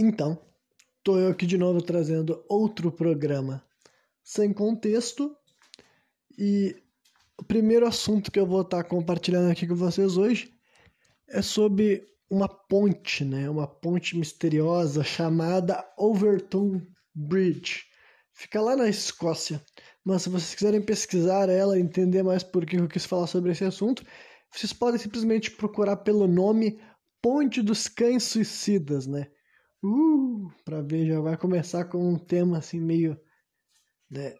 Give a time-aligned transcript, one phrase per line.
[0.00, 0.40] Então,
[1.02, 3.64] tô eu aqui de novo trazendo outro programa
[4.22, 5.36] sem contexto
[6.38, 6.76] e
[7.36, 10.54] o primeiro assunto que eu vou estar compartilhando aqui com vocês hoje
[11.26, 13.50] é sobre uma ponte, né?
[13.50, 16.80] Uma ponte misteriosa chamada Overton
[17.12, 17.86] Bridge.
[18.32, 19.60] Fica lá na Escócia.
[20.04, 23.64] Mas se vocês quiserem pesquisar ela, entender mais por que eu quis falar sobre esse
[23.64, 24.04] assunto,
[24.52, 26.80] vocês podem simplesmente procurar pelo nome
[27.20, 29.26] Ponte dos Cães Suicidas, né?
[29.82, 33.18] Uh, pra ver, já vai começar com um tema assim meio
[34.10, 34.34] né,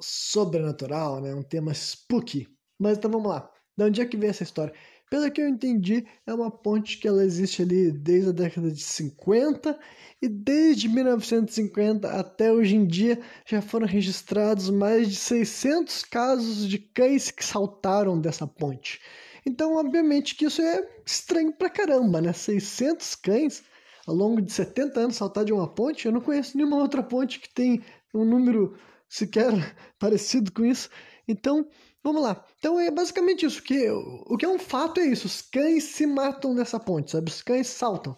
[0.00, 1.34] sobrenatural, né?
[1.34, 2.46] Um tema spooky.
[2.78, 3.50] Mas então vamos lá.
[3.76, 4.74] De onde é que vem essa história?
[5.08, 8.82] Pelo que eu entendi, é uma ponte que ela existe ali desde a década de
[8.82, 9.78] 50
[10.20, 16.78] e desde 1950 até hoje em dia já foram registrados mais de 600 casos de
[16.78, 19.00] cães que saltaram dessa ponte.
[19.46, 22.32] Então, obviamente que isso é estranho pra caramba, né?
[22.32, 23.62] 600 cães
[24.06, 26.06] ao longo de 70 anos saltar de uma ponte.
[26.06, 27.82] Eu não conheço nenhuma outra ponte que tem
[28.14, 28.76] um número
[29.08, 29.50] sequer
[29.98, 30.88] parecido com isso.
[31.26, 31.66] Então,
[32.02, 32.44] vamos lá.
[32.58, 33.62] Então é basicamente isso.
[33.62, 35.26] Que, o que é um fato é isso.
[35.26, 37.30] Os cães se matam nessa ponte, sabe?
[37.30, 38.16] Os cães saltam.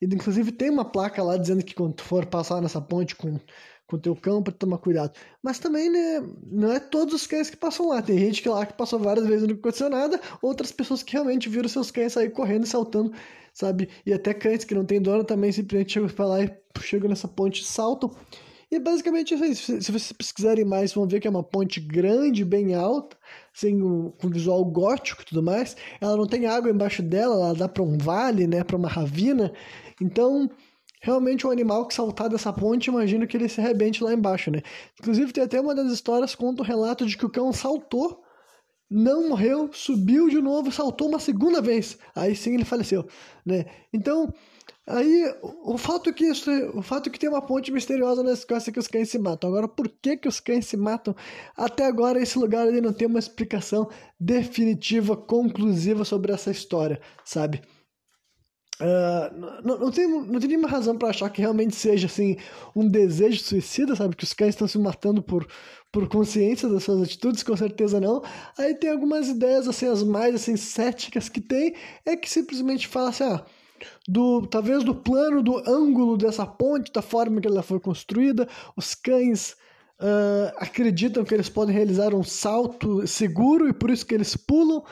[0.00, 3.38] E, inclusive tem uma placa lá dizendo que quando for passar nessa ponte com
[3.86, 5.12] com teu cão para tomar cuidado.
[5.42, 6.20] Mas também, né,
[6.50, 8.02] não é todos os cães que passam lá.
[8.02, 11.12] Tem gente que lá que passou várias vezes e não aconteceu nada, outras pessoas que
[11.12, 13.12] realmente viram seus cães sair correndo e saltando,
[13.56, 13.88] sabe?
[14.04, 17.26] E até cães que não tem dono também simplesmente chegam para lá e chegam nessa
[17.26, 18.10] ponte e saltam.
[18.70, 19.54] E basicamente isso aí.
[19.54, 23.16] Se vocês pesquisarem mais, vão ver que é uma ponte grande, bem alta,
[23.54, 25.74] assim, com visual gótico e tudo mais.
[26.00, 29.50] Ela não tem água embaixo dela, ela dá para um vale, né, para uma ravina.
[30.02, 30.50] Então,
[31.00, 34.60] realmente um animal que saltar dessa ponte, imagino que ele se arrebente lá embaixo, né?
[35.00, 38.22] Inclusive, tem até uma das histórias conta o relato de que o cão saltou,
[38.90, 41.98] não morreu, subiu de novo, saltou uma segunda vez.
[42.14, 43.06] Aí sim ele faleceu,
[43.44, 43.66] né?
[43.92, 44.32] Então,
[44.88, 48.78] Aí, o fato que isso, o fato que tem uma ponte misteriosa na Escócia que
[48.78, 49.50] os cães se matam.
[49.50, 51.14] Agora, por que que os cães se matam?
[51.56, 57.62] Até agora esse lugar ele não tem uma explicação definitiva, conclusiva sobre essa história, sabe?
[58.80, 62.36] Uh, não, não, tem, não tem nenhuma razão para achar que realmente seja assim
[62.74, 64.14] um desejo suicida, sabe?
[64.14, 65.46] Que os cães estão se matando por,
[65.90, 68.22] por consciência das suas atitudes, com certeza não.
[68.58, 73.08] Aí tem algumas ideias, assim, as mais assim, céticas que tem, é que simplesmente fala
[73.08, 73.42] assim, ah,
[74.06, 78.94] do talvez do plano, do ângulo dessa ponte, da forma que ela foi construída, os
[78.94, 79.56] cães
[80.00, 84.82] uh, acreditam que eles podem realizar um salto seguro e por isso que eles pulam.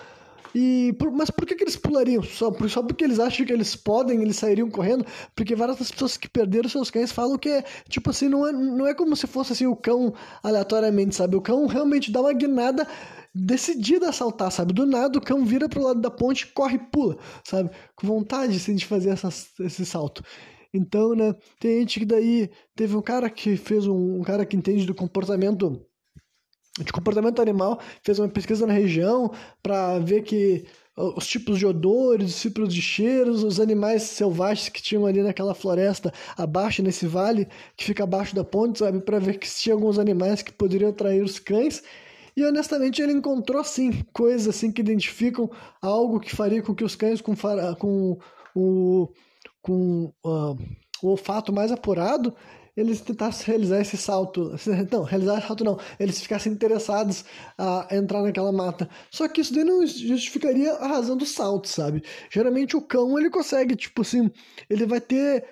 [0.54, 2.22] E, por, mas por que, que eles pulariam?
[2.22, 5.04] Só, por, só porque eles acham que eles podem, eles sairiam correndo?
[5.34, 8.52] Porque várias das pessoas que perderam seus cães falam que é, tipo assim, não é,
[8.52, 11.34] não é como se fosse assim o cão aleatoriamente, sabe?
[11.34, 12.86] O cão realmente dá uma guinada
[13.34, 14.72] decidida a saltar, sabe?
[14.72, 17.70] Do nada o cão vira pro lado da ponte, corre e pula, sabe?
[17.96, 19.12] Com vontade assim, de fazer
[19.60, 20.22] esse salto.
[20.72, 24.56] Então, né, tem gente que daí teve um cara que fez um, um cara que
[24.56, 25.84] entende do comportamento
[26.80, 29.30] de comportamento animal, fez uma pesquisa na região
[29.62, 30.64] para ver que
[30.96, 35.54] os tipos de odores, os tipos de cheiros, os animais selvagens que tinham ali naquela
[35.54, 39.00] floresta abaixo, nesse vale que fica abaixo da ponte, sabe?
[39.00, 41.82] Para ver que tinha alguns animais que poderiam atrair os cães.
[42.36, 46.96] E honestamente ele encontrou sim coisas assim que identificam algo que faria com que os
[46.96, 47.34] cães com,
[47.78, 48.18] com
[48.54, 49.08] o,
[49.62, 50.58] com, uh,
[51.02, 52.34] o olfato mais apurado
[52.76, 54.54] eles tentassem realizar esse salto.
[54.90, 55.78] Não, realizar esse salto não.
[55.98, 57.24] Eles ficassem interessados
[57.56, 58.88] a entrar naquela mata.
[59.10, 62.02] Só que isso daí não justificaria a razão do salto, sabe?
[62.30, 64.30] Geralmente o cão, ele consegue, tipo assim,
[64.68, 65.44] ele vai ter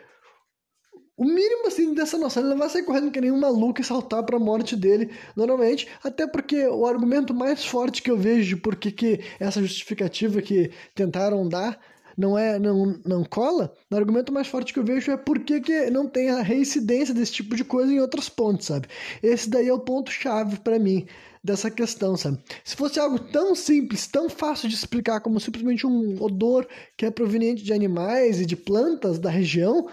[1.17, 3.85] o mínimo assim dessa noção, ele não vai sair correndo que nem um maluco e
[3.85, 8.57] saltar para a morte dele normalmente, até porque o argumento mais forte que eu vejo
[8.57, 11.79] de por que essa justificativa que tentaram dar
[12.17, 15.61] não é não, não cola, o argumento mais forte que eu vejo é por que,
[15.61, 18.89] que não tem a reincidência desse tipo de coisa em outros pontos, sabe?
[19.23, 21.07] Esse daí é o ponto-chave para mim
[21.43, 22.39] dessa questão, sabe?
[22.65, 27.11] Se fosse algo tão simples, tão fácil de explicar como simplesmente um odor que é
[27.11, 29.89] proveniente de animais e de plantas da região,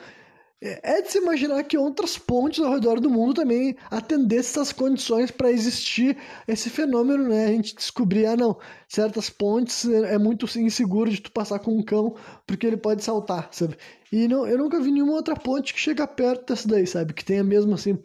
[0.62, 5.32] é de se imaginar que outras pontes ao redor do mundo também atendessem essas condições
[5.32, 6.18] para existir
[6.48, 7.46] esse fenômeno, né?
[7.46, 8.58] A gente descobrir, ah, não,
[8.88, 13.48] certas pontes é muito inseguro de tu passar com um cão porque ele pode saltar,
[13.52, 13.78] sabe?
[14.12, 17.14] E não, eu nunca vi nenhuma outra ponte que chega perto dessa daí, sabe?
[17.14, 17.98] Que tenha mesmo assim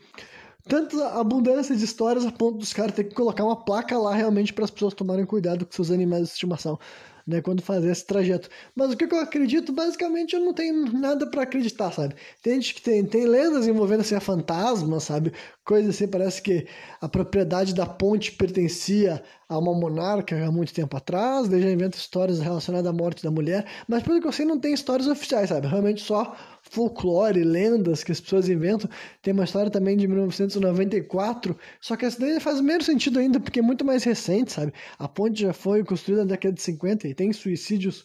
[0.69, 4.53] tanta abundância de histórias a ponto dos caras ter que colocar uma placa lá realmente
[4.53, 6.79] para as pessoas tomarem cuidado com seus animais de estimação
[7.27, 8.49] né, quando fazer esse trajeto.
[8.75, 12.15] Mas o que, eu acredito, basicamente, eu não tenho nada para acreditar, sabe?
[12.43, 15.33] Tem gente que tem, tem lendas envolvendo assim, a fantasma, sabe?
[15.65, 16.67] coisa assim, parece que
[17.01, 21.97] a propriedade da ponte pertencia a uma monarca há muito tempo atrás, daí já inventa
[21.97, 25.49] histórias relacionadas à morte da mulher, mas pelo que eu sei não tem histórias oficiais,
[25.49, 25.67] sabe?
[25.67, 26.37] Realmente só
[26.71, 28.91] folclore, lendas que as pessoas inventam.
[29.23, 33.61] Tem uma história também de 1994, só que essa daí faz menos sentido ainda, porque
[33.61, 34.73] é muito mais recente, sabe?
[34.99, 38.05] A ponte já foi construída na década de 50 e tem suicídios,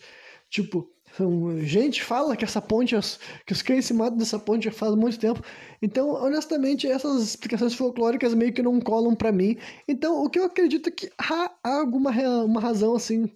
[0.50, 0.89] tipo,
[1.63, 2.95] gente fala que essa ponte,
[3.45, 5.41] que os cães se matam dessa ponte já faz muito tempo.
[5.81, 9.57] Então, honestamente, essas explicações folclóricas meio que não colam para mim.
[9.88, 12.12] Então, o que eu acredito é que há, alguma
[12.44, 13.29] uma razão assim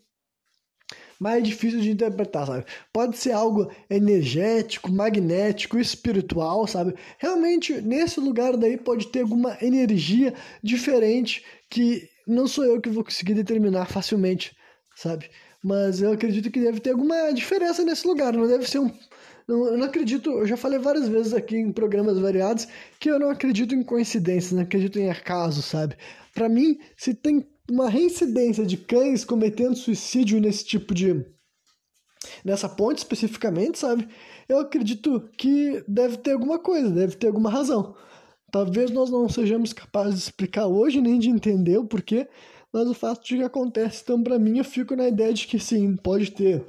[1.23, 2.65] mais difícil de interpretar, sabe?
[2.91, 6.93] Pode ser algo energético, magnético, espiritual, sabe?
[7.17, 13.05] Realmente, nesse lugar daí pode ter alguma energia diferente que não sou eu que vou
[13.05, 14.53] conseguir determinar facilmente,
[14.97, 15.29] sabe?
[15.63, 18.91] Mas eu acredito que deve ter alguma diferença nesse lugar, não deve ser um.
[19.47, 22.67] Não, eu não acredito, eu já falei várias vezes aqui em programas variados
[22.99, 25.95] que eu não acredito em coincidências, não acredito em acaso, sabe?
[26.33, 31.25] Para mim, se tem uma reincidência de cães cometendo suicídio nesse tipo de.
[32.43, 34.07] nessa ponte especificamente, sabe?
[34.47, 37.95] Eu acredito que deve ter alguma coisa, deve ter alguma razão.
[38.51, 42.27] Talvez nós não sejamos capazes de explicar hoje nem de entender o porquê,
[42.71, 45.59] mas o fato de que acontece, então, para mim, eu fico na ideia de que
[45.59, 46.63] sim, pode ter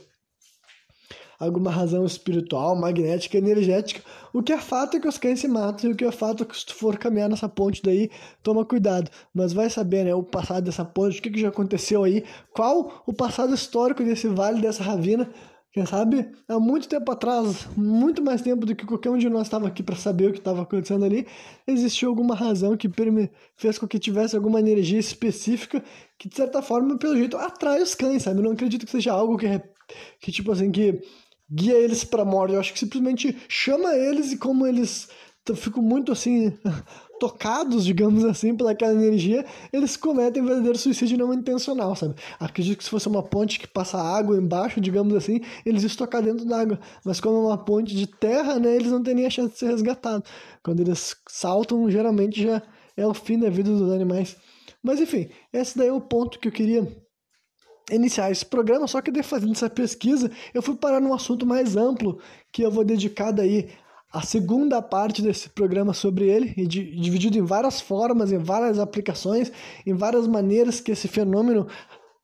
[1.38, 4.00] alguma razão espiritual, magnética, energética.
[4.32, 6.42] O que é fato é que os cães se matam, e o que é fato
[6.42, 8.10] é que se tu for caminhar nessa ponte daí,
[8.42, 9.10] toma cuidado.
[9.32, 13.02] Mas vai saber, né, o passado dessa ponte, o que, que já aconteceu aí, qual
[13.06, 15.28] o passado histórico desse vale, dessa ravina,
[15.74, 19.48] quem sabe, há muito tempo atrás, muito mais tempo do que qualquer um de nós
[19.48, 21.26] estava aqui para saber o que estava acontecendo ali,
[21.66, 22.88] existiu alguma razão que
[23.56, 25.82] fez com que tivesse alguma energia específica
[26.16, 28.38] que, de certa forma, pelo jeito, atrai os cães, sabe?
[28.38, 29.48] Eu não acredito que seja algo que,
[30.20, 31.02] que tipo assim, que
[31.50, 32.54] guia eles para a morte.
[32.54, 35.08] Eu acho que simplesmente chama eles e como eles
[35.54, 36.56] ficam muito assim
[37.20, 42.14] tocados, digamos assim, pelaquela energia, eles cometem verdadeiro suicídio não intencional, sabe?
[42.40, 46.22] Acredito que se fosse uma ponte que passa água embaixo, digamos assim, eles iam tocar
[46.22, 46.78] dentro d'água.
[47.04, 49.58] Mas como é uma ponte de terra, né, eles não têm nem a chance de
[49.58, 50.28] ser resgatados.
[50.62, 52.62] Quando eles saltam, geralmente já
[52.96, 54.36] é o fim da vida dos animais.
[54.82, 56.86] Mas enfim, esse daí é o ponto que eu queria
[57.90, 61.76] iniciar esse programa, só que de fazendo essa pesquisa, eu fui parar num assunto mais
[61.76, 62.18] amplo
[62.52, 63.68] que eu vou dedicar daí
[64.12, 69.50] a segunda parte desse programa sobre ele, e dividido em várias formas, em várias aplicações,
[69.84, 71.66] em várias maneiras que esse fenômeno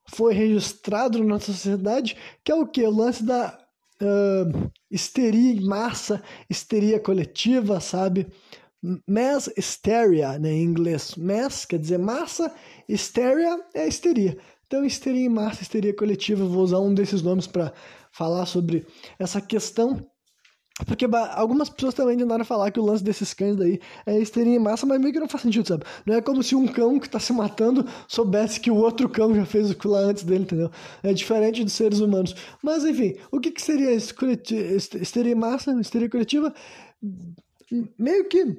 [0.06, 2.82] foi registrado na nossa sociedade, que é o que?
[2.82, 3.58] O lance da
[4.00, 8.26] uh, histeria em massa, histeria coletiva, sabe?
[9.06, 11.14] Mass hysteria, né, em inglês.
[11.16, 12.54] Mass quer dizer massa,
[12.88, 14.38] hysteria é histeria.
[14.70, 17.72] Então, histeria em massa, histeria coletiva, vou usar um desses nomes para
[18.12, 18.86] falar sobre
[19.18, 20.06] essa questão
[20.86, 24.58] porque algumas pessoas também tentaram falar que o lance desses cães daí é histeria em
[24.60, 25.84] massa, mas meio que não faz sentido, sabe?
[26.06, 29.34] Não é como se um cão que tá se matando soubesse que o outro cão
[29.34, 30.70] já fez aquilo lá antes dele, entendeu?
[31.02, 32.34] É diferente dos seres humanos.
[32.62, 36.54] Mas enfim, o que, que seria histeria em massa, histeria coletiva?
[37.98, 38.56] Meio que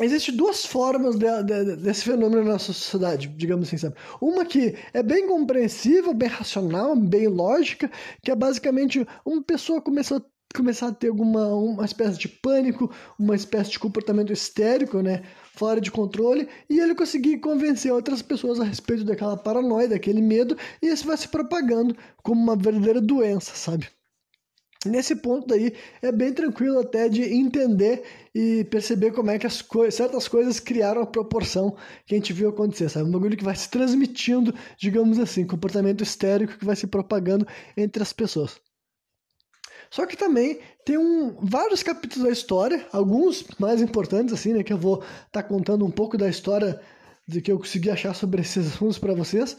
[0.00, 3.96] Existem duas formas de, de, desse fenômeno na nossa sociedade, digamos assim, sabe?
[4.20, 7.90] Uma que é bem compreensível, bem racional, bem lógica,
[8.22, 10.24] que é basicamente uma pessoa começou
[10.54, 15.22] começar a ter alguma uma espécie de pânico, uma espécie de comportamento histérico, né,
[15.54, 20.56] fora de controle, e ele conseguir convencer outras pessoas a respeito daquela paranoia, daquele medo,
[20.82, 23.88] e isso vai se propagando como uma verdadeira doença, sabe?
[24.86, 28.04] Nesse ponto daí é bem tranquilo até de entender
[28.40, 32.50] e perceber como é que as certas coisas criaram a proporção que a gente viu
[32.50, 33.08] acontecer, sabe?
[33.08, 37.44] Um bagulho que vai se transmitindo, digamos assim, comportamento histérico que vai se propagando
[37.76, 38.60] entre as pessoas.
[39.90, 44.62] Só que também tem um, vários capítulos da história, alguns mais importantes, assim, né?
[44.62, 46.80] Que eu vou estar tá contando um pouco da história
[47.26, 49.56] de que eu consegui achar sobre esses assuntos para vocês,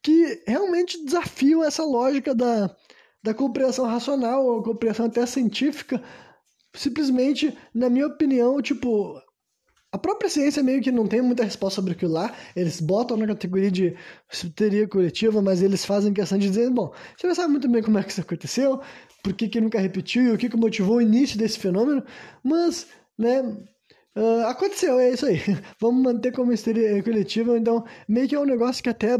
[0.00, 2.70] que realmente desafiam essa lógica da,
[3.24, 6.00] da compreensão racional, ou compreensão até científica.
[6.74, 9.20] Simplesmente, na minha opinião, tipo,
[9.92, 12.32] a própria ciência meio que não tem muita resposta sobre aquilo lá.
[12.54, 13.96] Eles botam na categoria de
[14.54, 17.98] teoria coletiva, mas eles fazem questão de dizer, bom, você não sabe muito bem como
[17.98, 18.80] é que isso aconteceu,
[19.22, 22.04] por que, que nunca repetiu e o que, que motivou o início desse fenômeno,
[22.42, 22.86] mas,
[23.18, 23.42] né,
[24.16, 25.40] uh, aconteceu, é isso aí.
[25.80, 29.18] Vamos manter como histeria coletiva, então, meio que é um negócio que até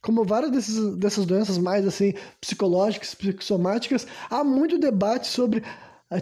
[0.00, 5.60] como várias desses, dessas doenças mais assim psicológicas, psicossomáticas, há muito debate sobre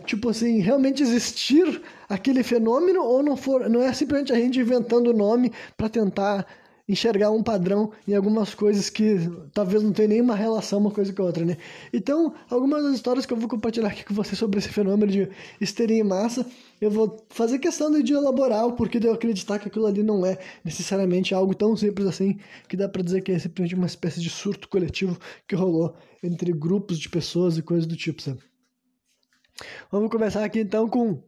[0.04, 5.10] tipo assim, realmente existir aquele fenômeno ou não for, não é simplesmente a gente inventando
[5.10, 6.46] o nome para tentar
[6.88, 9.16] enxergar um padrão em algumas coisas que
[9.52, 11.56] talvez não tenha nenhuma relação uma coisa com a outra, né?
[11.92, 15.28] Então, algumas das histórias que eu vou compartilhar aqui com você sobre esse fenômeno de
[15.60, 16.46] histeria em massa,
[16.80, 20.24] eu vou fazer questão de elaborar o porquê de eu acreditar que aquilo ali não
[20.24, 22.38] é necessariamente algo tão simples assim,
[22.68, 26.52] que dá para dizer que é simplesmente uma espécie de surto coletivo que rolou entre
[26.52, 28.40] grupos de pessoas e coisas do tipo, sabe?
[29.90, 31.22] Vamos começar aqui então com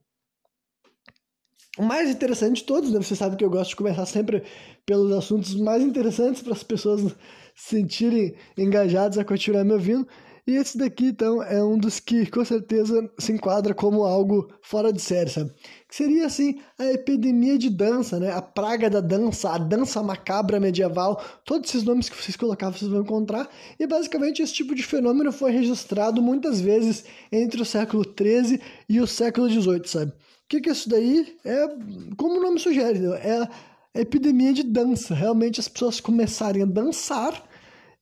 [1.78, 2.98] o mais interessante de todos, né?
[2.98, 4.42] Você sabe que eu gosto de começar sempre
[4.84, 7.02] pelos assuntos mais interessantes para as pessoas
[7.54, 10.06] se sentirem engajadas a continuar me ouvindo.
[10.48, 14.90] E esse daqui, então, é um dos que com certeza se enquadra como algo fora
[14.90, 15.52] de série, sabe?
[15.86, 18.32] Que seria, assim, a epidemia de dança, né?
[18.32, 22.90] A praga da dança, a dança macabra medieval, todos esses nomes que vocês colocaram vocês
[22.90, 23.46] vão encontrar.
[23.78, 29.02] E basicamente esse tipo de fenômeno foi registrado muitas vezes entre o século XIII e
[29.02, 30.12] o século XVIII, sabe?
[30.12, 30.14] O
[30.48, 31.36] que, que é isso daí?
[31.44, 31.68] É,
[32.16, 33.46] como o nome sugere, é
[33.94, 35.14] a epidemia de dança.
[35.14, 37.46] Realmente as pessoas começarem a dançar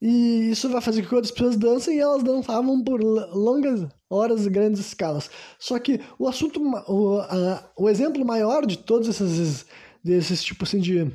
[0.01, 4.47] e isso vai fazer com que outras pessoas dancem e elas dançavam por longas horas
[4.47, 5.31] e grandes escalas.
[5.59, 9.65] Só que o assunto, o, a, o exemplo maior de todos esses,
[10.05, 11.11] desses tipos assim de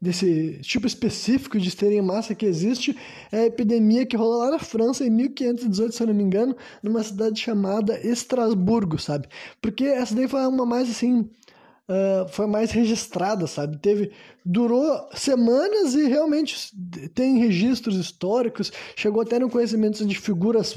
[0.00, 2.96] desse tipo específico de histeria em massa que existe
[3.30, 6.56] é a epidemia que rolou lá na França em 1518, se eu não me engano,
[6.82, 9.28] numa cidade chamada Estrasburgo, sabe?
[9.60, 11.28] Porque essa daí foi uma mais assim.
[11.88, 13.78] Uh, foi mais registrada, sabe?
[13.78, 14.10] Teve
[14.44, 16.72] durou semanas e realmente
[17.14, 20.76] tem registros históricos, chegou até no conhecimento de figuras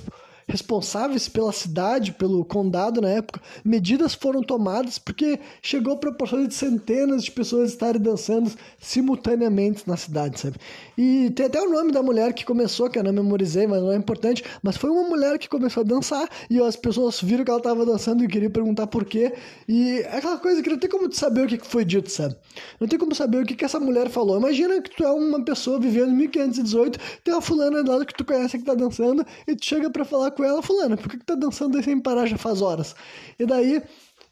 [0.50, 6.54] responsáveis pela cidade, pelo condado na época, medidas foram tomadas porque chegou a proporção de
[6.54, 10.58] centenas de pessoas estarem dançando simultaneamente na cidade, sabe?
[10.98, 13.92] E tem até o nome da mulher que começou, que eu não memorizei, mas não
[13.92, 17.52] é importante, mas foi uma mulher que começou a dançar e as pessoas viram que
[17.52, 19.34] ela estava dançando e queriam perguntar por quê.
[19.68, 22.36] E é aquela coisa que não tem como saber o que foi dito, sabe?
[22.80, 24.38] Não tem como saber o que, essa mulher falou.
[24.38, 28.26] Imagina que tu é uma pessoa vivendo em 1518, tem uma fulana lá que tu
[28.26, 31.26] conhece que tá dançando e tu chega para falar com ela, fulana, por que, que
[31.26, 32.96] tá dançando aí sem parar já faz horas?
[33.38, 33.82] E daí,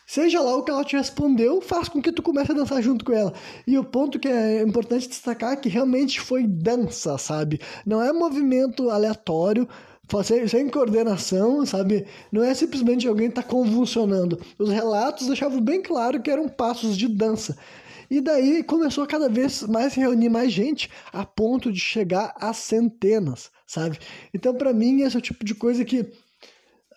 [0.06, 3.04] seja lá o que ela te respondeu, faz com que tu comece a dançar junto
[3.06, 3.34] com ela.
[3.66, 7.60] E o ponto que é importante destacar é que realmente foi dança, sabe?
[7.86, 9.68] Não é movimento aleatório,
[10.24, 12.06] sem, sem coordenação, sabe?
[12.32, 14.40] Não é simplesmente alguém tá convulsionando.
[14.58, 17.58] Os relatos deixavam bem claro que eram passos de dança.
[18.10, 22.54] E daí começou a cada vez mais reunir mais gente, a ponto de chegar a
[22.54, 24.00] centenas, sabe?
[24.34, 26.12] Então, para mim, esse é o tipo de coisa que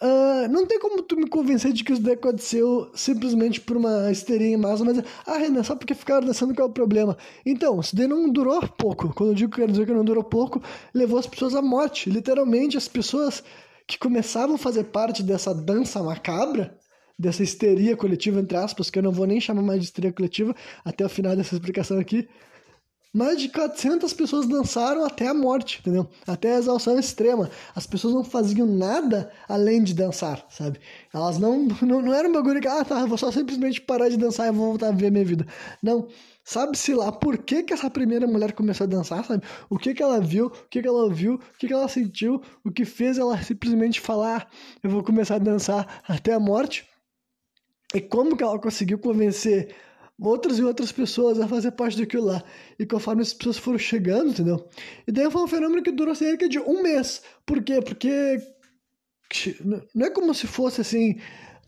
[0.02, 4.46] Uh, não tem como tu me convencer de que isso aconteceu simplesmente por uma histeria
[4.46, 7.18] em massa, mas, ah, Renan, só porque ficaram dançando qual é o problema?
[7.44, 9.12] Então, isso daí não durou pouco.
[9.12, 10.62] Quando eu digo que quero dizer que não durou pouco,
[10.94, 12.08] levou as pessoas à morte.
[12.08, 13.44] Literalmente, as pessoas
[13.86, 16.79] que começavam a fazer parte dessa dança macabra,
[17.20, 20.56] dessa histeria coletiva, entre aspas, que eu não vou nem chamar mais de histeria coletiva
[20.84, 22.26] até o final dessa explicação aqui.
[23.12, 26.08] Mais de 400 pessoas dançaram até a morte, entendeu?
[26.26, 27.50] Até a exaustão extrema.
[27.74, 30.78] As pessoas não faziam nada além de dançar, sabe?
[31.12, 31.66] Elas não.
[31.82, 34.52] Não, não era um bagulho que, ah, tá, vou só simplesmente parar de dançar e
[34.52, 35.46] vou voltar a viver minha vida.
[35.82, 36.06] Não.
[36.44, 39.42] Sabe-se lá por que, que essa primeira mulher começou a dançar, sabe?
[39.68, 42.40] O que, que ela viu, o que, que ela ouviu, o que, que ela sentiu,
[42.64, 46.89] o que fez ela simplesmente falar, ah, eu vou começar a dançar até a morte.
[47.94, 49.74] E como que ela conseguiu convencer
[50.20, 52.44] outras e outras pessoas a fazer parte daquilo lá.
[52.78, 54.68] E conforme as pessoas foram chegando, entendeu?
[55.06, 57.22] E daí foi um fenômeno que durou cerca de um mês.
[57.46, 57.80] Por quê?
[57.80, 58.38] Porque
[59.94, 61.18] não é como se fosse assim,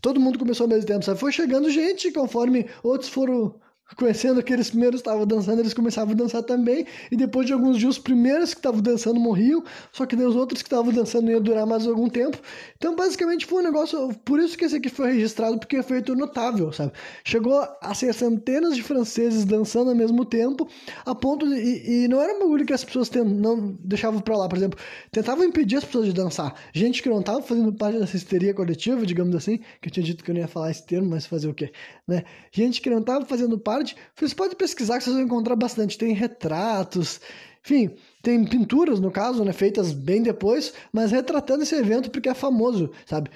[0.00, 1.18] todo mundo começou ao mesmo tempo, sabe?
[1.18, 3.60] Foi chegando gente conforme outros foram
[3.96, 7.78] conhecendo aqueles primeiros que estavam dançando, eles começavam a dançar também, e depois de alguns
[7.78, 11.40] dias, os primeiros que estavam dançando morriam, só que os outros que estavam dançando iam
[11.40, 12.38] durar mais algum tempo.
[12.76, 14.14] Então, basicamente, foi um negócio.
[14.24, 16.92] Por isso que esse aqui foi registrado, porque é feito notável, sabe?
[17.24, 20.68] Chegou a ser centenas de franceses dançando ao mesmo tempo,
[21.04, 21.54] a ponto de.
[21.54, 24.78] E, e não era um bagulho que as pessoas não deixavam pra lá, por exemplo,
[25.10, 26.54] tentavam impedir as pessoas de dançar.
[26.72, 30.24] Gente que não estava fazendo parte dessa histeria coletiva, digamos assim, que eu tinha dito
[30.24, 31.72] que eu não ia falar esse termo, mas fazer o quê?
[32.06, 32.24] Né?
[32.50, 35.98] Gente que não estava fazendo parte vocês podem pesquisar que vocês vão encontrar bastante.
[35.98, 37.20] Tem retratos,
[37.64, 42.34] enfim, tem pinturas, no caso, né, feitas bem depois, mas retratando esse evento porque é
[42.34, 43.30] famoso, sabe?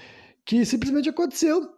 [0.45, 1.71] Que simplesmente aconteceu.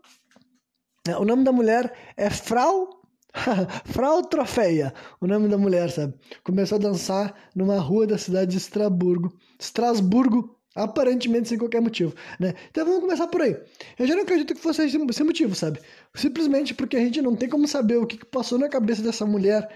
[1.18, 2.98] O nome da mulher é Frau
[3.84, 6.14] Frau Trofeia, o nome da mulher, sabe?
[6.42, 12.54] Começou a dançar numa rua da cidade de Estrasburgo, Estrasburgo, Aparentemente sem qualquer motivo, né?
[12.70, 13.56] Então vamos começar por aí.
[13.98, 15.80] Eu já não acredito que fosse sem motivo, sabe?
[16.14, 19.68] Simplesmente porque a gente não tem como saber o que passou na cabeça dessa mulher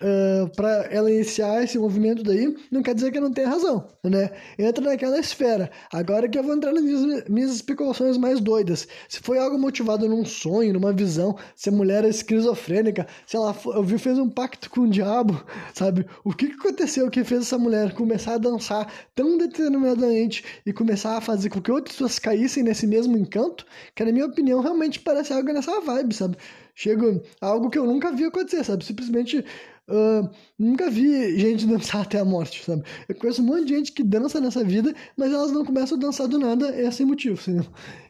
[0.00, 4.30] uh, para ela iniciar esse movimento daí, não quer dizer que não tenha razão, né?
[4.58, 5.70] Entra naquela esfera.
[5.92, 8.86] Agora que eu vou entrar nas minhas, minhas especulações mais doidas.
[9.08, 13.54] Se foi algo motivado num sonho, numa visão, se a mulher é esquizofrênica, se ela
[13.66, 15.42] eu vi, fez um pacto com o diabo,
[15.74, 16.06] sabe?
[16.24, 21.16] O que, que aconteceu que fez essa mulher começar a dançar tão determinadamente e começar
[21.16, 25.00] a fazer com que outras pessoas caíssem nesse mesmo encanto, que na minha opinião realmente
[25.00, 26.36] parece algo nessa vibe, sabe?
[26.78, 28.84] Chega algo que eu nunca vi acontecer, sabe?
[28.84, 29.42] Simplesmente
[29.88, 30.28] Uh,
[30.58, 32.82] nunca vi gente dançar até a morte, sabe?
[33.08, 36.00] Eu conheço um monte de gente que dança nessa vida, mas elas não começam a
[36.00, 37.60] dançar do nada, é sem motivo, assim,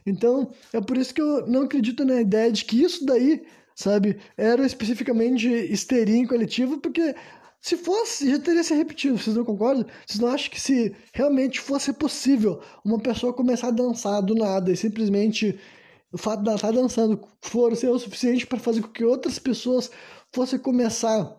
[0.03, 3.43] Então, é por isso que eu não acredito na ideia de que isso daí,
[3.75, 7.13] sabe, era especificamente histeria em coletivo, porque
[7.61, 9.85] se fosse, já teria se repetido, vocês não concordam?
[10.05, 14.71] Vocês não acham que se realmente fosse possível uma pessoa começar a dançar do nada
[14.71, 15.59] e simplesmente
[16.11, 19.39] o fato de ela estar dançando for ser o suficiente para fazer com que outras
[19.39, 19.91] pessoas
[20.33, 21.35] fossem começar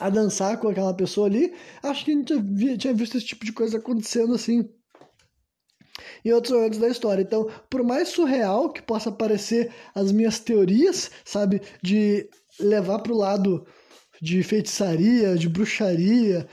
[0.00, 3.52] a dançar com aquela pessoa ali, acho que a gente tinha visto esse tipo de
[3.52, 4.68] coisa acontecendo assim
[6.24, 7.22] em outros momentos da história.
[7.22, 12.28] Então, por mais surreal que possa parecer as minhas teorias, sabe, de
[12.60, 13.66] levar para o lado
[14.20, 16.48] de feitiçaria, de bruxaria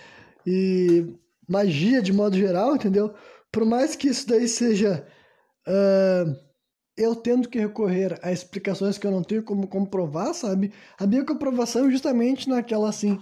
[0.46, 1.06] e
[1.48, 3.14] magia de modo geral, entendeu?
[3.52, 5.06] Por mais que isso daí seja
[5.68, 6.45] uh,
[6.98, 10.72] eu tendo que recorrer a explicações que eu não tenho como comprovar, sabe?
[10.98, 13.20] A minha comprovação é justamente naquela assim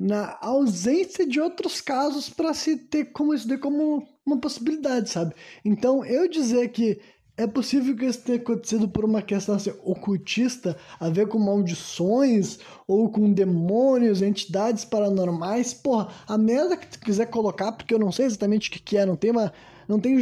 [0.00, 5.34] na ausência de outros casos para se ter como isso como uma possibilidade, sabe?
[5.64, 7.00] Então, eu dizer que
[7.36, 12.58] é possível que isso tenha acontecido por uma questão assim, ocultista, a ver com maldições
[12.86, 15.74] ou com demônios, entidades paranormais.
[15.74, 18.96] Porra, a merda que tu quiser colocar, porque eu não sei exatamente o que, que
[18.96, 19.52] é, não tem uma.
[19.88, 20.20] Não tenho,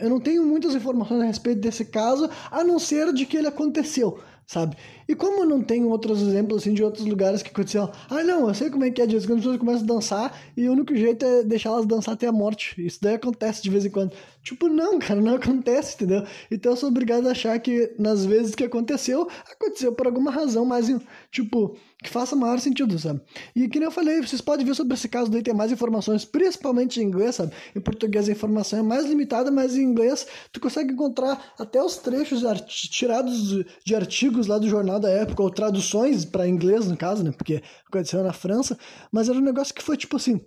[0.00, 3.48] eu não tenho muitas informações a respeito desse caso, a não ser de que ele
[3.48, 4.76] aconteceu sabe?
[5.08, 8.54] E como não tem outros exemplos assim de outros lugares que aconteceu, ah não, eu
[8.54, 10.94] sei como é que é disso, quando as pessoas começam a dançar e o único
[10.94, 12.74] jeito é deixar elas dançar até a morte.
[12.84, 14.12] Isso daí acontece de vez em quando.
[14.42, 16.24] Tipo, não, cara, não acontece, entendeu?
[16.50, 20.64] Então eu sou obrigado a achar que nas vezes que aconteceu, aconteceu por alguma razão,
[20.64, 20.86] mas
[21.30, 23.20] tipo, que faça maior sentido, sabe?
[23.54, 26.24] E que nem eu falei, vocês podem ver sobre esse caso daí, tem mais informações,
[26.24, 27.52] principalmente em inglês, sabe?
[27.74, 31.96] Em português a informação é mais limitada, mas em inglês tu consegue encontrar até os
[31.96, 32.42] trechos
[32.90, 37.30] tirados de artigos lá do jornal da época, ou traduções para inglês, no caso, né?
[37.30, 38.76] Porque aconteceu na França,
[39.10, 40.40] mas era um negócio que foi tipo assim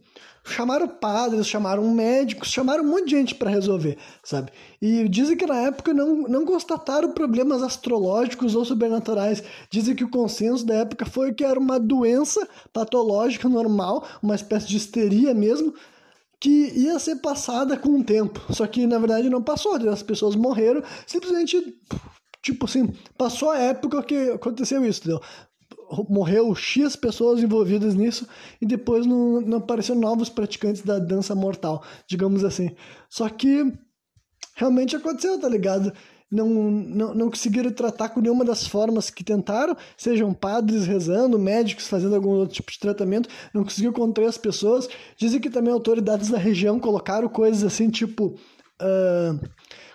[0.46, 4.52] chamaram padres, chamaram médicos, chamaram um monte de gente para resolver, sabe?
[4.82, 9.44] E dizem que na época não, não constataram problemas astrológicos ou sobrenaturais.
[9.70, 14.68] Dizem que o consenso da época foi que era uma doença patológica normal, uma espécie
[14.68, 15.74] de histeria mesmo,
[16.40, 18.40] que ia ser passada com o tempo.
[18.54, 21.76] Só que na verdade não passou, as pessoas morreram, simplesmente
[22.46, 25.22] tipo assim, passou a época que aconteceu isso, entendeu?
[26.10, 28.28] Morreu X pessoas envolvidas nisso
[28.62, 32.72] e depois não, não apareceram novos praticantes da dança mortal, digamos assim.
[33.10, 33.74] Só que
[34.56, 35.94] realmente aconteceu, tá ligado?
[36.32, 41.88] Não, não, não conseguiram tratar com nenhuma das formas que tentaram, sejam padres rezando, médicos
[41.88, 44.88] fazendo algum outro tipo de tratamento, não conseguiu conter as pessoas.
[45.18, 48.38] Dizem que também autoridades da região colocaram coisas assim, tipo.
[48.82, 49.40] Uh,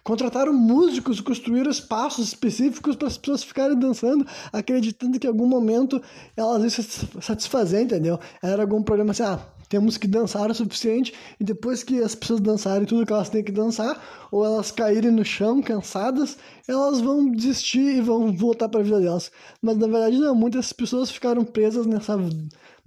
[0.03, 6.01] Contrataram músicos, construíram espaços específicos para as pessoas ficarem dançando, acreditando que em algum momento
[6.37, 8.19] elas iam se satisfazer, entendeu?
[8.43, 9.39] Era algum problema assim, ah,
[9.71, 13.45] temos que dançar o suficiente e depois que as pessoas dançarem tudo que elas têm
[13.45, 16.37] que dançar, ou elas caírem no chão cansadas,
[16.67, 19.31] elas vão desistir e vão voltar para a vida delas.
[19.63, 22.17] Mas na verdade não, muitas pessoas ficaram presas nessa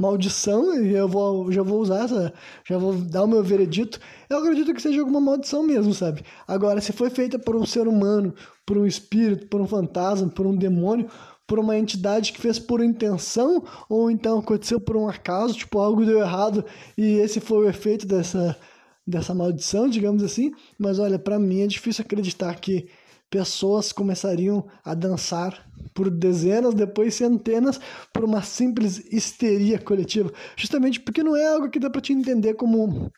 [0.03, 2.33] maldição, e eu vou, já vou usar essa,
[2.67, 6.23] já vou dar o meu veredito, eu acredito que seja alguma maldição mesmo, sabe?
[6.45, 8.33] Agora, se foi feita por um ser humano,
[8.65, 11.09] por um espírito, por um fantasma, por um demônio,
[11.47, 16.05] por uma entidade que fez por intenção, ou então aconteceu por um acaso, tipo, algo
[16.05, 16.65] deu errado
[16.97, 18.57] e esse foi o efeito dessa,
[19.05, 20.51] dessa maldição, digamos assim.
[20.77, 22.87] Mas olha, para mim é difícil acreditar que
[23.33, 27.79] pessoas começariam a dançar por dezenas, depois centenas,
[28.13, 30.31] por uma simples histeria coletiva.
[30.55, 33.11] Justamente porque não é algo que dá para te entender como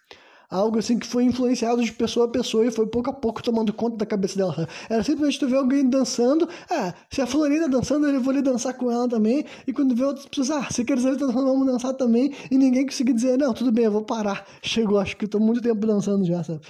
[0.49, 3.73] algo assim que foi influenciado de pessoa a pessoa e foi pouco a pouco tomando
[3.73, 4.69] conta da cabeça dela.
[4.89, 8.73] Era simplesmente tu ver alguém dançando, ah, se a Florinda dançando, eu vou ali dançar
[8.73, 12.33] com ela também, e quando vê outras pessoas, ah, se quer dizer vamos dançar também,
[12.49, 14.47] e ninguém conseguir dizer, não, tudo bem, eu vou parar.
[14.61, 16.61] Chegou, acho que eu tô muito tempo dançando já, sabe?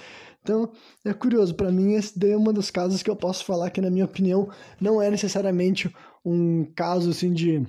[0.46, 0.70] Então,
[1.04, 3.80] é curioso, para mim esse daí é uma dos casos que eu posso falar que
[3.80, 4.48] na minha opinião
[4.80, 5.92] não é necessariamente
[6.24, 7.66] um caso assim de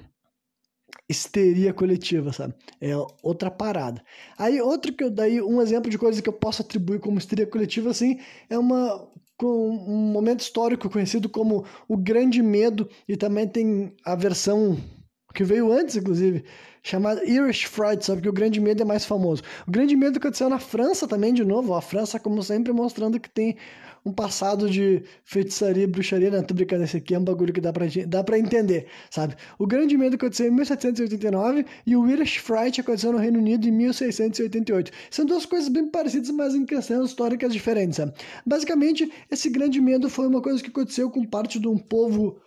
[1.09, 2.53] histeria coletiva, sabe?
[2.79, 2.91] É
[3.23, 4.03] outra parada.
[4.37, 7.47] Aí outro que eu daí um exemplo de coisa que eu posso atribuir como histeria
[7.47, 9.09] coletiva assim é uma
[9.43, 14.77] um momento histórico conhecido como o Grande Medo e também tem a versão
[15.33, 16.43] que veio antes, inclusive,
[16.87, 19.43] chamado Irish Fright, sabe que o Grande Medo é mais famoso.
[19.67, 23.29] O Grande Medo aconteceu na França também, de novo, a França, como sempre, mostrando que
[23.29, 23.57] tem
[24.05, 26.31] um passado de feitiçaria e bruxaria.
[26.31, 29.35] Não, tô brincando, esse aqui é um bagulho que dá pra, dá pra entender, sabe?
[29.59, 33.71] O Grande Medo aconteceu em 1789 e o Irish Fright aconteceu no Reino Unido em
[33.71, 34.91] 1688.
[35.11, 38.13] São duas coisas bem parecidas, mas em questões históricas diferentes, sabe?
[38.45, 42.37] Basicamente, esse Grande Medo foi uma coisa que aconteceu com parte de um povo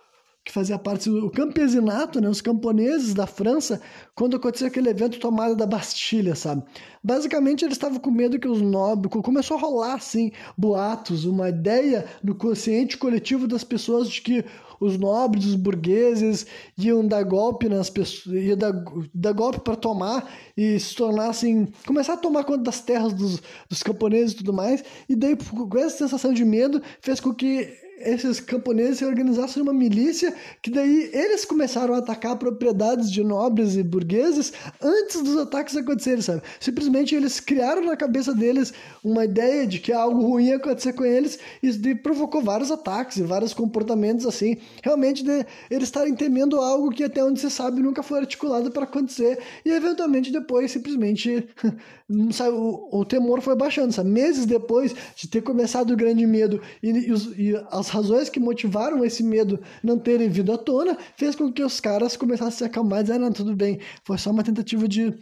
[0.43, 3.79] que fazia parte do campesinato, né, os camponeses da França,
[4.15, 6.63] quando aconteceu aquele evento tomada da Bastilha, sabe?
[7.03, 9.11] Basicamente, eles estavam com medo que os nobres...
[9.23, 14.43] Começou a rolar, assim, boatos, uma ideia no consciente coletivo das pessoas de que
[14.79, 18.73] os nobres, os burgueses iam dar golpe nas pessoas, iam dar,
[19.13, 20.27] dar golpe para tomar
[20.57, 24.51] e se tornar assim, começar a tomar conta das terras dos, dos camponeses e tudo
[24.51, 27.71] mais, e daí com essa sensação de medo fez com que
[28.05, 33.75] esses camponeses se organizassem uma milícia, que daí eles começaram a atacar propriedades de nobres
[33.75, 36.41] e burgueses antes dos ataques acontecerem, sabe?
[36.59, 41.05] Simplesmente eles criaram na cabeça deles uma ideia de que algo ruim ia acontecer com
[41.05, 46.91] eles e provocou vários ataques e vários comportamentos assim, realmente de eles estarem temendo algo
[46.91, 51.47] que até onde se sabe nunca foi articulado para acontecer e eventualmente depois simplesmente
[52.31, 54.09] sabe, o, o temor foi baixando, sabe?
[54.09, 58.39] Meses depois de ter começado o grande medo e, e, os, e as razões que
[58.39, 62.57] motivaram esse medo não terem vindo à tona, fez com que os caras começassem a
[62.57, 65.13] se acalmar e dizer, ah, não, tudo bem, foi só uma tentativa de...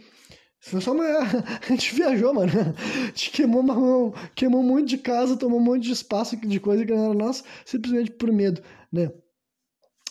[0.60, 1.04] Foi só uma...
[1.62, 2.52] A gente viajou, mano.
[2.52, 4.12] A gente queimou, uma...
[4.34, 7.44] queimou muito de casa, tomou um monte de espaço de coisa que não era nossa,
[7.64, 9.10] simplesmente por medo, né?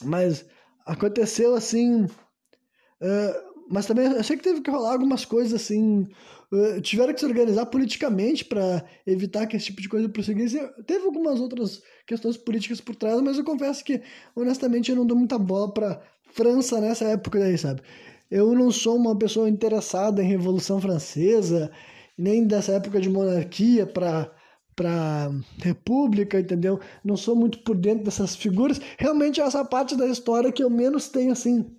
[0.04, 0.46] Mas
[0.86, 2.06] aconteceu assim...
[3.02, 6.08] Uh, mas também eu sei que teve que rolar algumas coisas assim
[6.82, 10.60] tiveram que se organizar politicamente para evitar que esse tipo de coisa prosseguisse.
[10.86, 14.02] Teve algumas outras questões políticas por trás, mas eu confesso que,
[14.36, 16.02] honestamente, eu não dou muita bola para
[16.34, 17.82] França nessa época daí, sabe?
[18.32, 21.72] Eu não sou uma pessoa interessada em Revolução Francesa,
[22.18, 24.32] nem dessa época de monarquia para
[24.76, 25.30] para
[25.62, 26.80] república, entendeu?
[27.04, 28.80] Não sou muito por dentro dessas figuras.
[28.98, 31.70] Realmente essa parte da história que eu menos tenho assim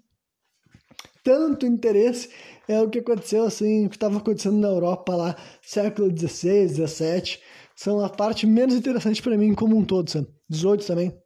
[1.23, 2.31] tanto interesse
[2.69, 7.39] é o que aconteceu assim, o que estava acontecendo na Europa lá, século XVI, XVII,
[7.75, 10.29] são a parte menos interessante para mim como um todo, sabe?
[10.49, 11.19] 18 também.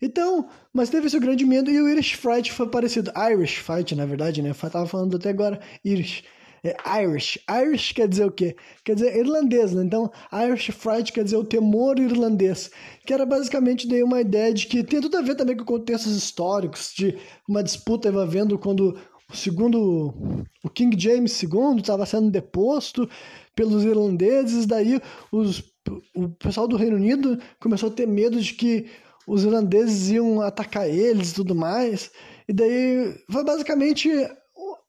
[0.00, 3.10] Então, mas teve esse grande medo e o Irish Fright foi parecido.
[3.32, 4.50] Irish Fight, na verdade, né?
[4.50, 6.22] Eu tava falando até agora Irish.
[6.64, 7.38] É Irish.
[7.48, 8.56] Irish quer dizer o quê?
[8.84, 9.84] Quer dizer irlandês, né?
[9.84, 12.70] Então, Irish Fright quer dizer o temor irlandês.
[13.06, 16.16] Que era basicamente daí uma ideia de que tem tudo a ver também com contextos
[16.16, 17.16] históricos, de
[17.48, 18.98] uma disputa envolvendo quando
[19.32, 20.14] segundo
[20.64, 23.08] o King James II estava sendo deposto
[23.54, 25.62] pelos irlandeses, daí os,
[26.14, 28.86] o pessoal do Reino Unido começou a ter medo de que
[29.26, 32.10] os irlandeses iam atacar eles e tudo mais.
[32.48, 34.08] E daí foi basicamente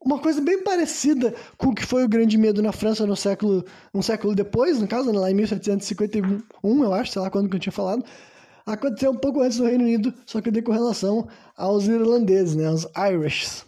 [0.03, 3.65] uma coisa bem parecida com o que foi o Grande Medo na França no século,
[3.93, 7.59] um século depois, no caso, lá em 1751, eu acho, sei lá quando que eu
[7.59, 8.03] tinha falado.
[8.65, 12.87] Aconteceu um pouco antes do Reino Unido, só que com relação aos irlandeses, né, aos
[13.11, 13.65] Irish.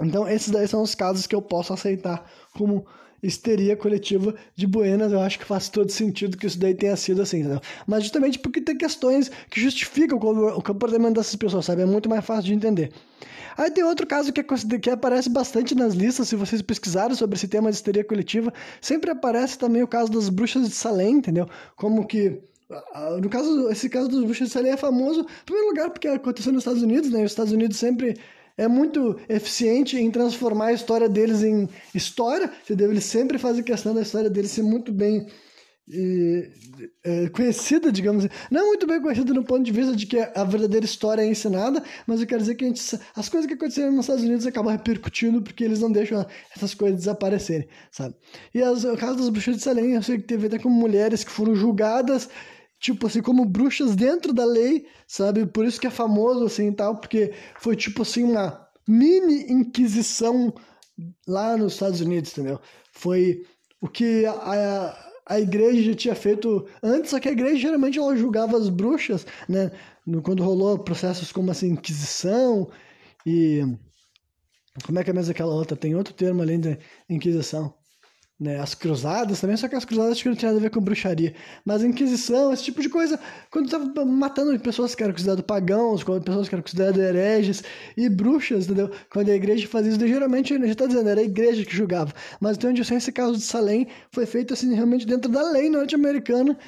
[0.00, 2.86] Então, esses daí são os casos que eu posso aceitar como
[3.22, 5.12] histeria coletiva de Buenas.
[5.12, 7.60] Eu acho que faz todo sentido que isso daí tenha sido assim, entendeu?
[7.86, 11.82] Mas justamente porque tem questões que justificam o comportamento dessas pessoas, sabe?
[11.82, 12.92] É muito mais fácil de entender.
[13.56, 17.36] Aí tem outro caso que, é, que aparece bastante nas listas, se vocês pesquisarem sobre
[17.36, 21.48] esse tema de histeria coletiva, sempre aparece também o caso das bruxas de Salem, entendeu?
[21.74, 22.40] Como que
[23.20, 26.52] no caso, esse caso dos bruxas de Salem é famoso, em primeiro lugar, porque aconteceu
[26.52, 27.24] nos Estados Unidos, né?
[27.24, 28.16] Os Estados Unidos sempre
[28.58, 32.90] é muito eficiente em transformar a história deles em história, entendeu?
[32.90, 35.26] Eles sempre fazem questão da história deles ser muito bem
[35.88, 36.50] e,
[37.04, 38.34] é, conhecida, digamos assim.
[38.50, 41.82] Não muito bem conhecida no ponto de vista de que a verdadeira história é ensinada,
[42.06, 45.40] mas eu quero dizer que gente, as coisas que aconteceram nos Estados Unidos acabam repercutindo
[45.42, 48.14] porque eles não deixam essas coisas desaparecerem, sabe?
[48.52, 51.22] E as, o caso das bruxas de Salem, eu sei que teve até com mulheres
[51.22, 52.28] que foram julgadas
[52.78, 55.46] tipo assim, como bruxas dentro da lei, sabe?
[55.46, 60.52] Por isso que é famoso assim e tal, porque foi tipo assim uma mini inquisição
[61.26, 62.60] lá nos Estados Unidos, entendeu?
[62.92, 63.42] Foi
[63.80, 68.16] o que a, a, a igreja tinha feito antes, só que a igreja geralmente ela
[68.16, 69.70] julgava as bruxas, né?
[70.22, 72.70] Quando rolou processos como assim, inquisição
[73.26, 73.62] e
[74.84, 75.76] como é que é mesmo aquela outra?
[75.76, 76.78] Tem outro termo além da
[77.10, 77.75] inquisição
[78.38, 80.70] né, as cruzadas também, só que as cruzadas acho que não tinha nada a ver
[80.70, 81.34] com bruxaria.
[81.64, 83.18] Mas a Inquisição, esse tipo de coisa,
[83.50, 87.64] quando estava matando pessoas que eram consideradas pagãos, quando pessoas que eram consideradas hereges
[87.96, 88.90] e bruxas, entendeu?
[89.10, 92.12] Quando a igreja fazia isso, geralmente, já está dizendo, era a igreja que julgava.
[92.38, 95.70] Mas então, onde eu esse caso de Salem foi feito assim, realmente dentro da lei
[95.70, 96.58] norte-americana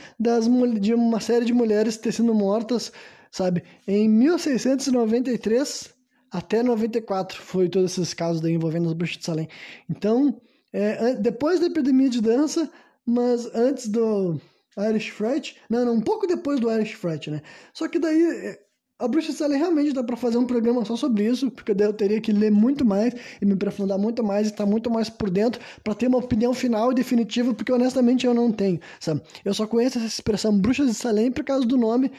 [0.81, 2.93] de uma série de mulheres ter sido mortas,
[3.31, 3.63] sabe?
[3.87, 5.91] Em 1693,
[6.31, 9.49] até 94 foi todos esses casos daí envolvendo as bruxas de Salem.
[9.89, 10.41] Então,
[10.73, 12.71] é, depois da epidemia de dança,
[13.07, 14.41] mas antes do
[14.79, 17.43] Irish Fright, não, não, um pouco depois do Irish Fright, né?
[17.73, 18.59] Só que daí é,
[18.99, 21.93] a Bruxa Salem realmente dá para fazer um programa só sobre isso, porque daí eu
[21.93, 25.31] teria que ler muito mais e me aprofundar muito mais e estar muito mais por
[25.31, 29.23] dentro para ter uma opinião final e definitiva, porque honestamente eu não tenho, sabe?
[29.45, 32.11] Eu só conheço essa expressão Bruxas de Salem por causa do nome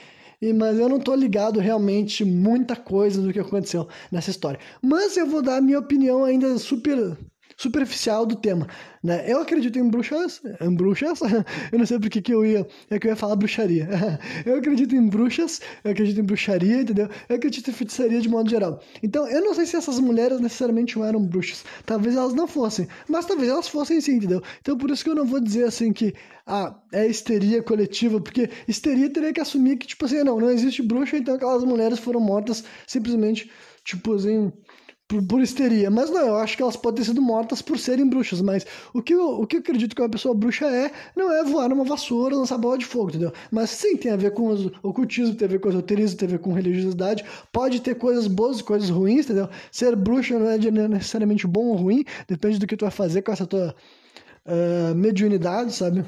[0.42, 4.60] e, mas eu não tô ligado realmente muita coisa do que aconteceu nessa história.
[4.82, 7.18] Mas eu vou dar a minha opinião ainda super
[7.60, 8.68] superficial do tema,
[9.04, 9.26] né?
[9.28, 11.20] Eu acredito em bruxas, em bruxas,
[11.74, 13.90] eu não sei porque que eu ia, é que eu ia falar bruxaria.
[14.46, 17.10] Eu acredito em bruxas, eu acredito em bruxaria, entendeu?
[17.28, 18.82] Eu acredito em feitiçaria de modo geral.
[19.04, 21.66] Então, eu não sei se essas mulheres necessariamente não eram bruxas.
[21.86, 24.42] Talvez elas não fossem, mas talvez elas fossem sim, entendeu?
[24.62, 26.14] Então, por isso que eu não vou dizer assim que
[26.48, 30.82] ah, é histeria coletiva, porque histeria teria que assumir que, tipo assim, não, não existe
[30.82, 33.52] bruxa, então aquelas mulheres foram mortas simplesmente,
[33.84, 34.52] tipo assim,
[35.10, 35.90] por, por, histeria.
[35.90, 38.42] Mas não, eu acho que elas podem ter sido mortas por serem bruxas.
[38.42, 41.44] Mas o que, eu, o que eu acredito que uma pessoa bruxa é, não é
[41.44, 43.34] voar numa vassoura, lançar bola de fogo, entendeu?
[43.52, 46.40] Mas sim, tem a ver com ocultismo, tem a ver com esoterismo, tem a ver
[46.40, 47.26] com religiosidade.
[47.52, 49.50] Pode ter coisas boas e coisas ruins, entendeu?
[49.72, 53.32] Ser bruxa não é necessariamente bom ou ruim, depende do que tu vai fazer com
[53.32, 53.76] essa tua
[54.46, 56.06] uh, mediunidade, sabe?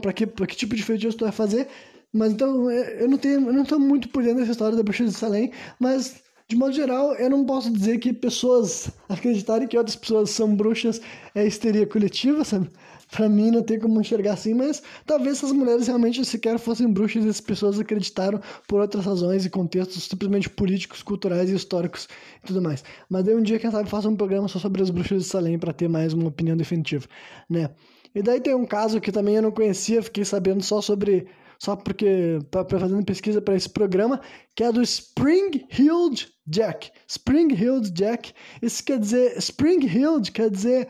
[0.00, 1.68] Para que, pra que tipo de feitiço tu vai fazer.
[2.14, 4.82] Mas então, é, eu não tenho, eu não tô muito por dentro dessa história da
[4.82, 9.76] bruxa de Salem, mas de modo geral, eu não posso dizer que pessoas acreditarem que
[9.76, 11.00] outras pessoas são bruxas
[11.34, 12.70] é histeria coletiva, sabe?
[13.10, 17.24] Pra mim não tem como enxergar assim, mas talvez essas mulheres realmente sequer fossem bruxas
[17.24, 22.08] e as pessoas acreditaram por outras razões e contextos simplesmente políticos, culturais e históricos
[22.42, 22.84] e tudo mais.
[23.08, 25.58] Mas daí um dia, quem sabe, faça um programa só sobre as bruxas de Salem
[25.58, 27.06] para ter mais uma opinião definitiva,
[27.48, 27.70] né?
[28.14, 31.26] E daí tem um caso que também eu não conhecia, fiquei sabendo só sobre
[31.58, 34.20] só porque para fazendo pesquisa para esse programa,
[34.54, 36.90] que é do Spring-Heeled Jack.
[37.08, 40.88] Spring-Heeled Jack, isso quer dizer Spring-Heeled quer dizer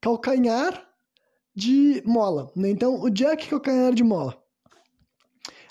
[0.00, 0.86] calcanhar
[1.54, 2.70] de mola, né?
[2.70, 4.40] Então, o Jack calcanhar de mola.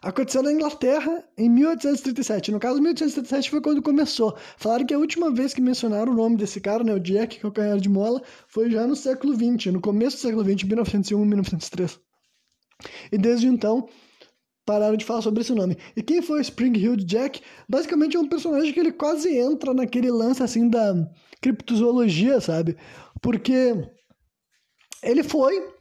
[0.01, 2.51] Aconteceu na Inglaterra em 1837.
[2.51, 4.37] No caso, 1837 foi quando começou.
[4.57, 7.79] Falaram que a última vez que mencionaram o nome desse cara, né, o Jack calcanhar
[7.79, 11.99] de mola, foi já no século XX, no começo do século XX, 1901, 1903.
[13.11, 13.89] E desde então,
[14.67, 15.77] pararam de falar sobre esse nome.
[15.95, 17.41] E quem foi Spring Hill Jack?
[17.69, 20.93] Basicamente é um personagem que ele quase entra naquele lance assim da
[21.41, 22.75] criptozoologia, sabe?
[23.21, 23.73] Porque
[25.01, 25.73] ele foi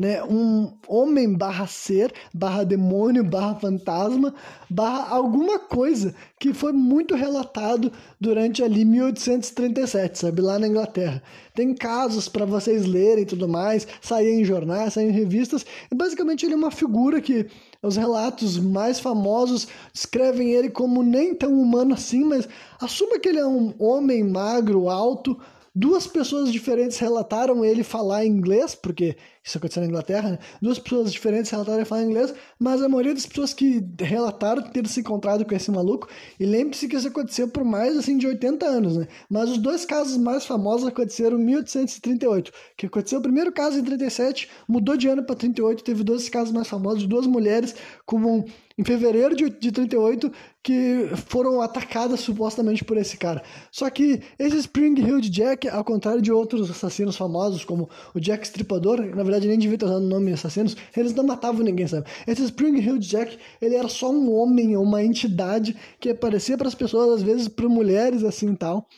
[0.00, 4.34] né, um homem barra ser, barra demônio, barra fantasma,
[4.70, 11.22] barra alguma coisa que foi muito relatado durante ali 1837, sabe, lá na Inglaterra.
[11.54, 15.94] Tem casos para vocês lerem e tudo mais, sair em jornais, sair em revistas, e
[15.94, 17.46] basicamente ele é uma figura que
[17.82, 22.48] os relatos mais famosos descrevem ele como nem tão humano assim, mas
[22.80, 25.38] assuma que ele é um homem magro, alto,
[25.72, 30.38] Duas pessoas diferentes relataram ele falar inglês, porque isso aconteceu na Inglaterra, né?
[30.60, 34.86] Duas pessoas diferentes relataram ele falar inglês, mas a maioria das pessoas que relataram ter
[34.88, 36.08] se encontrado com esse maluco,
[36.40, 39.06] e lembre-se que isso aconteceu por mais assim de 80 anos, né?
[39.28, 43.84] Mas os dois casos mais famosos aconteceram em 1838, que aconteceu o primeiro caso em
[43.84, 48.44] 37, mudou de ano para 38, teve dois casos mais famosos, duas mulheres com um
[48.80, 53.42] em fevereiro de, de 38 que foram atacadas supostamente por esse cara.
[53.70, 58.46] Só que esse Spring Hill Jack, ao contrário de outros assassinos famosos, como o Jack
[58.46, 62.06] Stripador, na verdade nem devia ter usado o nome assassinos, eles não matavam ninguém, sabe?
[62.26, 66.74] Esse Spring Hill Jack, ele era só um homem, uma entidade que aparecia para as
[66.74, 68.88] pessoas, às vezes para mulheres assim tal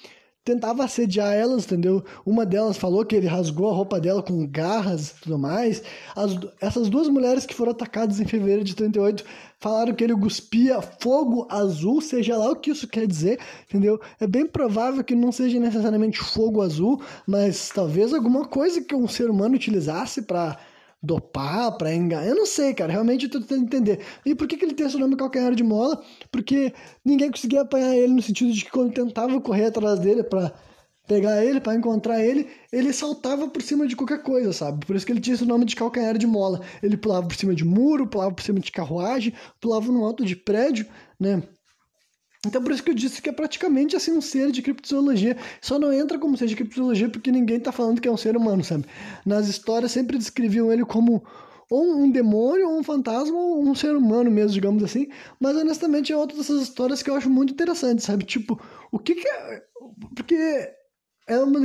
[0.45, 2.05] tentava assediar elas, entendeu?
[2.27, 5.83] Uma delas falou que ele rasgou a roupa dela com garras e tudo mais.
[6.17, 9.25] As, essas duas mulheres que foram atacadas em fevereiro de 38
[9.61, 14.01] falaram que ele cuspia fogo azul, seja lá o que isso quer dizer, entendeu?
[14.19, 19.07] É bem provável que não seja necessariamente fogo azul, mas talvez alguma coisa que um
[19.07, 20.59] ser humano utilizasse para
[21.03, 22.27] dopar, para enganar.
[22.27, 22.93] Eu não sei, cara.
[22.93, 24.01] Realmente eu tô tentando entender.
[24.25, 26.03] E por que, que ele tem esse nome calcanhar de mola?
[26.31, 26.73] Porque
[27.05, 30.53] ninguém conseguia apanhar ele no sentido de que quando tentava correr atrás dele para
[31.07, 34.87] pegar ele, para encontrar ele, ele saltava por cima de qualquer coisa, sabe?
[34.87, 36.61] Por isso que ele tinha esse nome de calcanhar de mola.
[36.83, 40.37] Ele pulava por cima de muro, pulava por cima de carruagem, pulava no alto de
[40.37, 40.87] prédio,
[41.19, 41.43] né?
[42.45, 45.37] Então por isso que eu disse que é praticamente assim um ser de criptozoologia.
[45.61, 48.37] Só não entra como ser de criptozoologia porque ninguém está falando que é um ser
[48.37, 48.85] humano, sabe?
[49.25, 51.23] Nas histórias sempre descreviam ele como
[51.71, 55.09] ou um demônio, ou um fantasma, ou um ser humano mesmo, digamos assim.
[55.41, 58.25] Mas honestamente é outra dessas histórias que eu acho muito interessante, sabe?
[58.25, 59.63] Tipo, o que que é...
[60.15, 60.69] Porque
[61.27, 61.61] é uma,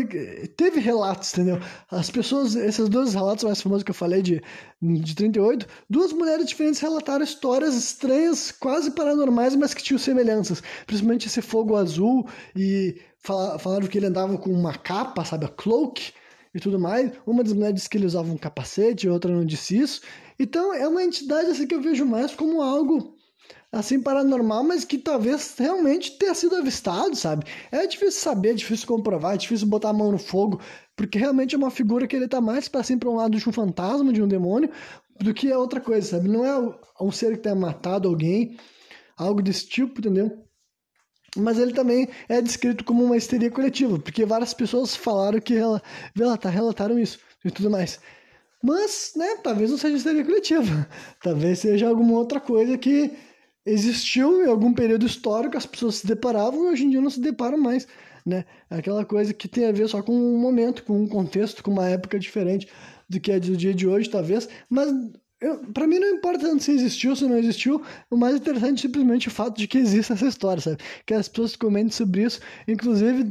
[0.55, 1.59] teve relatos, entendeu?
[1.89, 4.41] As pessoas, esses dois relatos mais famosos que eu falei de,
[4.81, 10.61] de 38, duas mulheres diferentes relataram histórias estranhas, quase paranormais, mas que tinham semelhanças.
[10.85, 16.13] Principalmente esse fogo azul e falaram que ele andava com uma capa, sabe, a cloak
[16.53, 17.11] e tudo mais.
[17.25, 20.01] Uma das mulheres disse que ele usava um capacete, outra não disse isso.
[20.39, 23.16] Então é uma entidade assim que eu vejo mais como algo
[23.71, 27.45] assim paranormal, mas que talvez realmente tenha sido avistado, sabe?
[27.71, 30.61] É difícil saber, é difícil comprovar, é difícil botar a mão no fogo,
[30.95, 33.49] porque realmente é uma figura que ele tá mais para assim para um lado de
[33.49, 34.69] um fantasma, de um demônio,
[35.19, 36.29] do que é outra coisa, sabe?
[36.29, 38.57] Não é um ser que tenha matado alguém,
[39.17, 40.43] algo desse tipo, entendeu?
[41.35, 45.81] Mas ele também é descrito como uma histeria coletiva, porque várias pessoas falaram que ela,
[46.49, 47.99] relataram isso e tudo mais.
[48.63, 50.87] Mas, né, talvez não seja histeria coletiva.
[51.21, 53.15] Talvez seja alguma outra coisa que
[53.67, 57.19] existiu em algum período histórico, as pessoas se deparavam e hoje em dia não se
[57.19, 57.87] deparam mais,
[58.25, 58.45] né?
[58.69, 61.71] É aquela coisa que tem a ver só com um momento, com um contexto, com
[61.71, 62.67] uma época diferente
[63.09, 64.89] do que é do dia de hoje, talvez, mas
[65.73, 68.81] para mim não importa tanto se existiu ou se não existiu, o mais interessante é
[68.81, 70.77] simplesmente o fato de que existe essa história, sabe?
[71.05, 73.21] Que as pessoas comentem sobre isso, inclusive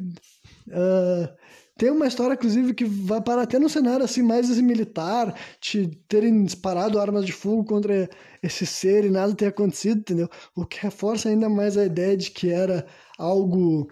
[0.69, 1.29] uh,
[1.79, 6.45] tem uma história, inclusive, que vai parar até no cenário assim mais militar, de terem
[6.45, 8.09] disparado armas de fogo contra
[8.43, 10.29] esse ser e nada ter acontecido, entendeu?
[10.55, 12.87] O que reforça ainda mais a ideia de que era
[13.19, 13.91] algo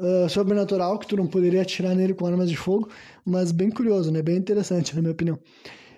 [0.00, 2.88] uh, sobrenatural, que tu não poderia atirar nele com armas de fogo,
[3.26, 4.22] mas bem curioso, né?
[4.22, 5.38] Bem interessante, na minha opinião.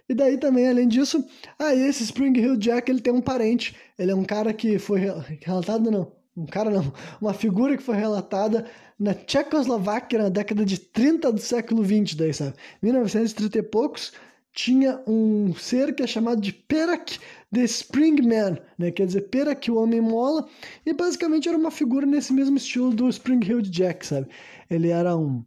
[0.09, 1.25] E daí também, além disso,
[1.57, 3.77] ah, esse Spring Hill Jack, ele tem um parente.
[3.97, 5.01] Ele é um cara que foi
[5.41, 8.67] relatado, não, um cara não, uma figura que foi relatada
[9.01, 12.55] na Tchecoslováquia na década de 30 do século 20, daí, sabe?
[12.83, 14.13] 1930 e poucos,
[14.53, 17.19] tinha um ser que é chamado de Perak
[17.51, 18.91] the Springman, né?
[18.91, 20.47] Quer dizer, Perak, o homem mola,
[20.85, 24.29] e basicamente era uma figura nesse mesmo estilo do Spring Hill Jack, sabe?
[24.69, 25.43] Ele era um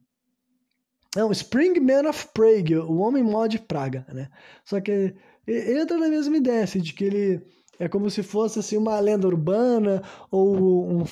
[1.16, 4.30] é um Springman of Prague, o homem mola de Praga, né?
[4.66, 5.14] Só que
[5.48, 7.42] entra na mesma ideia, assim, de que ele
[7.78, 11.04] é como se fosse assim uma lenda urbana ou um,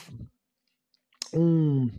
[1.35, 1.89] um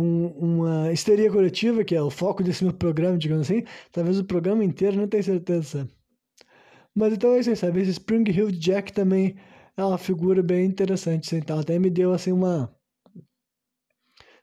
[0.00, 3.64] um, uma histeria coletiva, que é o foco desse meu programa, digamos assim.
[3.92, 5.88] Talvez o programa inteiro, não tenho certeza.
[6.94, 7.80] Mas então é isso aí, sabe?
[7.80, 9.36] Esse Spring Hill Jack também
[9.76, 12.74] é uma figura bem interessante, assim, então até me deu assim uma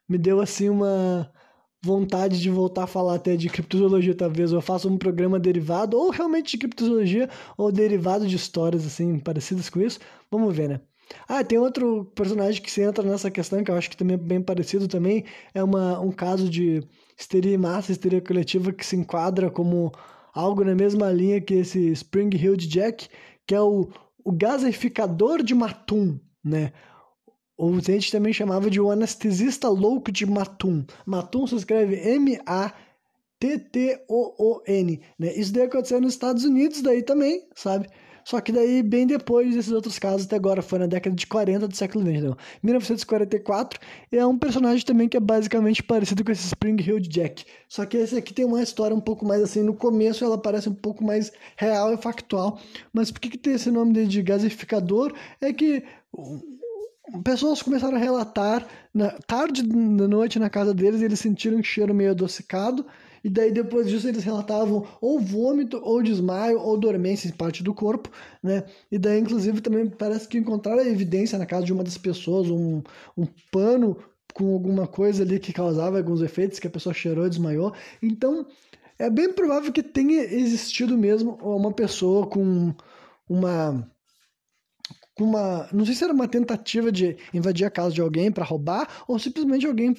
[0.08, 1.32] me deu assim uma
[1.84, 6.10] vontade de voltar a falar até de criptozoologia, talvez eu faça um programa derivado ou
[6.10, 10.00] realmente de criptozoologia ou derivado de histórias assim parecidas com isso.
[10.32, 10.82] Vamos ver, né?
[11.28, 14.18] Ah, tem outro personagem que se entra nessa questão, que eu acho que também é
[14.18, 16.84] bem parecido também, é uma, um caso de
[17.18, 19.92] histeria massa, histeria coletiva, que se enquadra como
[20.34, 23.10] algo na mesma linha que esse Spring Hill Jack,
[23.46, 23.90] que é o,
[24.24, 26.72] o gasificador de Matum, né?
[27.58, 30.86] Ou a gente também chamava de o anestesista louco de Matum.
[31.06, 32.62] Matum se escreve M-A-T-T-O-O-N,
[35.18, 35.34] né?
[35.36, 37.90] Isso daí aconteceu nos Estados Unidos daí também, sabe?
[38.28, 41.66] Só que daí, bem depois desses outros casos, até agora, foi na década de 40
[41.66, 42.18] do século XX.
[42.18, 43.80] Então, 1944
[44.12, 47.46] é um personagem também que é basicamente parecido com esse Spring Hill Jack.
[47.70, 50.68] Só que esse aqui tem uma história um pouco mais assim, no começo ela parece
[50.68, 52.60] um pouco mais real e factual.
[52.92, 55.14] Mas por que, que tem esse nome de gasificador?
[55.40, 55.86] É que
[57.24, 61.94] pessoas começaram a relatar na tarde da noite na casa deles, eles sentiram um cheiro
[61.94, 62.86] meio adocicado
[63.24, 67.74] e daí depois disso eles relatavam ou vômito, ou desmaio, ou dormência em parte do
[67.74, 68.10] corpo,
[68.42, 68.64] né?
[68.92, 72.82] E daí, inclusive, também parece que encontraram evidência na casa de uma das pessoas, um,
[73.18, 73.98] um pano
[74.34, 77.74] com alguma coisa ali que causava alguns efeitos, que a pessoa cheirou e desmaiou.
[78.02, 78.46] Então,
[79.00, 82.74] é bem provável que tenha existido mesmo uma pessoa com
[83.30, 83.88] uma
[85.18, 88.46] com uma, não sei se era uma tentativa de invadir a casa de alguém para
[88.46, 89.96] roubar ou simplesmente alguém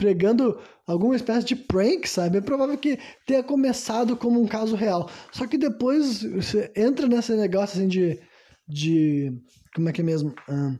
[0.00, 2.38] pregando alguma espécie de prank, sabe?
[2.38, 5.10] É provável que tenha começado como um caso real.
[5.30, 8.18] Só que depois você entra nesse negócio assim de.
[8.66, 9.30] de
[9.74, 10.34] como é que é mesmo?
[10.48, 10.74] Ah,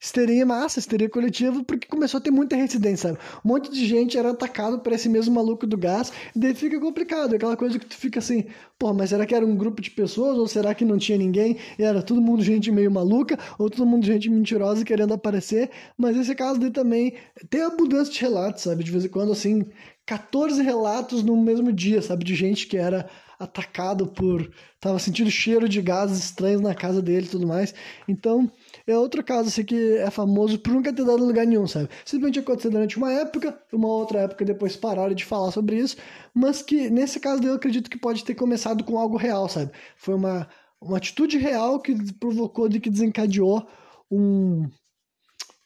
[0.00, 3.18] histeria massa, histeria coletiva, porque começou a ter muita reincidência, sabe?
[3.44, 6.78] Um monte de gente era atacado por esse mesmo maluco do gás, e daí fica
[6.80, 8.44] complicado, aquela coisa que tu fica assim,
[8.78, 11.56] pô, mas será que era um grupo de pessoas, ou será que não tinha ninguém,
[11.78, 16.16] e era todo mundo gente meio maluca, ou todo mundo gente mentirosa querendo aparecer, mas
[16.16, 17.14] esse caso dele também
[17.48, 18.84] tem abundância de relatos, sabe?
[18.84, 19.66] De vez em quando, assim,
[20.06, 22.24] 14 relatos no mesmo dia, sabe?
[22.24, 24.50] De gente que era atacado por.
[24.80, 27.74] tava sentindo cheiro de gases estranhos na casa dele e tudo mais.
[28.08, 28.50] Então,
[28.86, 31.88] é outro caso assim que é famoso por nunca ter dado lugar nenhum, sabe?
[32.04, 35.96] Simplesmente aconteceu durante uma época, uma outra época depois pararam de falar sobre isso,
[36.32, 39.72] mas que nesse caso eu acredito que pode ter começado com algo real, sabe?
[39.96, 40.48] Foi uma,
[40.80, 43.66] uma atitude real que provocou, de que desencadeou
[44.10, 44.68] um,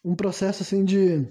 [0.05, 1.27] um processo assim de,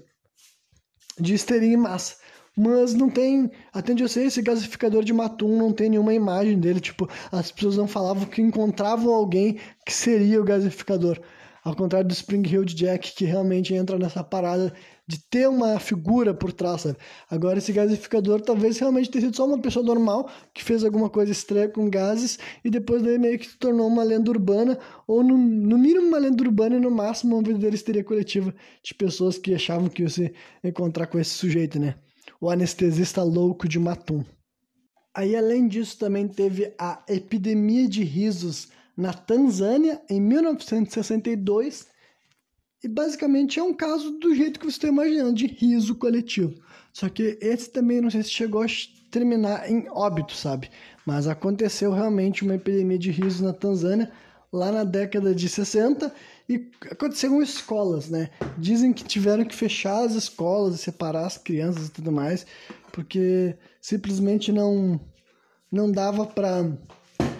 [1.18, 2.16] de histeria em massa.
[2.56, 6.58] Mas não tem, até onde eu sei, esse gasificador de Matum não tem nenhuma imagem
[6.58, 6.80] dele.
[6.80, 11.18] Tipo, as pessoas não falavam que encontravam alguém que seria o gasificador.
[11.62, 14.72] Ao contrário do Spring Hill de Jack, que realmente entra nessa parada
[15.06, 16.96] de ter uma figura por trás, sabe?
[17.28, 21.32] Agora, esse gasificador talvez realmente tenha sido só uma pessoa normal que fez alguma coisa
[21.32, 25.36] estranha com gases e depois daí meio que se tornou uma lenda urbana, ou no,
[25.36, 29.54] no mínimo uma lenda urbana e no máximo uma verdadeira histeria coletiva de pessoas que
[29.54, 30.32] achavam que ia se
[30.64, 31.96] encontrar com esse sujeito, né?
[32.40, 34.24] O anestesista louco de Matum.
[35.14, 38.68] Aí, além disso, também teve a epidemia de risos
[39.00, 41.88] na Tanzânia em 1962
[42.82, 46.54] e basicamente é um caso do jeito que você está imaginando, de riso coletivo.
[46.92, 48.66] Só que esse também não sei se chegou a
[49.10, 50.70] terminar em óbito, sabe?
[51.04, 54.10] Mas aconteceu realmente uma epidemia de riso na Tanzânia
[54.52, 56.12] lá na década de 60
[56.48, 58.30] e aconteceu em escolas, né?
[58.58, 62.46] Dizem que tiveram que fechar as escolas, separar as crianças e tudo mais,
[62.92, 65.00] porque simplesmente não
[65.70, 66.66] não dava para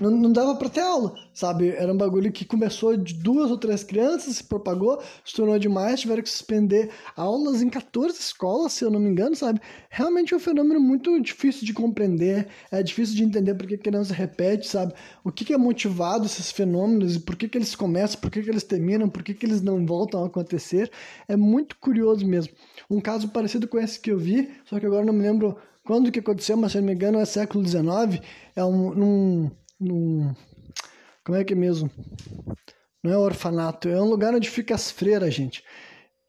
[0.01, 1.69] não, não dava para ter aula, sabe?
[1.69, 6.01] Era um bagulho que começou de duas ou três crianças, se propagou, se tornou demais,
[6.01, 9.61] tiveram que suspender aulas em 14 escolas, se eu não me engano, sabe?
[9.91, 14.15] Realmente é um fenômeno muito difícil de compreender, é difícil de entender por que criança
[14.15, 14.95] repete, sabe?
[15.23, 18.43] O que, que é motivado esses fenômenos e por que, que eles começam, por que,
[18.43, 20.91] que eles terminam, por que, que eles não voltam a acontecer.
[21.29, 22.55] É muito curioso mesmo.
[22.89, 26.13] Um caso parecido com esse que eu vi, só que agora não me lembro quando
[26.13, 28.23] que aconteceu, mas se não me engano é século XIX,
[28.55, 30.35] é um, num, num.
[31.25, 31.91] Como é que é mesmo?
[33.03, 35.65] Não é orfanato, é um lugar onde fica as freiras, gente.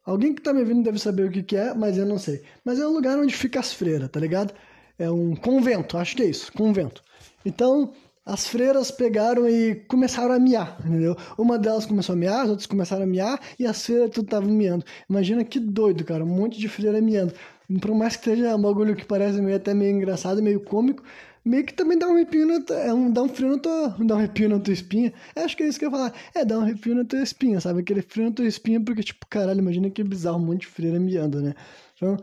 [0.06, 2.42] Alguém que tá me ouvindo deve saber o que, que é, mas eu não sei.
[2.64, 4.54] Mas é um lugar onde fica as freiras, tá ligado?
[4.98, 7.04] É um convento, acho que é isso, convento.
[7.46, 7.94] Então,
[8.26, 11.16] as freiras pegaram e começaram a miar, entendeu?
[11.38, 14.50] Uma delas começou a miar, as outras começaram a miar e as freiras tudo estavam
[14.50, 14.86] miando.
[15.10, 17.34] Imagina que doido, cara, um monte de freira miando.
[17.80, 21.04] Por mais que seja um bagulho que parece meio, até meio engraçado, meio cômico,
[21.44, 23.96] meio que também dá um arrepio, na tua, é um, dá um frio na tua,
[24.00, 25.14] dá um arrepio na tua espinha.
[25.36, 26.14] Acho que é isso que eu ia falar.
[26.34, 27.82] É, dá um arrepio na tua espinha, sabe?
[27.82, 31.00] Aquele frio na tua espinha, porque, tipo, caralho, imagina que bizarro, um monte de freira
[31.00, 31.54] miando, né?
[31.96, 32.18] Então,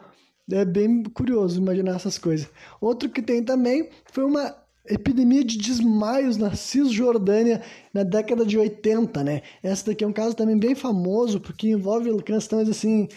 [0.51, 2.49] é bem curioso imaginar essas coisas.
[2.81, 4.55] Outro que tem também foi uma
[4.87, 7.63] epidemia de desmaios na Cisjordânia
[7.93, 9.43] na década de 80, né?
[9.63, 13.09] Essa daqui é um caso também bem famoso, porque envolve questões, assim,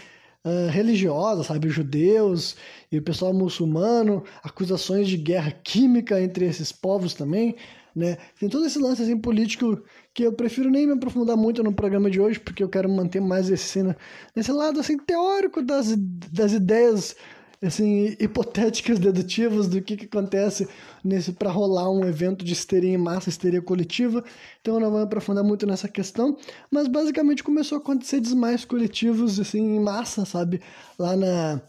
[0.72, 1.70] religiosas, sabe?
[1.70, 2.56] Judeus
[2.92, 7.56] e o pessoal muçulmano, acusações de guerra química entre esses povos também,
[7.96, 8.18] né?
[8.40, 9.84] Tem todo esse lance assim, político
[10.14, 13.22] que eu prefiro nem me aprofundar muito no programa de hoje, porque eu quero manter
[13.22, 13.80] mais esse,
[14.36, 15.96] nesse lado assim, teórico das,
[16.32, 17.16] das ideias
[17.62, 20.68] assim, hipotéticas, dedutivas do que, que acontece
[21.04, 24.24] nesse para rolar um evento de histeria em massa, histeria coletiva.
[24.62, 26.38] Então eu não vou aprofundar muito nessa questão,
[26.72, 30.62] mas basicamente começou a acontecer desmaios coletivos assim em massa, sabe,
[30.98, 31.62] lá na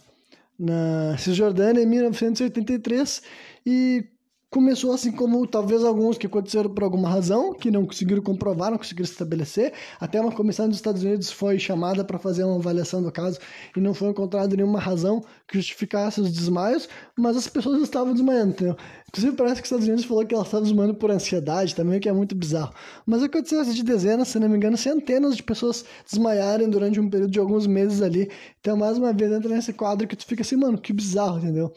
[0.58, 3.22] na Cisjordânia em 1983
[3.66, 4.04] e
[4.52, 8.76] começou assim como talvez alguns que aconteceram por alguma razão, que não conseguiram comprovar, não
[8.76, 9.72] conseguiram estabelecer.
[9.98, 13.38] Até uma comissão dos Estados Unidos foi chamada para fazer uma avaliação do caso
[13.74, 16.86] e não foi encontrada nenhuma razão que justificasse os desmaios,
[17.16, 18.76] mas as pessoas estavam desmaiando, entendeu?
[19.08, 22.08] Inclusive parece que os Estados Unidos falou que elas estavam desmaiando por ansiedade também, que
[22.08, 22.74] é muito bizarro.
[23.06, 27.30] Mas aconteceu de dezenas, se não me engano, centenas de pessoas desmaiarem durante um período
[27.30, 28.30] de alguns meses ali.
[28.60, 31.72] Então, mais uma vez, entra nesse quadro que tu fica assim, mano, que bizarro, entendeu?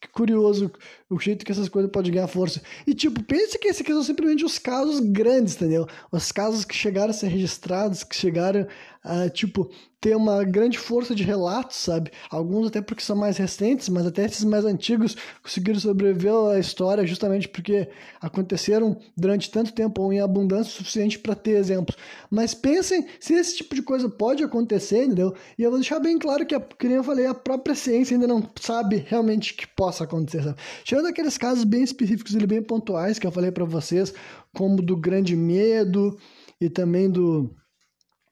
[0.00, 0.70] Que curioso
[1.08, 2.60] o jeito que essas coisas podem ganhar força.
[2.86, 5.86] E, tipo, pense que esses aqui são simplesmente os casos grandes, entendeu?
[6.10, 8.66] Os casos que chegaram a ser registrados, que chegaram
[9.04, 12.10] a, tipo, ter uma grande força de relatos, sabe?
[12.30, 17.06] Alguns até porque são mais recentes, mas até esses mais antigos conseguiram sobreviver à história
[17.06, 17.88] justamente porque
[18.20, 21.96] aconteceram durante tanto tempo ou em abundância suficiente para ter exemplos.
[22.30, 25.34] Mas pensem se esse tipo de coisa pode acontecer, entendeu?
[25.58, 28.48] E eu vou deixar bem claro que, como eu falei, a própria ciência ainda não
[28.60, 30.56] sabe realmente que possa acontecer, sabe?
[30.96, 34.14] Tirando aqueles casos bem específicos e bem pontuais que eu falei para vocês,
[34.54, 36.18] como do grande medo
[36.58, 37.54] e também do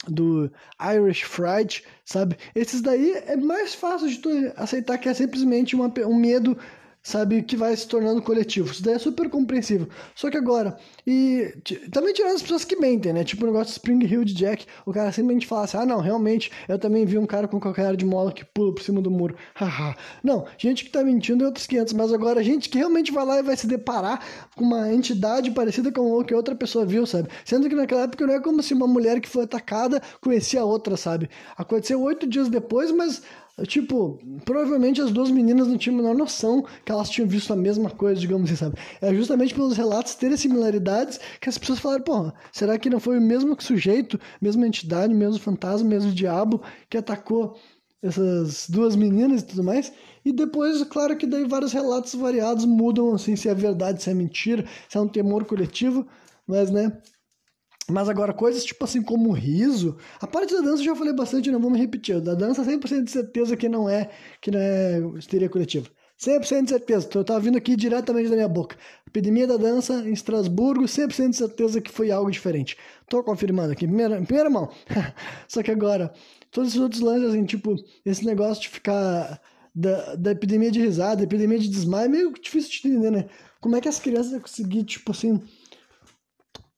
[0.09, 0.51] do
[0.81, 2.39] Irish Fright, sabe?
[2.55, 6.57] Esses daí é mais fácil de aceitar que é simplesmente uma, um medo
[7.05, 8.73] sabe, que vai se tornando coletivo.
[8.73, 9.87] Isso daí é super compreensível.
[10.15, 10.77] Só que agora,
[11.07, 11.55] e
[11.93, 13.23] também tirando as pessoas que mentem, né?
[13.23, 16.01] Tipo o negócio do Spring Hill de Jack, o cara simplesmente fala assim: ah, não,
[16.01, 19.11] realmente, eu também vi um cara com qualquer de mola que pula por cima do
[19.11, 19.37] muro.
[19.55, 19.95] Haha.
[20.23, 23.39] não, gente que tá mentindo é outros 500, mas agora gente que realmente vai lá
[23.39, 24.25] e vai se deparar
[24.57, 27.29] com uma entidade parecida com o que outra pessoa viu, sabe?
[27.45, 30.65] Sendo que naquela época não é como se uma mulher que foi atacada conhecia a
[30.65, 31.29] outra, sabe?
[31.57, 33.23] Aconteceu oito dias depois, mas
[33.63, 37.57] Tipo, provavelmente as duas meninas não tinham a menor noção que elas tinham visto a
[37.57, 38.77] mesma coisa, digamos assim, sabe?
[39.01, 43.17] É justamente pelos relatos terem similaridades que as pessoas falaram, pô, será que não foi
[43.17, 47.57] o mesmo sujeito, mesma entidade, mesmo fantasma, mesmo diabo que atacou
[48.03, 49.93] essas duas meninas e tudo mais.
[50.25, 54.15] E depois, claro que daí vários relatos variados mudam, assim, se é verdade, se é
[54.15, 56.07] mentira, se é um temor coletivo,
[56.47, 56.93] mas, né,
[57.91, 59.97] mas agora, coisas tipo assim como riso.
[60.21, 62.21] A parte da dança eu já falei bastante, não vou me repetir.
[62.21, 64.11] Da dança, 100% de certeza que não é
[64.41, 65.89] que não é histeria coletiva.
[66.19, 67.09] 100% de certeza.
[67.15, 68.77] Eu tava vindo aqui diretamente da minha boca.
[69.07, 72.77] Epidemia da dança em Estrasburgo, 100% de certeza que foi algo diferente.
[73.09, 74.71] Tô confirmando aqui, primeira, primeira mão.
[75.49, 76.13] Só que agora,
[76.51, 79.41] todos os outros lances, assim, tipo, esse negócio de ficar
[79.75, 83.27] da, da epidemia de risada, epidemia de desmaio, é meio difícil de entender, né?
[83.61, 85.41] Como é que as crianças conseguir, tipo assim,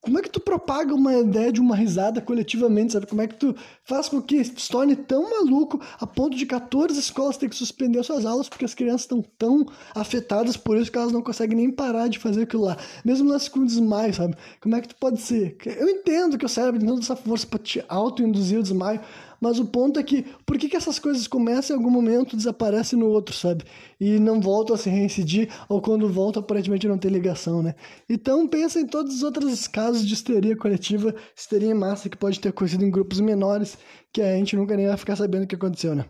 [0.07, 3.05] como é que tu propaga uma ideia de uma risada coletivamente, sabe?
[3.05, 3.53] Como é que tu
[3.83, 8.01] faz com que se torne tão maluco a ponto de 14 escolas ter que suspender
[8.03, 11.69] suas aulas porque as crianças estão tão afetadas por isso que elas não conseguem nem
[11.69, 12.77] parar de fazer aquilo lá.
[13.03, 14.37] Mesmo lance com desmaio, sabe?
[14.61, 15.57] Como é que tu pode ser?
[15.65, 19.01] Eu entendo que o cérebro tem toda essa força para te auto-induzir o desmaio,
[19.41, 22.97] mas o ponto é que, por que, que essas coisas começam em algum momento desaparecem
[22.97, 23.63] no outro, sabe?
[23.99, 27.75] E não voltam a se reincidir, ou quando voltam, aparentemente não tem ligação, né?
[28.09, 32.39] Então, pensa em todos os outros casos de histeria coletiva, histeria em massa, que pode
[32.39, 33.77] ter acontecido em grupos menores,
[34.11, 36.05] que a gente nunca nem vai ficar sabendo o que aconteceu, né?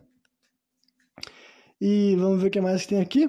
[1.79, 3.27] E vamos ver o que mais que tem aqui.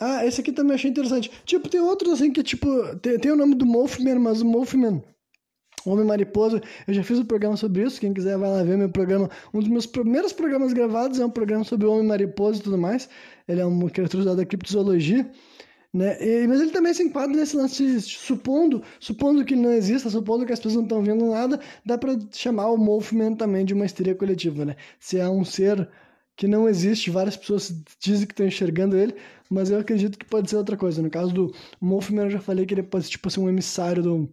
[0.00, 1.30] Ah, esse aqui também achei interessante.
[1.44, 2.66] Tipo, tem outros assim que, tipo,
[3.00, 4.50] tem, tem o nome do Wolfman, mas o
[5.86, 8.90] Homem Mariposa, eu já fiz um programa sobre isso, quem quiser vai lá ver meu
[8.90, 9.30] programa.
[9.52, 12.78] Um dos meus primeiros programas gravados é um programa sobre o Homem Mariposa e tudo
[12.78, 13.08] mais.
[13.48, 15.30] Ele é uma criatura da criptozoologia,
[15.92, 16.16] né?
[16.20, 20.52] E, mas ele também se enquadra nesse lance, supondo, supondo que não exista, supondo que
[20.52, 24.14] as pessoas não estão vendo nada, dá para chamar o movimento também de uma histeria
[24.14, 24.76] coletiva, né?
[24.98, 25.88] Se é um ser
[26.36, 27.70] que não existe, várias pessoas
[28.00, 29.14] dizem que estão enxergando ele,
[29.50, 31.02] mas eu acredito que pode ser outra coisa.
[31.02, 34.32] No caso do Wolfman, eu já falei que ele pode tipo, ser um emissário do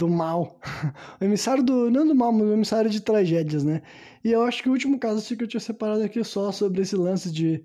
[0.00, 0.58] do mal.
[1.20, 1.90] o emissário do.
[1.90, 3.82] Não do mal, mas o emissário de tragédias, né?
[4.24, 6.96] E eu acho que o último caso que eu tinha separado aqui só sobre esse
[6.96, 7.62] lance de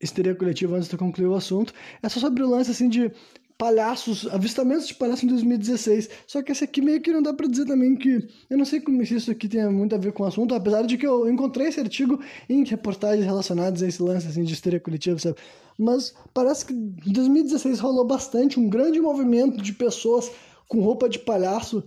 [0.00, 1.72] histeria coletiva antes de eu concluir o assunto.
[2.02, 3.10] É só sobre o lance assim de
[3.56, 6.10] palhaços, avistamentos de palhaços em 2016.
[6.26, 8.28] Só que esse aqui meio que não dá para dizer também que.
[8.50, 10.82] Eu não sei como se isso aqui tem muito a ver com o assunto, apesar
[10.82, 14.80] de que eu encontrei esse artigo em reportagens relacionadas a esse lance assim, de histeria
[14.80, 15.36] coletiva, sabe?
[15.78, 20.30] Mas parece que em 2016 rolou bastante um grande movimento de pessoas
[20.72, 21.84] com roupa de palhaço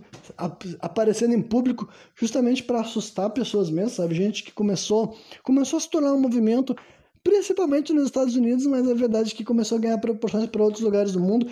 [0.78, 4.14] aparecendo em público justamente para assustar pessoas mesmo, sabe?
[4.14, 6.72] Gente que começou, começou a se tornar um movimento,
[7.20, 11.10] principalmente nos Estados Unidos, mas é verdade que começou a ganhar proporções para outros lugares
[11.10, 11.48] do mundo.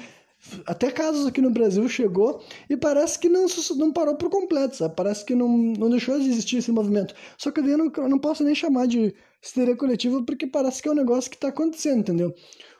[0.64, 3.46] Até casos aqui no Brasil chegou e parece que não,
[3.78, 4.94] não parou por completo, sabe?
[4.94, 7.16] Parece que não, não deixou de existir esse movimento.
[7.36, 9.12] Só que eu não, eu não posso nem chamar de
[9.42, 12.32] histeria coletiva porque parece que é um negócio que está acontecendo, entendeu?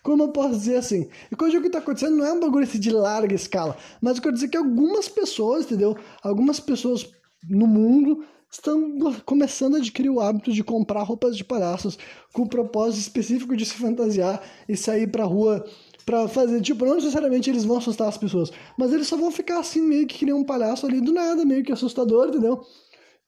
[0.05, 1.09] Como eu posso dizer assim?
[1.33, 4.23] E quando o que está acontecendo não é um bagulho de larga escala, mas eu
[4.23, 5.97] quero dizer que algumas pessoas, entendeu?
[6.23, 7.11] Algumas pessoas
[7.49, 11.99] no mundo estão começando a adquirir o hábito de comprar roupas de palhaços
[12.35, 15.65] com o propósito específico de se fantasiar e sair pra rua
[16.05, 19.59] pra fazer, tipo, não necessariamente eles vão assustar as pessoas, mas eles só vão ficar
[19.61, 22.61] assim meio que que nem um palhaço ali do nada, meio que assustador, entendeu?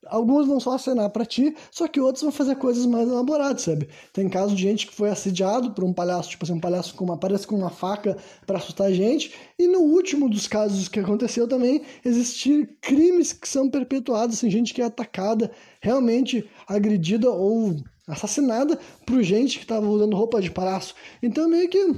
[0.08, 3.88] Alguns vão só acenar para ti, só que outros vão fazer coisas mais elaboradas, sabe?
[4.12, 7.04] Tem caso de gente que foi assediado por um palhaço, tipo assim, um palhaço com
[7.04, 9.32] uma, aparece com uma faca para assustar a gente.
[9.58, 14.74] E no último dos casos que aconteceu também, existir crimes que são perpetuados, assim, gente
[14.74, 15.50] que é atacada,
[15.80, 17.76] realmente agredida ou
[18.06, 20.94] assassinada por gente que estava usando roupa de palhaço.
[21.22, 21.94] Então, meio que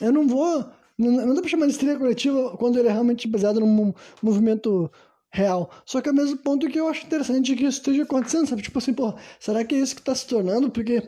[0.00, 0.64] eu não vou.
[0.96, 4.90] Não, dá pra chamar de estreia coletiva quando ele é realmente baseado num movimento
[5.30, 5.70] real.
[5.84, 8.62] Só que ao mesmo ponto que eu acho interessante que isso esteja acontecendo, sabe?
[8.62, 10.70] Tipo assim, pô, será que é isso que está se tornando?
[10.70, 11.02] Porque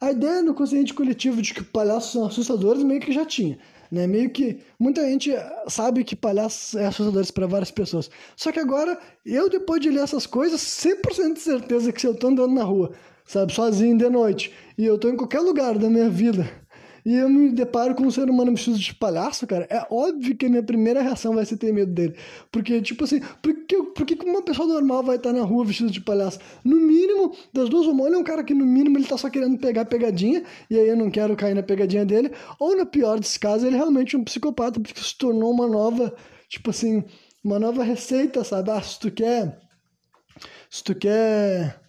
[0.00, 3.58] a ideia do consciente coletivo de que palhaços são assustadores meio que já tinha.
[3.90, 4.06] Né?
[4.06, 5.30] Meio que muita gente
[5.68, 8.10] sabe que palhaços é assustadores para várias pessoas.
[8.34, 12.14] Só que agora, eu depois de ler essas coisas, 100% de certeza que se eu
[12.14, 12.92] tô andando na rua,
[13.26, 16.50] sabe, sozinho de noite, e eu tô em qualquer lugar da minha vida,
[17.04, 20.46] e eu me deparo com um ser humano vestido de palhaço, cara, é óbvio que
[20.46, 22.14] a minha primeira reação vai ser ter medo dele.
[22.50, 26.38] Porque, tipo assim, por que, uma pessoa normal vai estar na rua vestido de palhaço?
[26.64, 29.58] No mínimo, das duas, uma, é um cara que no mínimo ele tá só querendo
[29.58, 33.36] pegar pegadinha, e aí eu não quero cair na pegadinha dele, ou no pior dos
[33.36, 36.14] casos, ele é realmente um psicopata, porque se tornou uma nova,
[36.48, 37.02] tipo assim,
[37.42, 38.70] uma nova receita, sabe?
[38.70, 39.58] Ah, se tu quer.
[40.70, 41.81] Se tu quer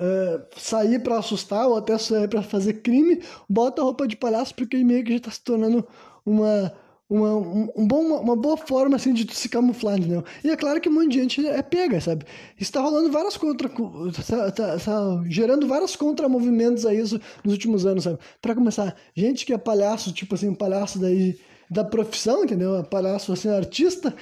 [0.00, 4.54] uh, sair para assustar ou até sair para fazer crime, bota a roupa de palhaço
[4.54, 5.86] porque meio que já está se tornando
[6.24, 6.72] uma
[7.08, 10.24] uma, um, bom, uma, boa forma assim de se camuflar, entendeu?
[10.42, 12.24] E é claro que um monte de gente é pega, sabe?
[12.58, 13.68] Está rolando várias contra.
[13.68, 18.18] Tá, tá, tá gerando vários contramovimentos a isso nos últimos anos, sabe?
[18.40, 21.38] Para começar, gente que é palhaço, tipo assim, palhaço daí
[21.70, 22.82] da profissão, entendeu?
[22.84, 24.14] Palhaço assim, artista,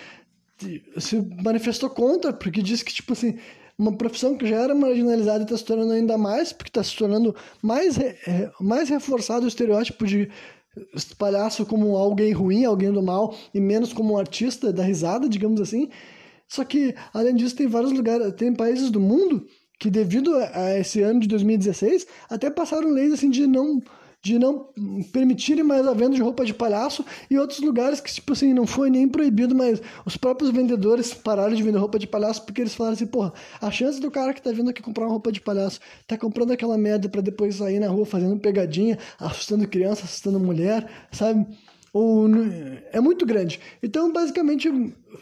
[0.98, 3.38] se manifestou contra, porque disse que, tipo assim,
[3.78, 6.96] uma profissão que já era marginalizada e está se tornando ainda mais, porque está se
[6.96, 7.98] tornando mais,
[8.60, 10.30] mais reforçado o estereótipo de
[11.18, 15.60] palhaço como alguém ruim, alguém do mal, e menos como um artista da risada, digamos
[15.60, 15.88] assim.
[16.48, 19.46] Só que, além disso, tem vários lugares, tem países do mundo
[19.80, 23.82] que, devido a esse ano de 2016, até passaram leis assim de não
[24.22, 24.68] de não
[25.12, 28.66] permitirem mais a venda de roupa de palhaço e outros lugares que, tipo assim, não
[28.66, 32.74] foi nem proibido, mas os próprios vendedores pararam de vender roupa de palhaço porque eles
[32.74, 35.40] falaram assim, porra, a chance do cara que tá vindo aqui comprar uma roupa de
[35.40, 40.38] palhaço tá comprando aquela merda para depois sair na rua fazendo pegadinha, assustando criança, assustando
[40.38, 41.44] mulher, sabe?
[41.92, 42.26] Ou,
[42.90, 43.60] é muito grande.
[43.82, 44.70] Então, basicamente,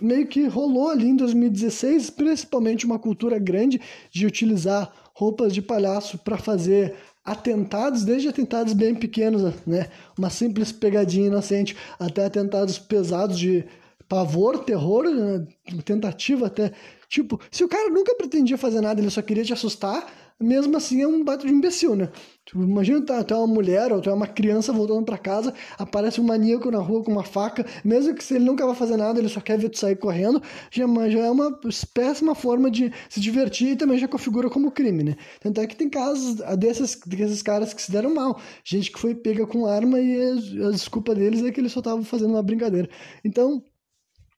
[0.00, 3.80] meio que rolou ali em 2016, principalmente uma cultura grande
[4.10, 6.94] de utilizar roupas de palhaço para fazer
[7.24, 9.88] atentados, desde atentados bem pequenos, né?
[10.18, 13.64] Uma simples pegadinha inocente, até atentados pesados de
[14.08, 15.46] pavor, terror, né?
[15.84, 16.72] tentativa até.
[17.08, 20.06] Tipo, se o cara nunca pretendia fazer nada, ele só queria te assustar,
[20.40, 22.10] mesmo assim é um bato de imbecil, né?
[22.46, 25.54] Tipo, imagina tu, tu é uma mulher ou tu é uma criança voltando para casa,
[25.78, 29.18] aparece um maníaco na rua com uma faca, mesmo que ele nunca vai fazer nada,
[29.20, 31.58] ele só quer ver tu sair correndo, já, já é uma
[31.94, 35.16] péssima forma de se divertir e também já configura como crime, né?
[35.40, 39.14] Tanto é que tem casos desses, desses caras que se deram mal, gente que foi
[39.14, 42.42] pega com arma e a, a desculpa deles é que eles só estavam fazendo uma
[42.42, 42.88] brincadeira.
[43.24, 43.62] Então,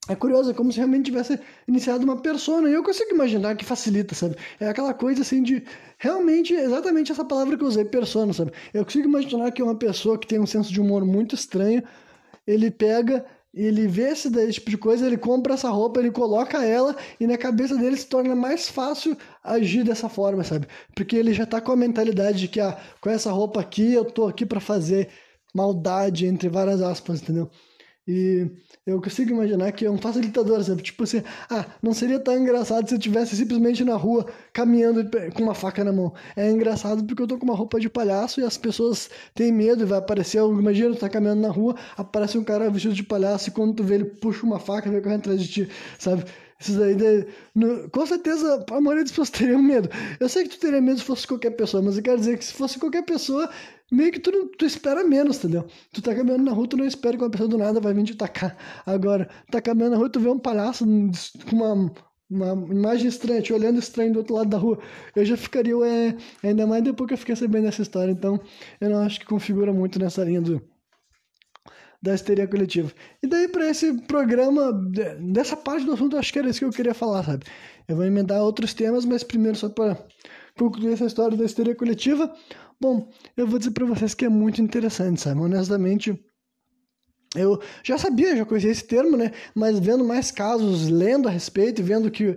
[0.08, 1.38] é curioso, é como se realmente tivesse
[1.68, 2.68] iniciado uma persona.
[2.68, 4.36] E eu consigo imaginar que facilita, sabe?
[4.58, 5.62] É aquela coisa assim de.
[5.96, 8.52] Realmente, exatamente essa palavra que eu usei, persona, sabe?
[8.74, 11.84] Eu consigo imaginar que uma pessoa que tem um senso de humor muito estranho,
[12.44, 13.24] ele pega,
[13.54, 17.38] ele vê esse, tipo de coisa, ele compra essa roupa, ele coloca ela e na
[17.38, 20.66] cabeça dele se torna mais fácil agir dessa forma, sabe?
[20.96, 24.04] Porque ele já tá com a mentalidade de que, ah, com essa roupa aqui eu
[24.04, 25.10] tô aqui para fazer
[25.54, 27.50] maldade, entre várias aspas, entendeu?
[28.06, 28.50] E
[28.84, 30.82] eu consigo imaginar que é um facilitador, sabe?
[30.82, 35.42] Tipo assim, ah, não seria tão engraçado se eu estivesse simplesmente na rua caminhando com
[35.42, 36.12] uma faca na mão.
[36.34, 39.86] É engraçado porque eu tô com uma roupa de palhaço e as pessoas têm medo
[39.86, 40.38] vai aparecer.
[40.38, 43.84] Imagina, tu tá caminhando na rua, aparece um cara vestido de palhaço e quando tu
[43.84, 46.24] vê ele puxa uma faca e vai correndo atrás de ti, sabe?
[46.62, 49.88] Isso daí, no, com certeza, a maioria das pessoas teriam medo.
[50.20, 52.44] Eu sei que tu teria medo se fosse qualquer pessoa, mas eu quero dizer que
[52.44, 53.50] se fosse qualquer pessoa,
[53.92, 55.66] meio que tu, não, tu espera menos, entendeu?
[55.92, 58.04] Tu tá caminhando na rua, tu não espera que uma pessoa do nada vai vir
[58.04, 58.56] te atacar.
[58.86, 60.84] Agora, tá caminhando na rua, tu vê um palhaço
[61.48, 61.92] com uma,
[62.30, 64.78] uma imagem estranha, te olhando estranho do outro lado da rua.
[65.14, 68.10] Eu já ficaria, é, ainda mais depois que eu fiquei sabendo dessa história.
[68.10, 68.40] Então,
[68.80, 70.62] eu não acho que configura muito nessa linha do
[72.02, 72.90] da histeria coletiva.
[73.22, 74.72] E daí, para esse programa,
[75.20, 77.44] dessa parte do assunto, acho que era isso que eu queria falar, sabe?
[77.86, 79.96] Eu vou emendar outros temas, mas primeiro, só para
[80.58, 82.34] concluir essa história da histeria coletiva,
[82.80, 85.40] bom, eu vou dizer para vocês que é muito interessante, sabe?
[85.40, 86.18] Honestamente,
[87.34, 89.32] eu já sabia, já conhecia esse termo, né?
[89.54, 92.36] Mas vendo mais casos, lendo a respeito vendo que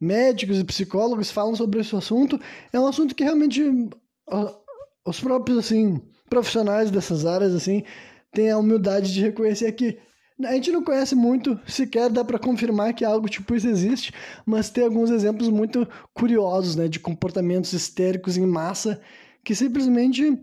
[0.00, 2.40] médicos e psicólogos falam sobre esse assunto,
[2.72, 3.62] é um assunto que realmente
[5.06, 7.84] os próprios, assim, profissionais dessas áreas, assim,
[8.32, 9.98] tem a humildade de reconhecer que
[10.44, 14.12] a gente não conhece muito, sequer dá para confirmar que algo tipo isso existe,
[14.44, 19.00] mas tem alguns exemplos muito curiosos, né, de comportamentos histéricos em massa
[19.44, 20.38] que simplesmente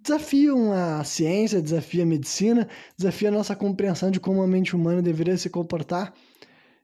[0.00, 5.00] desafiam a ciência, desafiam a medicina, desafiam a nossa compreensão de como a mente humana
[5.00, 6.12] deveria se comportar.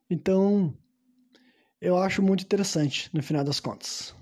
[0.09, 0.73] Então,
[1.79, 4.13] eu acho muito interessante, no final das contas.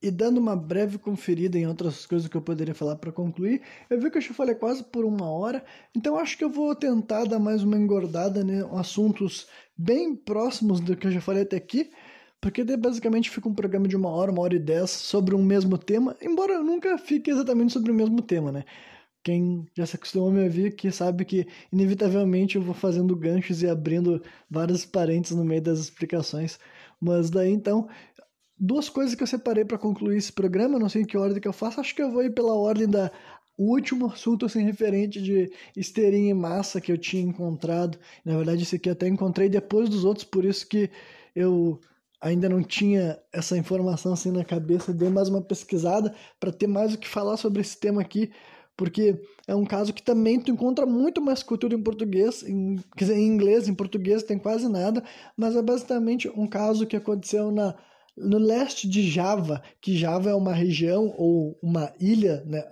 [0.00, 4.00] E dando uma breve conferida em outras coisas que eu poderia falar para concluir, eu
[4.00, 7.24] vi que eu já falei quase por uma hora, então acho que eu vou tentar
[7.24, 8.64] dar mais uma engordada, né?
[8.72, 11.90] Assuntos bem próximos do que eu já falei até aqui,
[12.40, 15.76] porque basicamente fica um programa de uma hora, uma hora e dez sobre um mesmo
[15.76, 18.64] tema, embora nunca fique exatamente sobre o mesmo tema, né?
[19.24, 23.62] Quem já se acostumou a me ouvir que sabe que inevitavelmente eu vou fazendo ganchos
[23.62, 26.58] e abrindo vários parênteses no meio das explicações.
[27.00, 27.88] Mas daí então
[28.58, 31.48] duas coisas que eu separei para concluir esse programa, não sei em que ordem que
[31.48, 33.10] eu faço, acho que eu vou ir pela ordem da
[33.56, 37.98] o último assunto assim referente de histeria em massa que eu tinha encontrado.
[38.24, 40.88] Na verdade, esse aqui eu até encontrei depois dos outros, por isso que
[41.34, 41.80] eu
[42.20, 46.94] ainda não tinha essa informação assim na cabeça, dei mais uma pesquisada para ter mais
[46.94, 48.30] o que falar sobre esse tema aqui,
[48.76, 53.06] porque é um caso que também tu encontra muito mais cultura em português, em, quer
[53.06, 55.02] dizer, em inglês, em português tem quase nada,
[55.36, 57.74] mas é basicamente um caso que aconteceu na
[58.20, 62.64] no leste de Java, que Java é uma região ou uma ilha, né,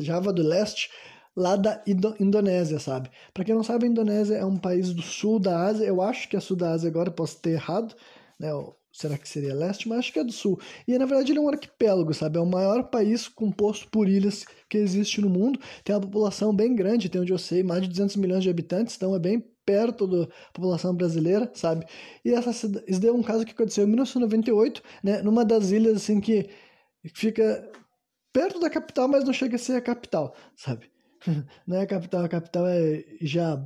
[0.00, 0.90] Java do Leste,
[1.36, 1.82] lá da
[2.20, 3.10] Indonésia, sabe?
[3.32, 6.28] Para quem não sabe, a Indonésia é um país do sul da Ásia, eu acho
[6.28, 7.94] que é sul da Ásia agora, posso ter errado,
[8.38, 8.50] né?
[8.92, 9.88] Será que seria leste?
[9.88, 10.56] Mas acho que é do sul.
[10.86, 12.38] E na verdade ele é um arquipélago, sabe?
[12.38, 15.58] É o maior país composto por ilhas que existe no mundo.
[15.82, 18.94] Tem uma população bem grande, tem onde eu sei, mais de 200 milhões de habitantes,
[18.94, 21.86] então é bem perto da população brasileira, sabe?
[22.24, 25.22] E essa, isso daí é um caso que aconteceu em 1998, né?
[25.22, 26.48] Numa das ilhas, assim, que
[27.14, 27.70] fica
[28.32, 30.90] perto da capital, mas não chega a ser a capital, sabe?
[31.66, 33.62] não é a capital, a capital é já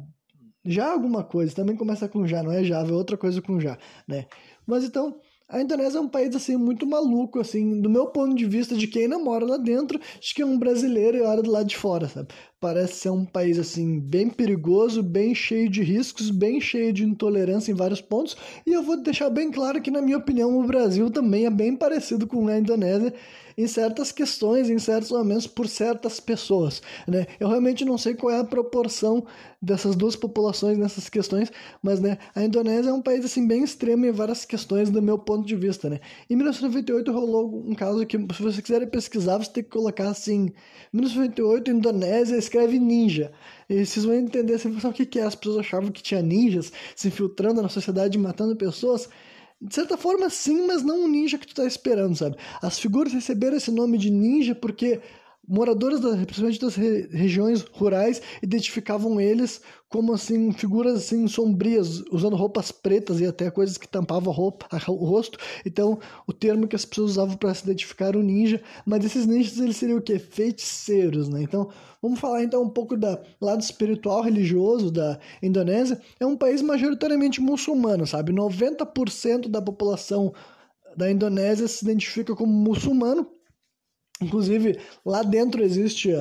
[0.65, 3.79] já alguma coisa, também começa com já, não é Java, é outra coisa com já,
[4.07, 4.27] né?
[4.67, 5.19] Mas então,
[5.49, 8.87] a Indonésia é um país assim muito maluco, assim, do meu ponto de vista de
[8.87, 11.77] quem não mora lá dentro, acho que é um brasileiro e olha do lado de
[11.77, 12.29] fora, sabe?
[12.61, 17.71] Parece ser um país assim bem perigoso, bem cheio de riscos, bem cheio de intolerância
[17.71, 18.37] em vários pontos,
[18.67, 21.77] e eu vou deixar bem claro que na minha opinião o Brasil também é bem
[21.77, 23.15] parecido com a Indonésia
[23.59, 26.81] em certas questões, em certos momentos, por certas pessoas.
[27.09, 27.27] Né?
[27.41, 29.27] Eu realmente não sei qual é a proporção
[29.61, 31.51] dessas duas populações nessas questões,
[31.83, 35.19] mas né, a Indonésia é um país assim, bem extremo em várias questões do meu
[35.19, 35.91] ponto de vista.
[35.91, 35.99] Né?
[36.31, 40.53] Em 1998 rolou um caso que, se você quiser pesquisar, você tem que colocar assim:
[40.93, 43.31] 1998, Indonésia escreve ninja.
[43.69, 45.23] E vocês vão entender assim, o que é.
[45.23, 49.09] As pessoas achavam que tinha ninjas se infiltrando na sociedade, matando pessoas.
[49.61, 52.37] De certa forma, sim, mas não um ninja que tu tá esperando, sabe?
[52.63, 55.01] As figuras receberam esse nome de ninja porque
[55.49, 62.37] moradores, da, principalmente das re regiões rurais, identificavam eles como assim figuras assim sombrias, usando
[62.37, 65.39] roupas pretas e até coisas que tampavam a roupa, a, o rosto.
[65.65, 69.59] Então, o termo que as pessoas usavam para se identificar o ninja, mas esses ninjas
[69.59, 70.19] eles seriam o quê?
[70.19, 71.43] Feiticeiros, né?
[71.43, 71.71] Então,
[72.03, 75.99] vamos falar então um pouco do lado espiritual religioso da Indonésia.
[76.21, 78.33] É um país majoritariamente muçulmano, sabe?
[78.33, 80.35] 90% da população
[80.95, 83.38] da Indonésia se identifica como muçulmano
[84.21, 86.13] Inclusive, lá dentro existe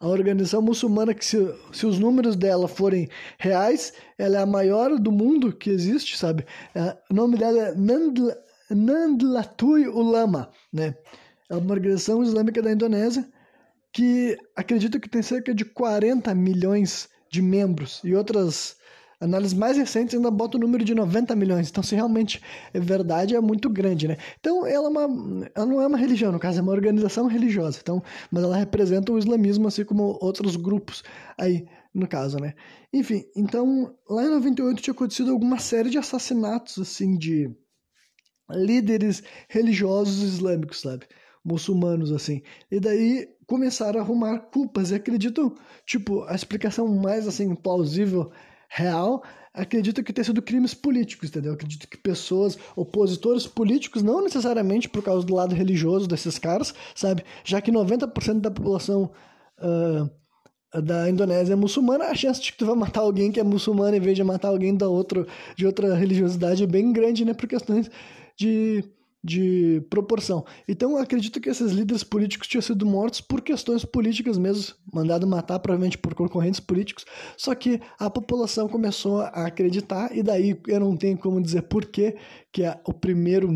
[0.00, 4.98] a organização muçulmana que, se, se os números dela forem reais, ela é a maior
[4.98, 6.44] do mundo que existe, sabe?
[6.74, 8.36] É, o nome dela é Nandla,
[8.70, 10.96] Nandlatui Ulama, né?
[11.48, 13.28] É uma organização islâmica da Indonésia
[13.92, 18.76] que acredito que tem cerca de 40 milhões de membros e outras
[19.20, 21.70] Análises mais recentes ainda botam o número de 90 milhões.
[21.70, 22.42] Então, se realmente
[22.72, 24.16] é verdade, é muito grande, né?
[24.38, 27.78] Então, ela, é uma, ela não é uma religião, no caso, é uma organização religiosa.
[27.80, 31.02] Então, mas ela representa o islamismo, assim como outros grupos
[31.38, 32.54] aí, no caso, né?
[32.92, 37.50] Enfim, então, lá em 98 tinha acontecido alguma série de assassinatos, assim, de
[38.50, 41.06] líderes religiosos islâmicos, sabe?
[41.44, 42.42] Muçulmanos, assim.
[42.70, 44.90] E daí começaram a arrumar culpas.
[44.90, 45.54] E acreditam,
[45.86, 48.30] tipo, a explicação mais, assim, plausível
[48.68, 51.52] real, acredito que tenha sido crimes políticos, entendeu?
[51.52, 57.24] Acredito que pessoas, opositores políticos, não necessariamente por causa do lado religioso desses caras, sabe?
[57.44, 59.10] Já que 90% da população
[59.58, 60.10] uh,
[60.82, 63.96] da Indonésia é muçulmana, a chance de que tu vai matar alguém que é muçulmano
[63.96, 67.32] em vez de matar alguém da outro, de outra religiosidade é bem grande, né?
[67.32, 67.88] Por questões
[68.36, 68.84] de
[69.24, 70.44] de proporção.
[70.68, 75.58] Então, acredito que esses líderes políticos tinham sido mortos por questões políticas mesmo, mandado matar
[75.60, 80.94] provavelmente por concorrentes políticos, só que a população começou a acreditar, e daí eu não
[80.94, 82.14] tenho como dizer por que
[82.58, 83.48] é o primeiro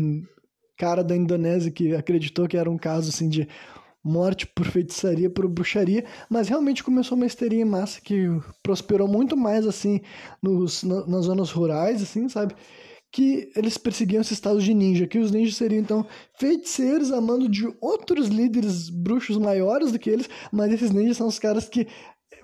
[0.75, 3.47] cara da Indonésia que acreditou que era um caso assim de
[4.03, 8.25] morte por feitiçaria, por bruxaria, mas realmente começou uma histeria em massa que
[8.63, 10.01] prosperou muito mais assim
[10.41, 12.55] nos, nas zonas rurais, assim, sabe?
[13.11, 16.05] Que eles perseguiam esse estado de ninja, que os ninjas seriam então
[16.37, 21.27] feiticeiros a mando de outros líderes bruxos maiores do que eles, mas esses ninjas são
[21.27, 21.87] os caras que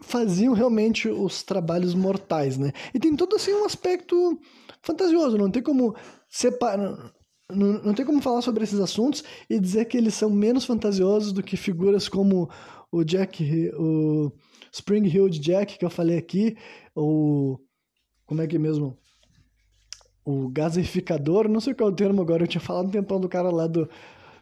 [0.01, 2.71] faziam realmente os trabalhos mortais, né?
[2.93, 4.39] E tem todo assim um aspecto
[4.81, 5.95] fantasioso, não tem como
[6.29, 7.13] separar
[7.49, 11.31] não, não tem como falar sobre esses assuntos e dizer que eles são menos fantasiosos
[11.31, 12.49] do que figuras como
[12.91, 14.31] o Jack, o
[14.71, 16.57] Spring Hill Jack que eu falei aqui,
[16.93, 17.59] ou
[18.25, 18.97] como é que é mesmo?
[20.25, 23.29] O gasificador, não sei qual é o termo agora, eu tinha falado um tempão do
[23.29, 23.87] cara lá do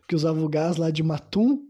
[0.08, 1.68] que usava o gás lá de Matum,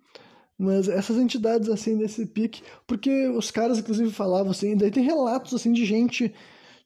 [0.57, 5.53] mas essas entidades assim desse pique, porque os caras inclusive falavam assim, daí tem relatos
[5.53, 6.33] assim de gente,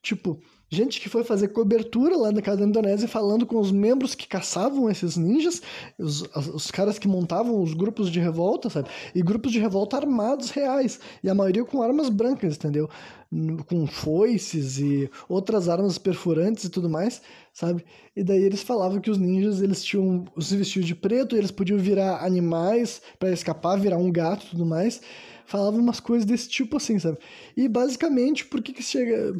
[0.02, 4.13] tipo, gente que foi fazer cobertura lá na casa da Indonésia falando com os membros
[4.13, 5.61] que caçavam esses ninjas,
[5.97, 8.89] os, os caras que montavam os grupos de revolta, sabe?
[9.15, 12.89] E grupos de revolta armados reais, e a maioria com armas brancas, entendeu?
[13.68, 17.22] Com foices e outras armas perfurantes e tudo mais,
[17.53, 17.86] sabe?
[18.15, 21.80] E daí eles falavam que os ninjas, eles tinham os vestidos de preto, eles podiam
[21.80, 25.01] virar animais para escapar, virar um gato e tudo mais
[25.48, 27.18] falava umas coisas desse tipo assim, sabe?
[27.56, 29.34] E basicamente, por que que chega...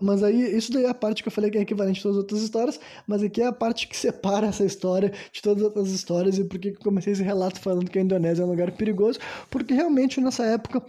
[0.00, 2.16] Mas aí, isso daí é a parte que eu falei que é equivalente a todas
[2.16, 5.68] as outras histórias, mas aqui é a parte que separa essa história de todas as
[5.68, 8.50] outras histórias e por que que comecei esse relato falando que a Indonésia é um
[8.50, 9.18] lugar perigoso,
[9.50, 10.80] porque realmente nessa época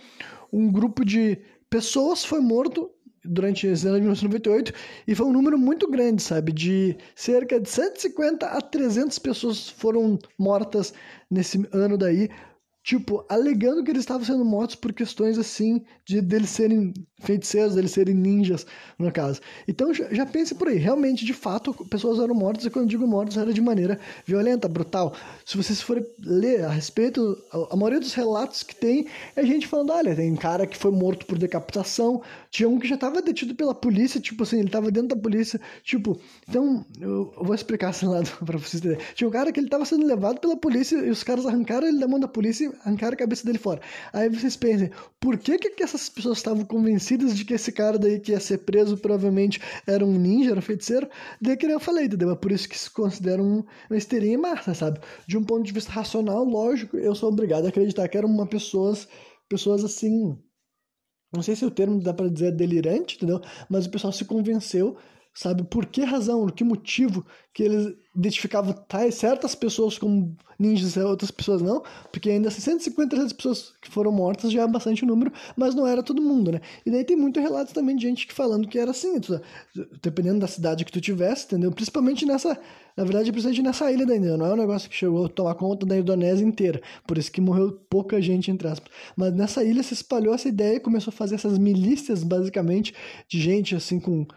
[0.54, 1.40] um grupo de
[1.70, 2.92] pessoas foi morto
[3.24, 4.74] durante esse ano de 1998
[5.08, 6.52] e foi um número muito grande, sabe?
[6.52, 10.94] De cerca de 150 a 300 pessoas foram mortas
[11.30, 12.30] nesse ano daí
[12.90, 17.92] tipo, alegando que eles estavam sendo mortos por questões assim, de deles serem feiticeiros, deles
[17.92, 18.66] serem ninjas,
[18.98, 19.40] no caso.
[19.68, 23.06] Então já, já pense por aí, realmente, de fato, pessoas eram mortas, e quando digo
[23.06, 25.14] mortas, era de maneira violenta, brutal.
[25.46, 27.38] Se vocês forem ler a respeito,
[27.70, 31.28] a, maioria dos relatos que tem é gente falando, olha, tem cara que foi morto
[31.28, 35.10] por decapitação, tinha um que já estava detido pela polícia, tipo assim, ele estava dentro
[35.10, 39.06] da polícia, tipo, então, eu, eu vou explicar esse lado pra vocês entenderem.
[39.14, 42.00] Tinha um cara que ele estava sendo levado pela polícia e os caras arrancaram ele
[42.00, 43.82] da mão da polícia arrancaram a cabeça dele fora.
[44.14, 48.20] Aí vocês pensem, por que que essas pessoas estavam convencidas de que esse cara daí
[48.20, 51.10] que ia ser preso provavelmente era um ninja, era um feiticeiro?
[51.42, 52.32] Daí que eu falei, entendeu?
[52.32, 55.00] É por isso que se considera um, uma histeria em massa, sabe?
[55.28, 58.48] De um ponto de vista racional, lógico, eu sou obrigado a acreditar que eram uma
[58.48, 59.08] pessoas,
[59.50, 60.38] pessoas assim
[61.32, 63.40] não sei se o termo dá para dizer delirante, entendeu?
[63.70, 64.98] Mas o pessoal se convenceu
[65.40, 65.64] sabe?
[65.64, 71.00] Por que razão, por que motivo que eles identificavam tais, certas pessoas como ninjas e
[71.00, 71.82] outras pessoas não?
[72.12, 76.22] Porque ainda 650 pessoas que foram mortas já é bastante número, mas não era todo
[76.22, 76.60] mundo, né?
[76.86, 79.14] E daí tem muito relatos também de gente que falando que era assim,
[80.04, 81.72] dependendo da cidade que tu tivesse, entendeu?
[81.72, 82.60] Principalmente nessa,
[82.98, 85.86] na verdade, principalmente nessa ilha da não é um negócio que chegou a tomar conta
[85.86, 88.92] da Indonésia inteira, por isso que morreu pouca gente, entre aspas.
[89.16, 92.94] Mas nessa ilha se espalhou essa ideia e começou a fazer essas milícias, basicamente,
[93.26, 94.28] de gente, assim, com?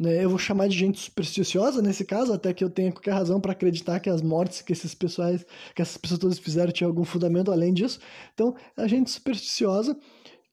[0.00, 3.52] Eu vou chamar de gente supersticiosa nesse caso, até que eu tenha qualquer razão para
[3.52, 7.52] acreditar que as mortes que esses pessoas, que essas pessoas todas fizeram tinham algum fundamento
[7.52, 8.00] além disso.
[8.34, 9.96] Então, a gente supersticiosa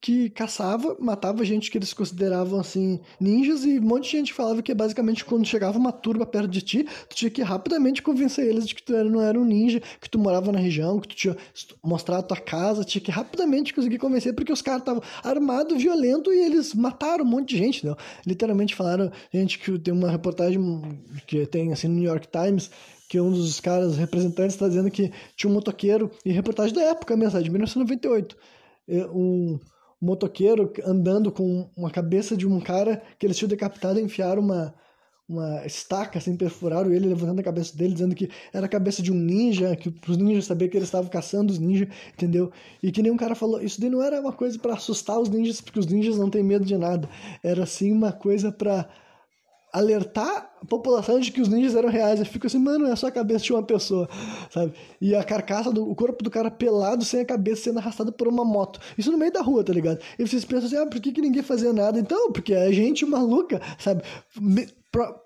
[0.02, 4.62] que caçava, matava gente que eles consideravam assim ninjas e um monte de gente falava
[4.64, 8.68] que basicamente quando chegava uma turba perto de ti, tu tinha que rapidamente convencer eles
[8.68, 11.38] de que tu não era um ninja, que tu morava na região, que tu tinha
[11.84, 16.40] mostrado tua casa, tinha que rapidamente conseguir convencer porque os caras estavam armados, violento e
[16.40, 17.96] eles mataram um monte de gente, não?
[18.26, 20.60] Literalmente falaram, gente que tem uma reportagem
[21.28, 22.72] que tem assim no New York Times
[23.08, 27.18] que um dos caras representantes está dizendo que tinha um motoqueiro, e reportagem da época
[27.18, 28.38] mesmo, de 1998,
[29.14, 29.60] um,
[30.02, 34.74] motoqueiro andando com uma cabeça de um cara que eles tinham decapitado e enfiaram uma,
[35.30, 39.12] uma estaca, assim, perfuraram ele, levantando a cabeça dele, dizendo que era a cabeça de
[39.12, 42.52] um ninja, que os ninjas sabiam que eles estavam caçando os ninjas, entendeu?
[42.82, 45.30] E que nem um cara falou, isso daí não era uma coisa para assustar os
[45.30, 47.08] ninjas, porque os ninjas não têm medo de nada.
[47.44, 48.90] Era, assim, uma coisa para
[49.72, 52.20] alertar a população de que os ninjas eram reais.
[52.20, 54.10] Eu fico assim, mano, é só a cabeça de uma pessoa,
[54.50, 54.74] sabe?
[55.00, 58.28] E a carcaça, do, o corpo do cara pelado, sem a cabeça, sendo arrastado por
[58.28, 58.80] uma moto.
[58.98, 60.00] Isso no meio da rua, tá ligado?
[60.20, 62.00] E vocês pensam assim, ah, por que, que ninguém fazia nada?
[62.00, 64.04] Então, porque é gente maluca, sabe?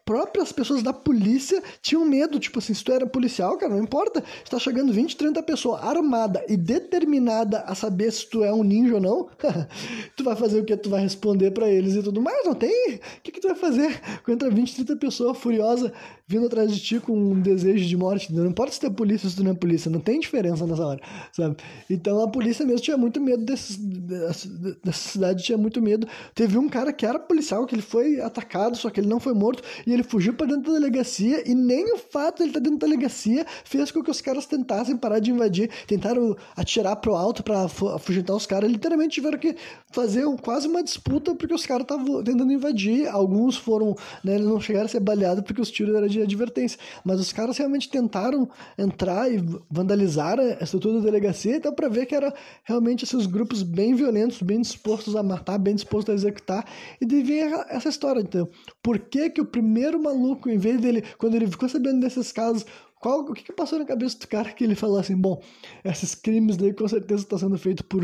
[0.06, 2.40] Próprias pessoas da polícia tinham medo.
[2.40, 4.24] Tipo assim, se tu era policial, cara, não importa.
[4.44, 8.96] Está chegando 20, 30 pessoas armada e determinada a saber se tu é um ninja
[8.96, 9.30] ou não.
[10.16, 10.78] tu vai fazer o que?
[10.78, 12.46] Tu vai responder para eles e tudo mais.
[12.46, 12.96] Não tem?
[12.96, 15.92] O que, que tu vai fazer contra 20, 30 pessoas furiosas
[16.28, 18.34] vindo atrás de ti com um desejo de morte?
[18.34, 19.90] Não importa se tu é polícia ou se tu não é polícia.
[19.90, 21.02] Não tem diferença nessa hora,
[21.32, 21.56] sabe?
[21.90, 26.08] Então a polícia mesmo tinha muito medo desse, dessa cidade, tinha muito medo.
[26.34, 29.34] Teve um cara que era policial, que ele foi atacado, só que ele não foi
[29.34, 32.50] morto morto e ele fugiu para dentro da delegacia e nem o fato de ele
[32.50, 36.36] estar tá dentro da delegacia fez com que os caras tentassem parar de invadir, tentaram
[36.56, 39.56] atirar pro alto para afugentar os caras, literalmente tiveram que
[39.92, 44.60] fazer quase uma disputa porque os caras estavam tentando invadir, alguns foram, né, eles não
[44.60, 48.50] chegaram a ser baleados porque os tiros eram de advertência, mas os caras realmente tentaram
[48.78, 49.38] entrar e
[49.70, 54.42] vandalizar a estrutura da delegacia, então para ver que era realmente esses grupos bem violentos,
[54.42, 56.66] bem dispostos a matar, bem dispostos a executar,
[57.00, 58.48] e devia essa história, então,
[58.82, 62.66] por que que o primeiro maluco, em vez dele, quando ele ficou sabendo desses casos,
[63.00, 65.42] qual, o que, que passou na cabeça do cara que ele falou assim, bom,
[65.84, 68.04] esses crimes daí com certeza estão sendo feitos por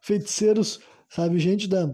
[0.00, 0.78] feiticeiros,
[1.08, 1.92] sabe, gente da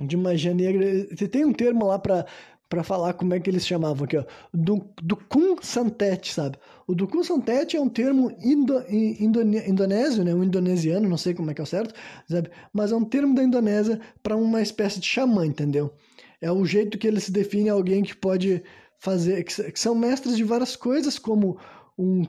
[0.00, 1.06] de magia negra.
[1.28, 2.26] Tem um termo lá para
[2.68, 6.58] para falar como é que eles chamavam aqui, ó, do, do Kun Santet, sabe?
[6.86, 10.32] O Dukun Santet é um termo indo, indo, indonésio, né?
[10.32, 11.92] Um indonesiano, não sei como é que é o certo,
[12.30, 12.48] sabe?
[12.72, 15.92] Mas é um termo da Indonésia para uma espécie de xamã, entendeu?
[16.40, 18.62] É o jeito que ele se define alguém que pode
[19.00, 21.58] fazer, que são mestres de várias coisas, como
[21.98, 22.24] um,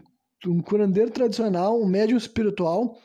[0.47, 2.97] um curandeiro tradicional, um médium espiritual,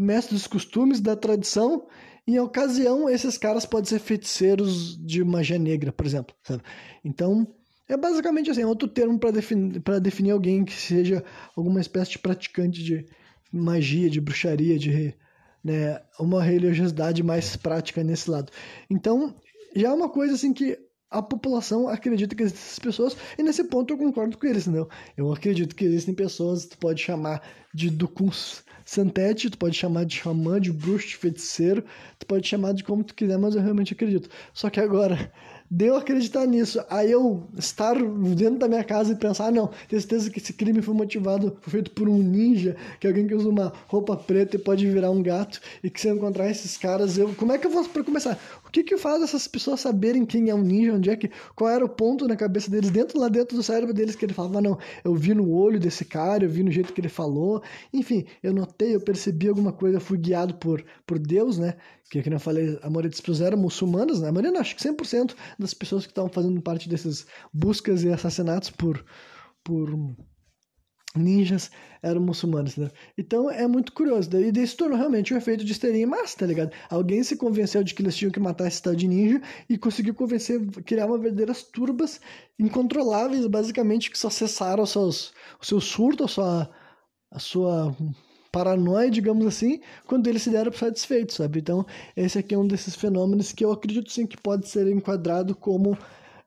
[0.00, 1.86] mestre dos costumes, da tradição.
[2.26, 6.34] Em ocasião, esses caras podem ser feiticeiros de magia negra, por exemplo.
[6.42, 6.62] Sabe?
[7.04, 7.46] Então,
[7.88, 11.22] é basicamente assim, é outro termo para definir, definir alguém que seja
[11.54, 13.06] alguma espécie de praticante de
[13.52, 15.14] magia, de bruxaria, de
[15.62, 18.50] né, uma religiosidade mais prática nesse lado.
[18.88, 19.34] Então,
[19.76, 20.78] já é uma coisa assim que
[21.10, 24.88] a população acredita que existem essas pessoas, e nesse ponto eu concordo com eles, entendeu?
[25.16, 27.42] Eu acredito que existem pessoas, tu pode chamar
[27.72, 31.84] de Dukuns Santete, tu pode chamar de xamã, de bruxo, de feiticeiro,
[32.18, 34.28] tu pode chamar de como tu quiser, mas eu realmente acredito.
[34.52, 35.32] Só que agora,
[35.70, 37.94] de eu acreditar nisso, aí eu estar
[38.36, 41.56] dentro da minha casa e pensar, ah, não, tenho certeza que esse crime foi motivado,
[41.62, 44.86] foi feito por um ninja, que é alguém que usa uma roupa preta e pode
[44.86, 47.70] virar um gato, e que se eu encontrar esses caras, eu, como é que eu
[47.70, 48.38] vou, para começar,
[48.74, 51.84] que que faz essas pessoas saberem quem é um ninja, onde é que, qual era
[51.84, 54.76] o ponto na cabeça deles, dentro lá dentro do cérebro deles, que ele falava, não,
[55.04, 57.62] eu vi no olho desse cara, eu vi no jeito que ele falou,
[57.92, 61.76] enfim, eu notei, eu percebi alguma coisa, fui guiado por, por Deus, né,
[62.10, 64.28] que, como eu falei, a maioria das pessoas eram muçulmanas, né?
[64.28, 68.08] a maioria, não, acho que 100% das pessoas que estavam fazendo parte dessas buscas e
[68.08, 69.04] assassinatos por,
[69.62, 69.88] por
[71.16, 71.70] ninjas
[72.02, 72.90] eram muçulmanos, né?
[73.16, 74.28] Então é muito curioso.
[74.28, 76.72] Daí, daí se tornou realmente um efeito de histeria em massa, tá ligado?
[76.90, 80.14] Alguém se convenceu de que eles tinham que matar esse tal de ninja e conseguiu
[80.14, 82.20] convencer, criar uma verdadeiras turbas
[82.58, 86.70] incontroláveis, basicamente, que só cessaram seus, o seu surto, a sua,
[87.30, 87.96] a sua
[88.52, 91.58] paranoia, digamos assim, quando eles se deram satisfeitos, sabe?
[91.60, 91.84] Então,
[92.16, 95.96] esse aqui é um desses fenômenos que eu acredito sim que pode ser enquadrado como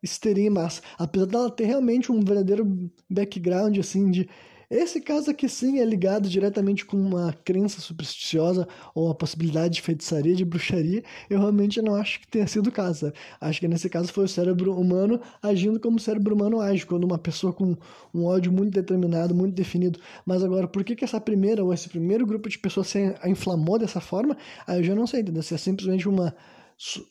[0.01, 0.81] histeria em massa.
[0.97, 4.29] Apesar dela ter realmente um verdadeiro background, assim, de
[4.69, 9.81] esse caso aqui sim é ligado diretamente com uma crença supersticiosa ou a possibilidade de
[9.81, 11.03] feitiçaria, de bruxaria.
[11.29, 12.99] Eu realmente não acho que tenha sido o caso.
[12.99, 13.13] Sabe?
[13.39, 17.05] Acho que nesse caso foi o cérebro humano agindo como o cérebro humano age, quando
[17.05, 17.77] uma pessoa com
[18.13, 19.99] um ódio muito determinado, muito definido.
[20.25, 23.79] Mas agora, por que, que essa primeira ou esse primeiro grupo de pessoas se inflamou
[23.79, 24.35] dessa forma?
[24.65, 25.43] Aí eu já não sei, entendeu?
[25.43, 26.35] Se é simplesmente uma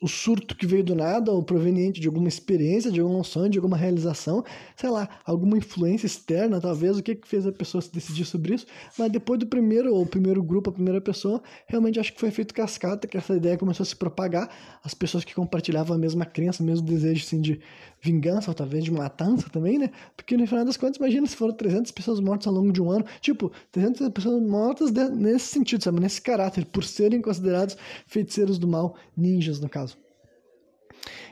[0.01, 3.59] o surto que veio do nada ou proveniente de alguma experiência, de alguma sonho, de
[3.59, 4.45] alguma realização,
[4.77, 8.55] sei lá, alguma influência externa, talvez, o que que fez a pessoa se decidir sobre
[8.55, 8.65] isso,
[8.97, 12.55] mas depois do primeiro, ou primeiro grupo, a primeira pessoa, realmente acho que foi feito
[12.55, 14.49] cascata, que essa ideia começou a se propagar,
[14.85, 17.61] as pessoas que compartilhavam a mesma crença, o mesmo desejo, assim, de
[18.07, 21.55] vingança, ou talvez de matança também, né, porque no final das contas, imagina se foram
[21.55, 26.01] 300 pessoas mortas ao longo de um ano, tipo, 300 pessoas mortas nesse sentido, sabe,
[26.01, 27.77] nesse caráter, por serem considerados
[28.07, 29.97] feiticeiros do mal, ninjas, no caso.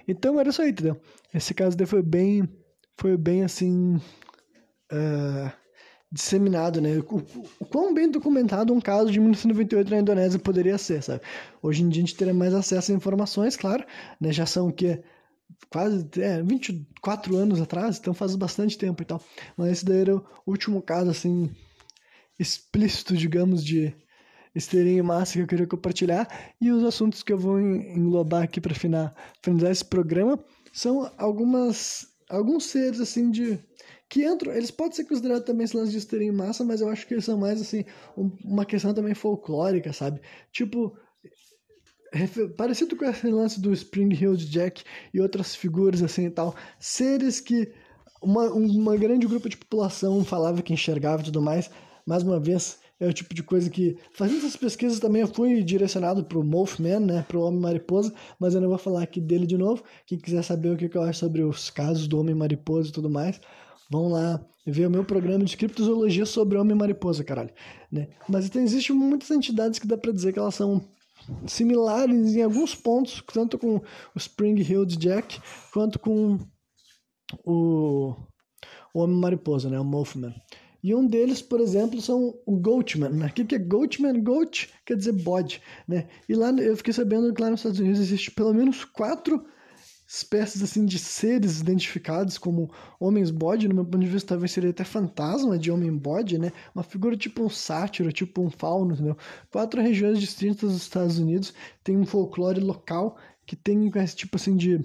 [0.07, 1.01] Então era isso aí, entendeu?
[1.33, 2.49] Esse caso daí foi bem,
[2.97, 3.97] foi bem assim,
[4.93, 5.51] uh,
[6.13, 6.99] disseminado, né?
[6.99, 7.17] O,
[7.61, 11.23] o, quão bem documentado um caso de 1998 na Indonésia poderia ser, sabe?
[11.63, 13.85] Hoje em dia a gente teria mais acesso a informações, claro,
[14.21, 14.33] né?
[14.33, 15.03] Já são o quê?
[15.71, 19.23] Quase é, 24 anos atrás, então faz bastante tempo e tal.
[19.57, 21.51] Mas esse daí era o último caso, assim,
[22.39, 23.95] explícito, digamos, de
[24.55, 26.29] histeria em massa que eu queria compartilhar.
[26.61, 30.39] E os assuntos que eu vou englobar aqui para finalizar esse programa
[30.73, 33.59] são algumas alguns seres assim de
[34.09, 36.89] que entram, eles podem ser considerados também esse lance de histeria em massa, mas eu
[36.89, 37.85] acho que eles são mais assim
[38.17, 40.21] uma questão também folclórica, sabe?
[40.53, 40.97] Tipo
[42.57, 47.41] parecido com esse lance do Spring Hill Jack e outras figuras assim e tal, seres
[47.41, 47.73] que
[48.23, 51.71] uma, uma grande grupo de população falava que enxergava e tudo mais,
[52.07, 55.63] mais uma vez é o tipo de coisa que, fazendo essas pesquisas também, eu fui
[55.63, 59.47] direcionado para o Mothman, né, para o Homem-Mariposa, mas eu não vou falar aqui dele
[59.47, 59.83] de novo.
[60.07, 63.41] Quem quiser saber o que eu acho sobre os casos do Homem-Mariposa e tudo mais,
[63.91, 67.51] vão lá ver o meu programa de criptozoologia sobre Homem-Mariposa, caralho.
[67.91, 68.09] Né?
[68.29, 70.81] Mas então, existem muitas entidades que dá para dizer que elas são
[71.47, 73.83] similares em alguns pontos, tanto com o
[74.17, 75.41] Spring Hill Jack,
[75.73, 76.39] quanto com
[77.45, 78.15] o,
[78.93, 80.35] o Homem-Mariposa, né, o Mothman.
[80.85, 83.09] E um deles, por exemplo, são o Goatman.
[83.09, 83.27] Né?
[83.29, 84.23] O que é Goatman?
[84.23, 85.63] Goat quer dizer bode.
[85.89, 86.09] Né?
[86.29, 89.47] E lá eu fiquei sabendo que lá nos Estados Unidos existe pelo menos quatro
[90.17, 94.71] espécies assim de seres identificados como homens bode, no meu ponto de vista talvez seria
[94.71, 96.53] até fantasma de homem bode, né?
[96.73, 99.17] Uma figura tipo um sátiro, tipo um fauno, entendeu?
[99.51, 101.53] Quatro regiões distintas dos Estados Unidos
[101.83, 104.79] tem um folclore local que tem esse tipo assim de,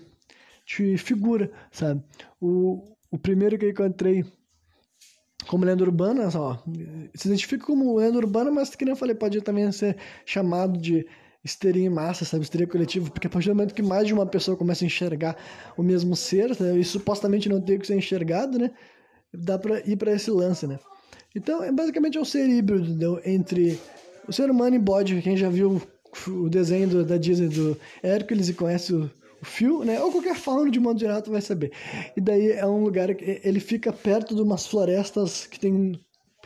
[0.65, 2.03] de figura, sabe?
[2.41, 4.25] O, o primeiro que eu encontrei
[5.47, 6.57] como lenda urbana, ó,
[7.13, 11.07] se identifica como lenda urbana, mas que nem eu falei, pode também ser chamado de
[11.43, 14.25] histeria em massa, sabe, histeria coletiva, porque a partir do momento que mais de uma
[14.25, 15.37] pessoa começa a enxergar
[15.77, 18.71] o mesmo ser, né, e supostamente não tem que ser enxergado, né,
[19.33, 20.79] dá para ir para esse lance, né.
[21.35, 23.21] Então, é basicamente é um ser híbrido entendeu?
[23.23, 23.79] entre
[24.27, 25.81] o ser humano e bode, quem já viu
[26.27, 29.09] o desenho da Disney do Hércules e conhece o
[29.41, 30.01] o fio, né?
[30.01, 31.71] Ou qualquer fauno de modo geral vai saber.
[32.15, 35.99] E daí é um lugar que ele fica perto de umas florestas que tem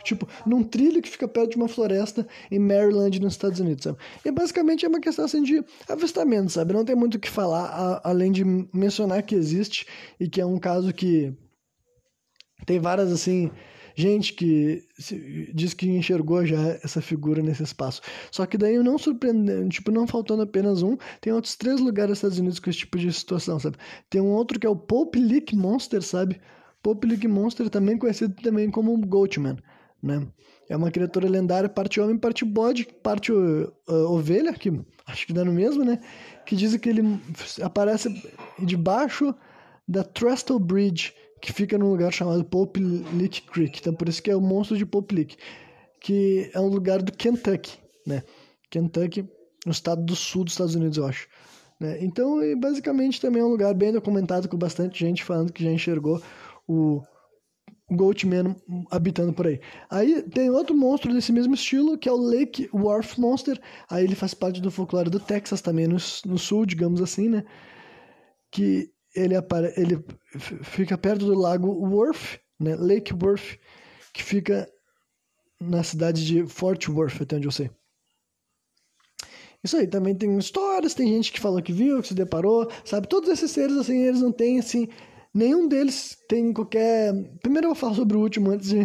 [0.04, 3.98] tipo, num trilho que fica perto de uma floresta em Maryland, nos Estados Unidos, sabe?
[4.24, 6.72] E basicamente é uma questão assim de avistamento, sabe?
[6.72, 9.86] Não tem muito o que falar, a, além de mencionar que existe
[10.20, 11.34] e que é um caso que
[12.66, 13.50] tem várias, assim,
[13.94, 14.82] gente que
[15.54, 18.02] diz que enxergou já essa figura nesse espaço.
[18.30, 22.18] Só que daí não surpreendendo, tipo, não faltando apenas um, tem outros três lugares nos
[22.18, 23.76] Estados Unidos com esse tipo de situação, sabe?
[24.10, 26.40] Tem um outro que é o Pope Lick Monster, sabe?
[26.82, 29.56] Pope Lick Monster também conhecido também como Goatman,
[30.04, 30.26] né?
[30.68, 34.70] É uma criatura lendária, parte homem, parte bode, parte uh, ovelha, que
[35.06, 35.98] acho que dá no mesmo, né?
[36.44, 37.02] Que dizem que ele
[37.62, 38.22] aparece
[38.58, 39.34] debaixo
[39.88, 43.80] da Trestle Bridge, que fica num lugar chamado Pope Lick Creek.
[43.80, 45.36] Então por isso que é o monstro de Pope Lick,
[46.00, 48.22] que é um lugar do Kentucky, né?
[48.70, 49.26] Kentucky,
[49.64, 51.28] no estado do sul dos Estados Unidos, eu acho.
[51.80, 52.04] Né?
[52.04, 56.22] Então, basicamente, também é um lugar bem documentado, com bastante gente falando que já enxergou
[56.68, 57.02] o
[57.90, 58.56] Goatman
[58.90, 59.60] habitando por aí.
[59.90, 63.60] Aí tem outro monstro desse mesmo estilo, que é o Lake Wharf Monster.
[63.88, 67.44] Aí ele faz parte do folclore do Texas também, no, no sul, digamos assim, né?
[68.50, 69.72] Que ele, apare...
[69.76, 70.02] ele
[70.62, 72.74] fica perto do lago Worth, né?
[72.76, 73.58] Lake Worth,
[74.12, 74.68] que fica
[75.60, 77.70] na cidade de Fort Worth, até onde eu sei.
[79.62, 83.08] Isso aí, também tem histórias, tem gente que falou que viu, que se deparou, sabe?
[83.08, 84.88] Todos esses seres, assim, eles não têm, assim,
[85.34, 87.12] Nenhum deles tem qualquer.
[87.42, 88.84] Primeiro eu vou falar sobre o último antes de,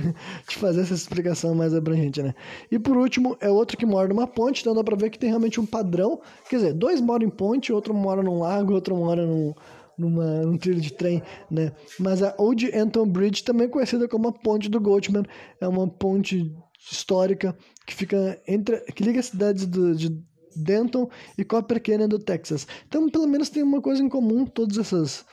[0.50, 2.34] de fazer essa explicação mais abrangente, né?
[2.72, 5.30] E por último, é outro que mora numa ponte, então dá pra ver que tem
[5.30, 6.20] realmente um padrão.
[6.50, 9.54] Quer dizer, dois moram em ponte, outro mora num lago, outro mora num,
[9.96, 11.22] numa, num trilho de trem,
[11.52, 11.72] né?
[12.00, 15.26] Mas a Old Anton Bridge, também conhecida como a Ponte do Goatman,
[15.62, 16.52] é uma ponte
[16.92, 18.80] histórica que fica entre.
[18.94, 20.10] que liga as cidades do, de
[20.56, 22.66] Denton e Copper Canyon do Texas.
[22.88, 25.26] Então, pelo menos tem uma coisa em comum, todas essas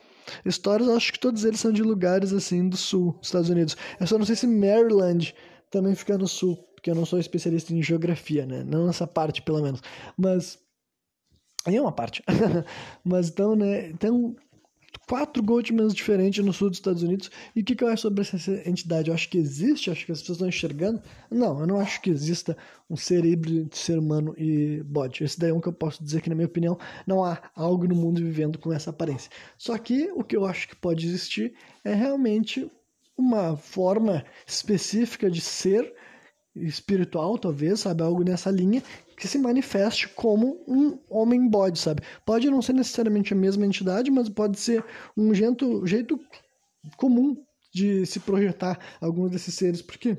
[0.45, 3.77] Histórias, acho que todos eles são de lugares assim do sul dos Estados Unidos.
[3.99, 5.33] Eu só não sei se Maryland
[5.69, 8.63] também fica no sul, porque eu não sou especialista em geografia, né?
[8.63, 9.81] Não nessa parte, pelo menos.
[10.17, 10.59] Mas.
[11.65, 12.23] É uma parte.
[13.03, 13.89] Mas então, né?
[13.89, 14.35] Então,
[15.07, 17.31] quatro Goldmans diferentes no sul dos Estados Unidos.
[17.55, 19.09] E o que, que eu acho sobre essa entidade?
[19.09, 21.01] Eu acho que existe, acho que as pessoas estão enxergando.
[21.31, 22.57] Não, eu não acho que exista
[22.89, 25.23] um ser híbrido de ser humano e bot.
[25.23, 27.87] Esse daí é um que eu posso dizer que, na minha opinião, não há algo
[27.87, 29.31] no mundo vivendo com essa aparência.
[29.57, 32.69] Só que o que eu acho que pode existir é realmente
[33.17, 35.93] uma forma específica de ser
[36.55, 38.03] espiritual, talvez, sabe?
[38.03, 38.83] Algo nessa linha,
[39.17, 42.03] que se manifeste como um homem bode, sabe?
[42.23, 44.85] Pode não ser necessariamente a mesma entidade, mas pode ser
[45.17, 46.19] um jeito, jeito
[46.95, 47.35] comum
[47.73, 50.17] de se projetar alguns desses seres, porque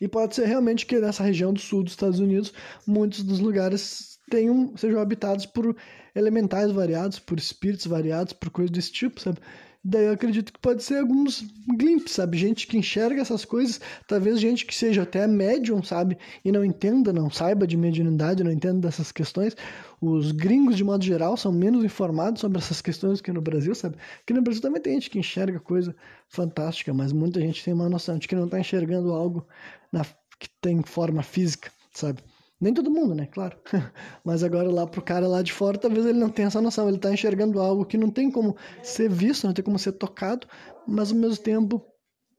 [0.00, 2.52] e pode ser realmente que nessa região do sul dos Estados Unidos,
[2.86, 5.76] muitos dos lugares tenham, sejam habitados por
[6.14, 9.40] elementais variados, por espíritos variados, por coisas desse tipo, sabe?
[9.84, 11.44] Daí eu acredito que pode ser alguns
[11.76, 12.38] glimpses, sabe?
[12.38, 16.16] Gente que enxerga essas coisas, talvez gente que seja até médium, sabe?
[16.44, 19.56] E não entenda, não saiba de mediunidade, não entenda dessas questões.
[20.00, 23.96] Os gringos, de modo geral, são menos informados sobre essas questões que no Brasil, sabe?
[24.22, 25.96] Aqui no Brasil também tem gente que enxerga coisa
[26.28, 29.44] fantástica, mas muita gente tem uma noção de que não está enxergando algo
[29.90, 30.04] na,
[30.38, 32.22] que tem forma física, sabe?
[32.62, 33.26] Nem todo mundo, né?
[33.26, 33.58] Claro.
[34.24, 36.88] Mas agora lá pro cara lá de fora, talvez ele não tenha essa noção.
[36.88, 40.46] Ele tá enxergando algo que não tem como ser visto, não tem como ser tocado,
[40.86, 41.84] mas ao mesmo tempo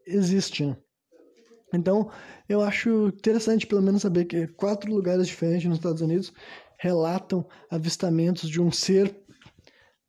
[0.08, 0.78] existe, né?
[1.74, 2.10] Então,
[2.48, 6.32] eu acho interessante pelo menos saber que quatro lugares diferentes nos Estados Unidos
[6.80, 9.23] relatam avistamentos de um ser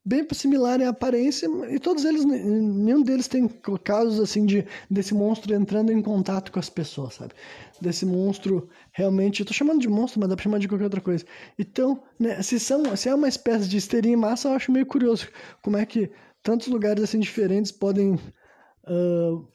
[0.05, 3.47] bem similar em aparência e todos eles nenhum deles tem
[3.83, 7.33] casos assim de desse monstro entrando em contato com as pessoas sabe?
[7.81, 11.01] Desse monstro realmente eu tô chamando de monstro mas dá para chamar de qualquer outra
[11.01, 11.25] coisa.
[11.57, 14.85] Então né, se são se é uma espécie de histeria em massa eu acho meio
[14.85, 15.27] curioso
[15.63, 16.11] como é que
[16.43, 19.47] tantos lugares assim diferentes podem uh,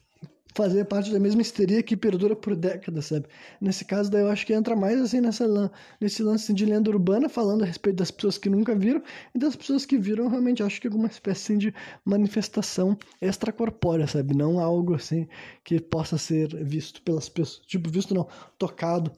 [0.53, 3.25] fazer parte da mesma histeria que perdura por décadas, sabe?
[3.59, 7.29] Nesse caso, daí eu acho que entra mais assim nessa, nesse lance de lenda urbana,
[7.29, 9.01] falando a respeito das pessoas que nunca viram
[9.33, 11.73] e das pessoas que viram, realmente acho que alguma espécie assim, de
[12.03, 14.35] manifestação extracorpórea, sabe?
[14.35, 15.27] Não algo assim
[15.63, 18.27] que possa ser visto pelas pessoas, tipo, visto não,
[18.57, 19.11] tocado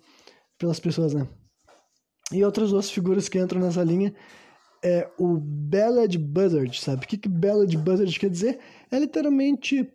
[0.58, 1.28] pelas pessoas, né?
[2.32, 4.14] E outras duas figuras que entram nessa linha
[4.84, 7.06] é o Ballad Buzzard, sabe?
[7.06, 8.60] O que, que Ballad Buzzard quer dizer?
[8.92, 9.90] É literalmente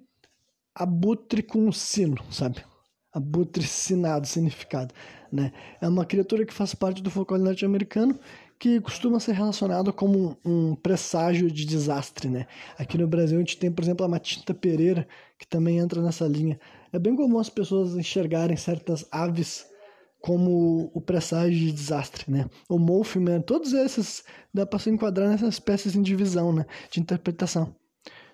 [0.79, 2.65] abutre com sino, sabe?
[3.13, 4.95] Abutre sinado, significado,
[5.33, 5.53] né?
[5.81, 8.19] É uma criatura que faz parte do folclore norte-americano
[8.59, 12.47] que costuma ser relacionado como um, presságio de desastre, né?
[12.77, 15.07] Aqui no Brasil a gente tem, por exemplo, a Matinta Pereira,
[15.39, 16.59] que também entra nessa linha.
[16.93, 19.67] É bem comum as pessoas enxergarem certas aves
[20.21, 22.47] como o presságio de desastre, né?
[22.69, 26.67] O Wolfman, todos esses dá para se enquadrar nessas espécies de divisão, né?
[26.91, 27.75] De interpretação.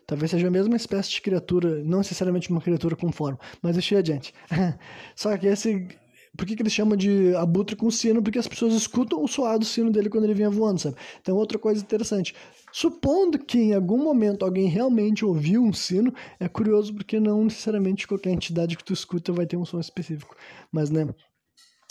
[0.06, 3.98] Talvez seja a mesma espécie de criatura, não necessariamente uma criatura com forma, mas deixa
[3.98, 4.34] adiante.
[5.16, 5.88] Só que esse.
[6.36, 8.20] Por que, que eles chamam de abutre com sino?
[8.20, 10.96] Porque as pessoas escutam o suado sino dele quando ele vinha voando, sabe?
[11.20, 12.34] Então, outra coisa interessante.
[12.72, 18.08] Supondo que em algum momento alguém realmente ouviu um sino, é curioso porque não necessariamente
[18.08, 20.34] qualquer entidade que tu escuta vai ter um som específico.
[20.72, 21.06] Mas, né?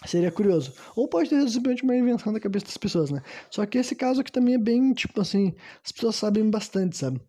[0.06, 0.74] Seria curioso.
[0.96, 3.22] Ou pode ter simplesmente uma invenção da cabeça das pessoas, né?
[3.50, 7.22] Só que esse caso aqui também é bem, tipo assim, as pessoas sabem bastante, sabe?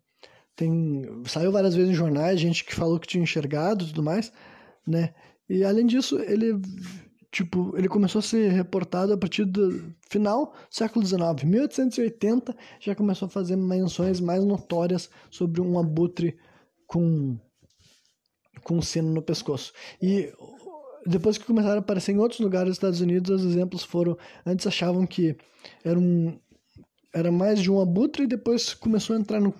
[0.55, 4.31] Tem, saiu várias vezes em jornais, gente que falou que tinha enxergado e tudo mais,
[4.87, 5.13] né?
[5.49, 6.59] E além disso, ele
[7.35, 11.43] tipo, ele começou a ser reportado a partir do final do século XIX.
[11.43, 16.37] 1880 já começou a fazer menções mais notórias sobre um abutre
[16.87, 17.37] com
[18.63, 19.73] com um sino no pescoço.
[20.01, 20.31] E
[21.05, 24.65] depois que começaram a aparecer em outros lugares dos Estados Unidos, os exemplos foram antes
[24.65, 25.35] achavam que
[25.83, 26.39] era um
[27.13, 29.53] era mais de um abutre e depois começou a entrar no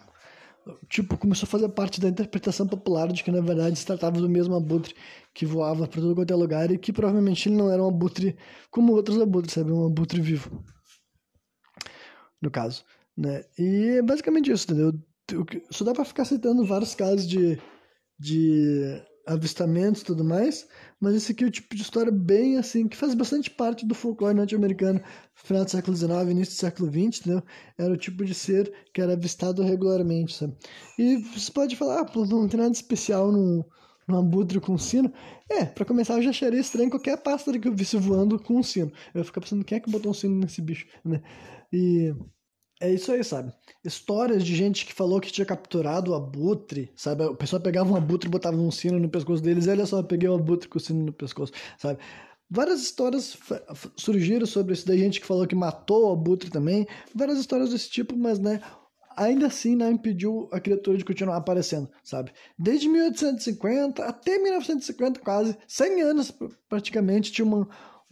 [0.90, 4.30] tipo, começou a fazer parte da interpretação popular de que na verdade se tratava do
[4.30, 4.96] mesmo abutre
[5.34, 8.38] que voava para todo quanto é lugar e que provavelmente ele não era um abutre
[8.72, 9.72] como outros abutres, sabe?
[9.72, 10.64] Um abutre vivo.
[12.42, 12.84] No caso,
[13.18, 13.44] né?
[13.58, 14.94] E é basicamente isso, entendeu?
[15.72, 17.60] Só dá para ficar citando vários casos de,
[18.20, 20.68] de avistamentos e tudo mais,
[21.00, 23.96] mas esse aqui é o tipo de história bem assim, que faz bastante parte do
[23.96, 25.02] folclore norte-americano,
[25.34, 27.44] final do século XIX, início do século XX, entendeu?
[27.78, 30.56] Era o tipo de ser que era avistado regularmente, sabe?
[30.98, 33.64] E você pode falar, ah, não tem nada especial num,
[34.08, 35.12] num abutre com sino.
[35.50, 38.64] É, para começar, eu já acharia estranho qualquer pássaro que eu visse voando com um
[38.64, 38.92] sino.
[39.14, 41.22] Eu ia ficar pensando, quem é que botou um sino nesse bicho, né?
[41.74, 42.14] E
[42.86, 43.52] é isso aí, sabe?
[43.84, 47.24] Histórias de gente que falou que tinha capturado o abutre, sabe?
[47.24, 49.68] O pessoal pegava um abutre e botava um sino no pescoço deles.
[49.68, 52.00] Olha só, peguei o um abutre com o sino no pescoço, sabe?
[52.50, 53.38] Várias histórias
[53.98, 56.88] surgiram sobre isso daí, gente que falou que matou o abutre também.
[57.14, 58.62] Várias histórias desse tipo, mas, né?
[59.18, 62.32] Ainda assim não impediu a criatura de continuar aparecendo, sabe?
[62.60, 66.34] Desde 1850 até 1950, quase 100 anos
[66.68, 67.68] praticamente, tinha uma,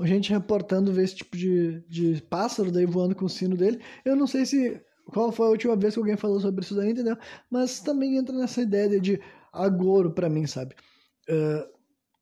[0.05, 3.81] gente reportando ver esse tipo de, de pássaro daí voando com o sino dele.
[4.03, 6.91] Eu não sei se qual foi a última vez que alguém falou sobre isso daí,
[6.91, 7.17] entendeu?
[7.49, 9.21] Mas também entra nessa ideia de
[9.51, 10.75] agouro para mim, sabe?
[11.29, 11.67] Uh,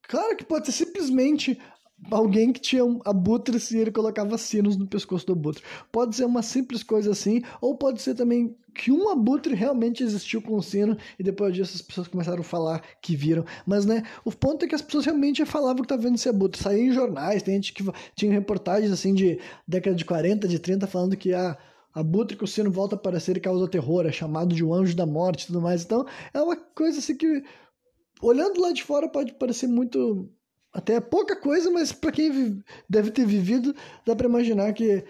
[0.03, 1.59] claro que pode ser simplesmente
[2.09, 5.63] alguém que tinha um abutres e ele colocava sinos no pescoço do abutre.
[5.91, 10.41] Pode ser uma simples coisa assim, ou pode ser também que um abutre realmente existiu
[10.41, 13.45] com o sino e depois disso as pessoas começaram a falar que viram.
[13.65, 16.61] Mas, né, o ponto é que as pessoas realmente falavam que tá vendo esse abutre.
[16.61, 17.83] Saía em jornais, tem gente que
[18.15, 21.57] tinha reportagens assim de década de 40, de 30 falando que a ah,
[21.93, 24.95] abutre com o sino volta a aparecer e causa terror, é chamado de um anjo
[24.95, 25.83] da morte e tudo mais.
[25.83, 27.43] Então, é uma coisa assim que
[28.21, 30.29] olhando lá de fora pode parecer muito
[30.73, 33.75] até pouca coisa, mas para quem deve ter vivido,
[34.05, 35.03] dá para imaginar que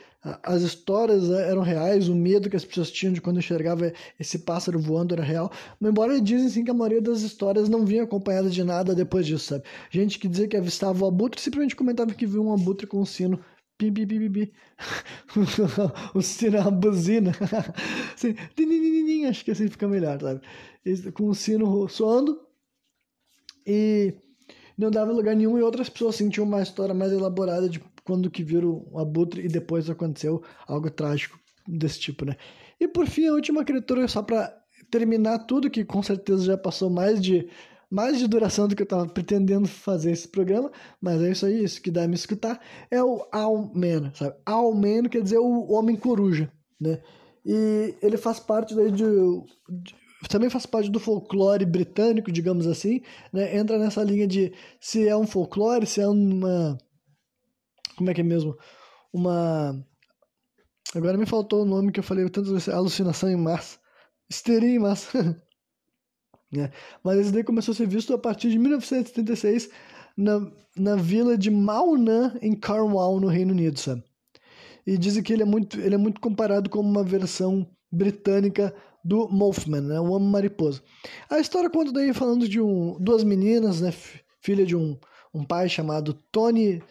[0.44, 4.80] as histórias eram reais, o medo que as pessoas tinham de quando enxergava esse pássaro
[4.80, 5.52] voando era real.
[5.82, 9.46] Embora dizem sim que a maioria das histórias não vinha acompanhada de nada depois disso,
[9.46, 9.64] sabe?
[9.90, 13.06] Gente que dizia que avistava o abutre simplesmente comentava que viu um abutre com um
[13.06, 13.40] sino
[13.82, 14.54] Pi, pi, pi, pi, pi.
[16.14, 17.32] o sino é uma buzina.
[18.14, 20.42] assim, acho que assim fica melhor, sabe?
[21.14, 22.40] Com o sino soando.
[23.66, 24.14] E
[24.82, 28.44] não dava lugar nenhum e outras pessoas sentiam uma história mais elaborada de quando que
[28.44, 32.36] viram o abutre e depois aconteceu algo trágico desse tipo, né?
[32.80, 34.52] E por fim, a última criatura, só para
[34.90, 37.48] terminar tudo, que com certeza já passou mais de
[37.90, 40.72] mais de duração do que eu estava pretendendo fazer esse programa,
[41.02, 42.58] mas é isso aí, isso que dá a me escutar,
[42.90, 44.34] é o Owlman, sabe?
[44.48, 46.50] Owlman quer dizer o homem coruja,
[46.80, 47.02] né?
[47.46, 49.94] E ele faz parte daí de, de
[50.30, 53.02] também faz parte do folclore britânico, digamos assim,
[53.34, 53.58] né?
[53.58, 56.78] Entra nessa linha de se é um folclore, se é uma
[57.96, 58.58] como é que é mesmo?
[59.14, 59.84] Uma
[60.96, 63.80] agora me faltou o nome que eu falei tantas vezes, alucinação em massa,
[64.30, 65.42] histeria em massa.
[66.52, 66.72] né?
[67.04, 69.70] Mas esse daí começou a ser visto a partir de 1976
[70.18, 74.04] na, na vila de Mauna, em Cornwall, no Reino Unido, sabe?
[74.86, 78.74] E dizem que ele é muito, ele é muito comparado com uma versão britânica
[79.04, 80.00] do Mothman, né?
[80.00, 80.82] O Homem-Mariposa.
[81.30, 83.94] A história conta daí falando de um, duas meninas, né?
[84.40, 84.98] Filha de um,
[85.34, 86.82] um pai chamado Tony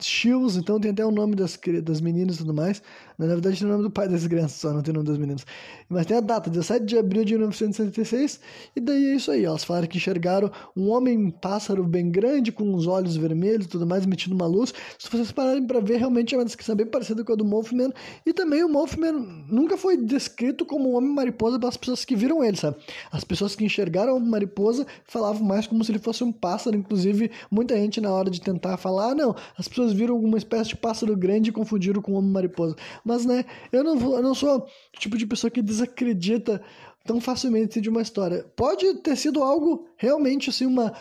[0.00, 2.82] Shields, então tem até o nome das, das meninas e tudo mais.
[3.18, 5.18] Na verdade, tem o nome do pai das crianças, só não tem o nome das
[5.18, 5.44] meninas.
[5.88, 8.38] Mas tem a data, 17 de abril de 1976,
[8.76, 9.44] e daí é isso aí.
[9.44, 14.04] Elas falaram que enxergaram um homem-pássaro bem grande, com os olhos vermelhos e tudo mais,
[14.04, 14.72] emitindo uma luz.
[14.96, 17.92] Se vocês pararem para ver, realmente é uma descrição bem parecida com a do Mothman.
[18.24, 22.56] E também o Mothman nunca foi descrito como um homem-mariposa pelas pessoas que viram ele,
[22.56, 22.76] sabe?
[23.10, 26.76] As pessoas que enxergaram o homem-mariposa falavam mais como se ele fosse um pássaro.
[26.76, 30.68] Inclusive, muita gente, na hora de tentar falar, ah, não, as pessoas viram uma espécie
[30.70, 32.76] de pássaro grande e confundiram com um homem-mariposa.
[33.08, 36.60] Mas, né, eu não, vou, eu não sou o tipo de pessoa que desacredita
[37.06, 38.44] tão facilmente de uma história.
[38.54, 40.92] Pode ter sido algo realmente, assim, uma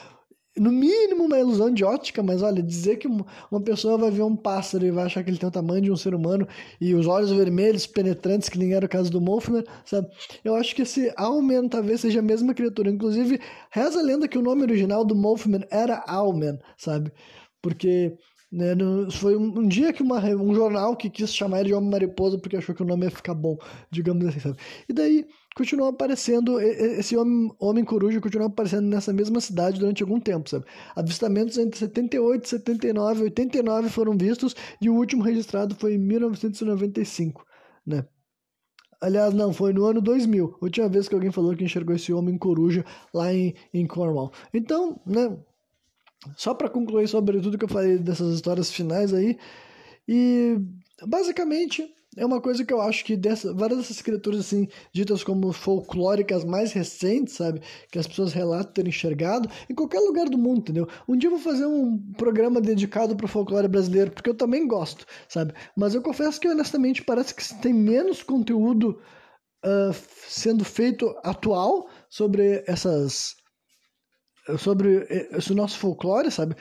[0.55, 4.35] no mínimo uma ilusão de ótica, mas olha, dizer que uma pessoa vai ver um
[4.35, 6.47] pássaro e vai achar que ele tem o tamanho de um ser humano
[6.81, 10.07] e os olhos vermelhos penetrantes, que nem era o caso do Mothman, sabe?
[10.43, 12.89] Eu acho que esse Almen talvez seja a mesma criatura.
[12.89, 13.39] Inclusive,
[13.69, 17.11] reza a lenda que o nome original do Mothman era Almen, sabe?
[17.61, 18.17] Porque
[18.49, 18.75] Né?
[19.11, 22.39] Foi um, um, dia que uma, um jornal que quis chamar ele de Homem Mariposa
[22.39, 23.57] porque achou que o nome ia ficar bom,
[23.91, 24.57] digamos assim, sabe?
[24.87, 25.25] E daí
[25.55, 30.65] continuou aparecendo, esse homem, homem coruja continuou aparecendo nessa mesma cidade durante algum tempo, sabe?
[30.95, 37.45] Avistamentos entre 78, 79 e 89 foram vistos e o último registrado foi em 1995,
[37.85, 38.05] né?
[38.99, 42.11] Aliás, não, foi no ano 2000, a última vez que alguém falou que enxergou esse
[42.11, 42.83] homem coruja
[43.13, 44.31] lá em, em Cornwall.
[44.51, 45.37] Então, né,
[46.35, 49.37] só para concluir sobre tudo que eu falei dessas histórias finais aí,
[50.07, 50.57] e
[51.05, 55.53] basicamente é uma coisa que eu acho que dessa, várias dessas criaturas assim, ditas como
[55.53, 57.61] folclóricas mais recentes, sabe?
[57.91, 60.87] Que as pessoas relatam terem enxergado em qualquer lugar do mundo, entendeu?
[61.07, 65.05] Um dia eu vou fazer um programa dedicado para folclore brasileiro, porque eu também gosto,
[65.29, 65.53] sabe?
[65.75, 68.99] Mas eu confesso que honestamente parece que tem menos conteúdo
[69.63, 69.95] uh,
[70.27, 73.35] sendo feito atual sobre essas
[74.57, 76.55] sobre esse nosso folclore, sabe?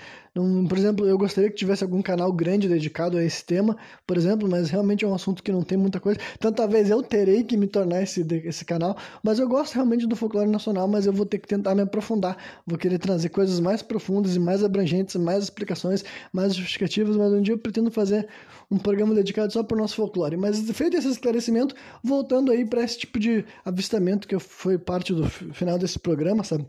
[0.68, 3.76] Por exemplo, eu gostaria que tivesse algum canal grande dedicado a esse tema,
[4.06, 6.20] por exemplo, mas realmente é um assunto que não tem muita coisa.
[6.36, 10.14] Então talvez eu terei que me tornar esse, esse canal, mas eu gosto realmente do
[10.14, 12.36] folclore nacional, mas eu vou ter que tentar me aprofundar.
[12.66, 17.40] Vou querer trazer coisas mais profundas e mais abrangentes, mais explicações, mais justificativas, mas um
[17.40, 18.28] dia eu pretendo fazer
[18.70, 20.36] um programa dedicado só para o nosso folclore.
[20.36, 25.26] Mas feito esse esclarecimento, voltando aí para esse tipo de avistamento que foi parte do
[25.26, 26.66] final desse programa, sabe?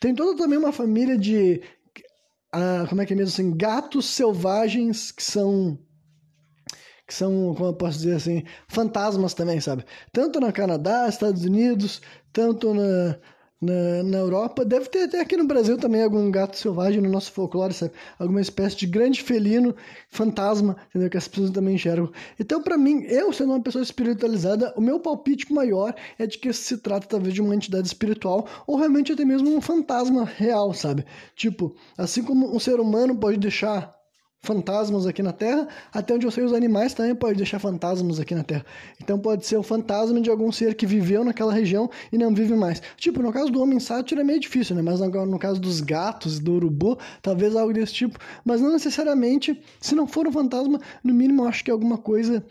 [0.00, 1.62] Tem toda também uma família de.
[2.52, 3.56] Ah, como é que é mesmo assim?
[3.56, 5.78] Gatos selvagens que são.
[7.06, 9.84] Que são, como eu posso dizer assim, fantasmas também, sabe?
[10.10, 12.00] Tanto no Canadá, Estados Unidos,
[12.32, 13.18] tanto na,
[13.64, 14.64] na, na Europa.
[14.64, 17.92] Deve ter até aqui no Brasil também algum gato selvagem no nosso folclore, sabe?
[18.18, 19.74] Alguma espécie de grande felino,
[20.10, 21.10] fantasma, entendeu?
[21.10, 22.10] Que as pessoas também enxergam.
[22.38, 26.52] Então, para mim, eu sendo uma pessoa espiritualizada, o meu palpite maior é de que
[26.52, 31.04] se trata talvez de uma entidade espiritual ou realmente até mesmo um fantasma real, sabe?
[31.34, 34.03] Tipo, assim como um ser humano pode deixar
[34.44, 38.34] fantasmas aqui na Terra, até onde eu sei os animais também podem deixar fantasmas aqui
[38.34, 38.64] na Terra.
[39.02, 42.54] Então pode ser o fantasma de algum ser que viveu naquela região e não vive
[42.54, 42.80] mais.
[42.96, 44.82] Tipo, no caso do homem sátiro é meio difícil, né?
[44.82, 48.18] Mas no, caso dos gatos, do urubu, talvez algo desse tipo.
[48.44, 51.98] Mas não necessariamente, se não for um fantasma, no mínimo eu acho que é alguma
[51.98, 52.44] coisa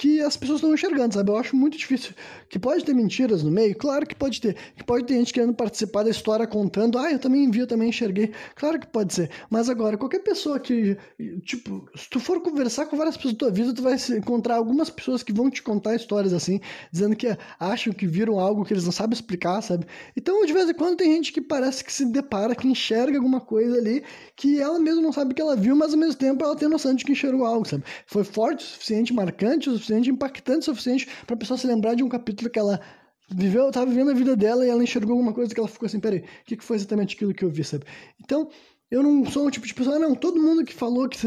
[0.00, 1.30] que as pessoas estão enxergando, sabe?
[1.30, 2.14] Eu acho muito difícil.
[2.48, 3.76] Que pode ter mentiras no meio?
[3.76, 4.56] Claro que pode ter.
[4.74, 7.90] Que pode ter gente querendo participar da história contando, ah, eu também vi, eu também
[7.90, 8.32] enxerguei.
[8.56, 9.30] Claro que pode ser.
[9.50, 10.96] Mas agora, qualquer pessoa que,
[11.42, 14.88] tipo, se tu for conversar com várias pessoas da tua vida, tu vai encontrar algumas
[14.88, 18.86] pessoas que vão te contar histórias assim, dizendo que acham que viram algo que eles
[18.86, 19.84] não sabem explicar, sabe?
[20.16, 23.38] Então, de vez em quando, tem gente que parece que se depara, que enxerga alguma
[23.38, 24.02] coisa ali,
[24.34, 26.94] que ela mesma não sabe que ela viu, mas ao mesmo tempo ela tem noção
[26.94, 27.84] de que enxergou algo, sabe?
[28.06, 31.66] Foi forte o suficiente, marcante o suficiente suficiente, impactante o suficiente para a pessoa se
[31.66, 32.80] lembrar de um capítulo que ela
[33.28, 36.00] viveu, estava vivendo a vida dela e ela enxergou alguma coisa que ela ficou assim,
[36.00, 37.84] peraí, o que, que foi exatamente aquilo que eu vi, sabe?
[38.20, 38.48] Então,
[38.90, 41.18] eu não sou o tipo de pessoa, não, todo mundo que falou que,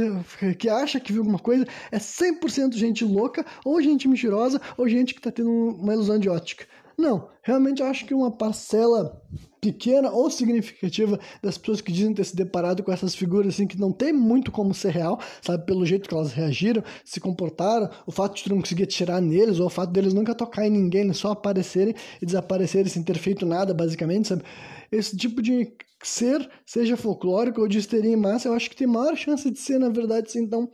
[0.60, 5.14] que acha que viu alguma coisa é 100% gente louca, ou gente mentirosa, ou gente
[5.14, 6.66] que está tendo uma ilusão de ótica.
[6.98, 9.22] Não, realmente eu acho que uma parcela
[9.64, 13.80] pequena ou significativa das pessoas que dizem ter se deparado com essas figuras assim que
[13.80, 18.12] não tem muito como ser real, sabe, pelo jeito que elas reagiram, se comportaram, o
[18.12, 21.14] fato de tu não conseguir tirar neles, ou o fato deles nunca tocar em ninguém,
[21.14, 24.44] só aparecerem e desaparecerem sem ter feito nada, basicamente, sabe?
[24.92, 25.72] Esse tipo de
[26.04, 29.60] ser, seja folclórico ou de histeria em massa, eu acho que tem maior chance de
[29.60, 30.70] ser, na verdade, assim, então,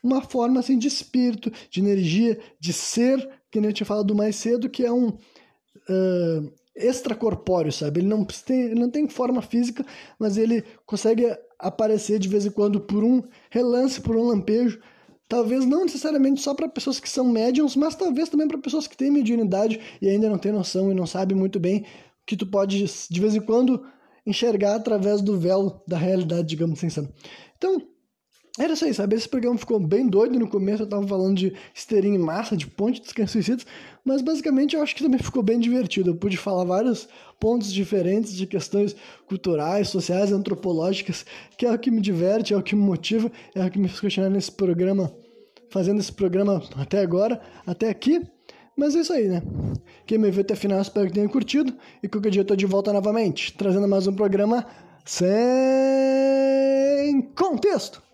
[0.00, 4.36] uma forma assim de espírito, de energia, de ser, que nem eu tinha falado mais
[4.36, 8.00] cedo, que é um uh, extracorpóreo, sabe?
[8.00, 9.84] Ele não, tem, ele não tem forma física,
[10.18, 11.26] mas ele consegue
[11.58, 14.80] aparecer de vez em quando por um relance, por um lampejo.
[15.28, 18.96] Talvez não necessariamente só para pessoas que são médiums, mas talvez também para pessoas que
[18.96, 21.84] têm mediunidade e ainda não têm noção e não sabem muito bem
[22.26, 23.84] que tu pode, de vez em quando,
[24.24, 27.08] enxergar através do véu da realidade, digamos assim?
[27.56, 27.82] Então,
[28.58, 29.14] era isso aí, sabe?
[29.14, 32.66] Esse programa ficou bem doido no começo, eu tava falando de histeria em massa, de
[32.66, 33.64] ponte dos suicidas,
[34.04, 36.10] mas basicamente eu acho que também ficou bem divertido.
[36.10, 37.08] Eu pude falar vários
[37.38, 41.24] pontos diferentes de questões culturais, sociais, antropológicas,
[41.56, 43.86] que é o que me diverte, é o que me motiva, é o que me
[43.86, 45.12] fez continuar nesse programa,
[45.70, 48.20] fazendo esse programa até agora, até aqui.
[48.76, 49.42] Mas é isso aí, né?
[50.06, 51.74] Quem me viu até o final, espero que tenha curtido.
[52.02, 54.64] E qualquer dia eu tô de volta novamente, trazendo mais um programa
[55.04, 55.28] sem
[57.34, 58.07] contexto.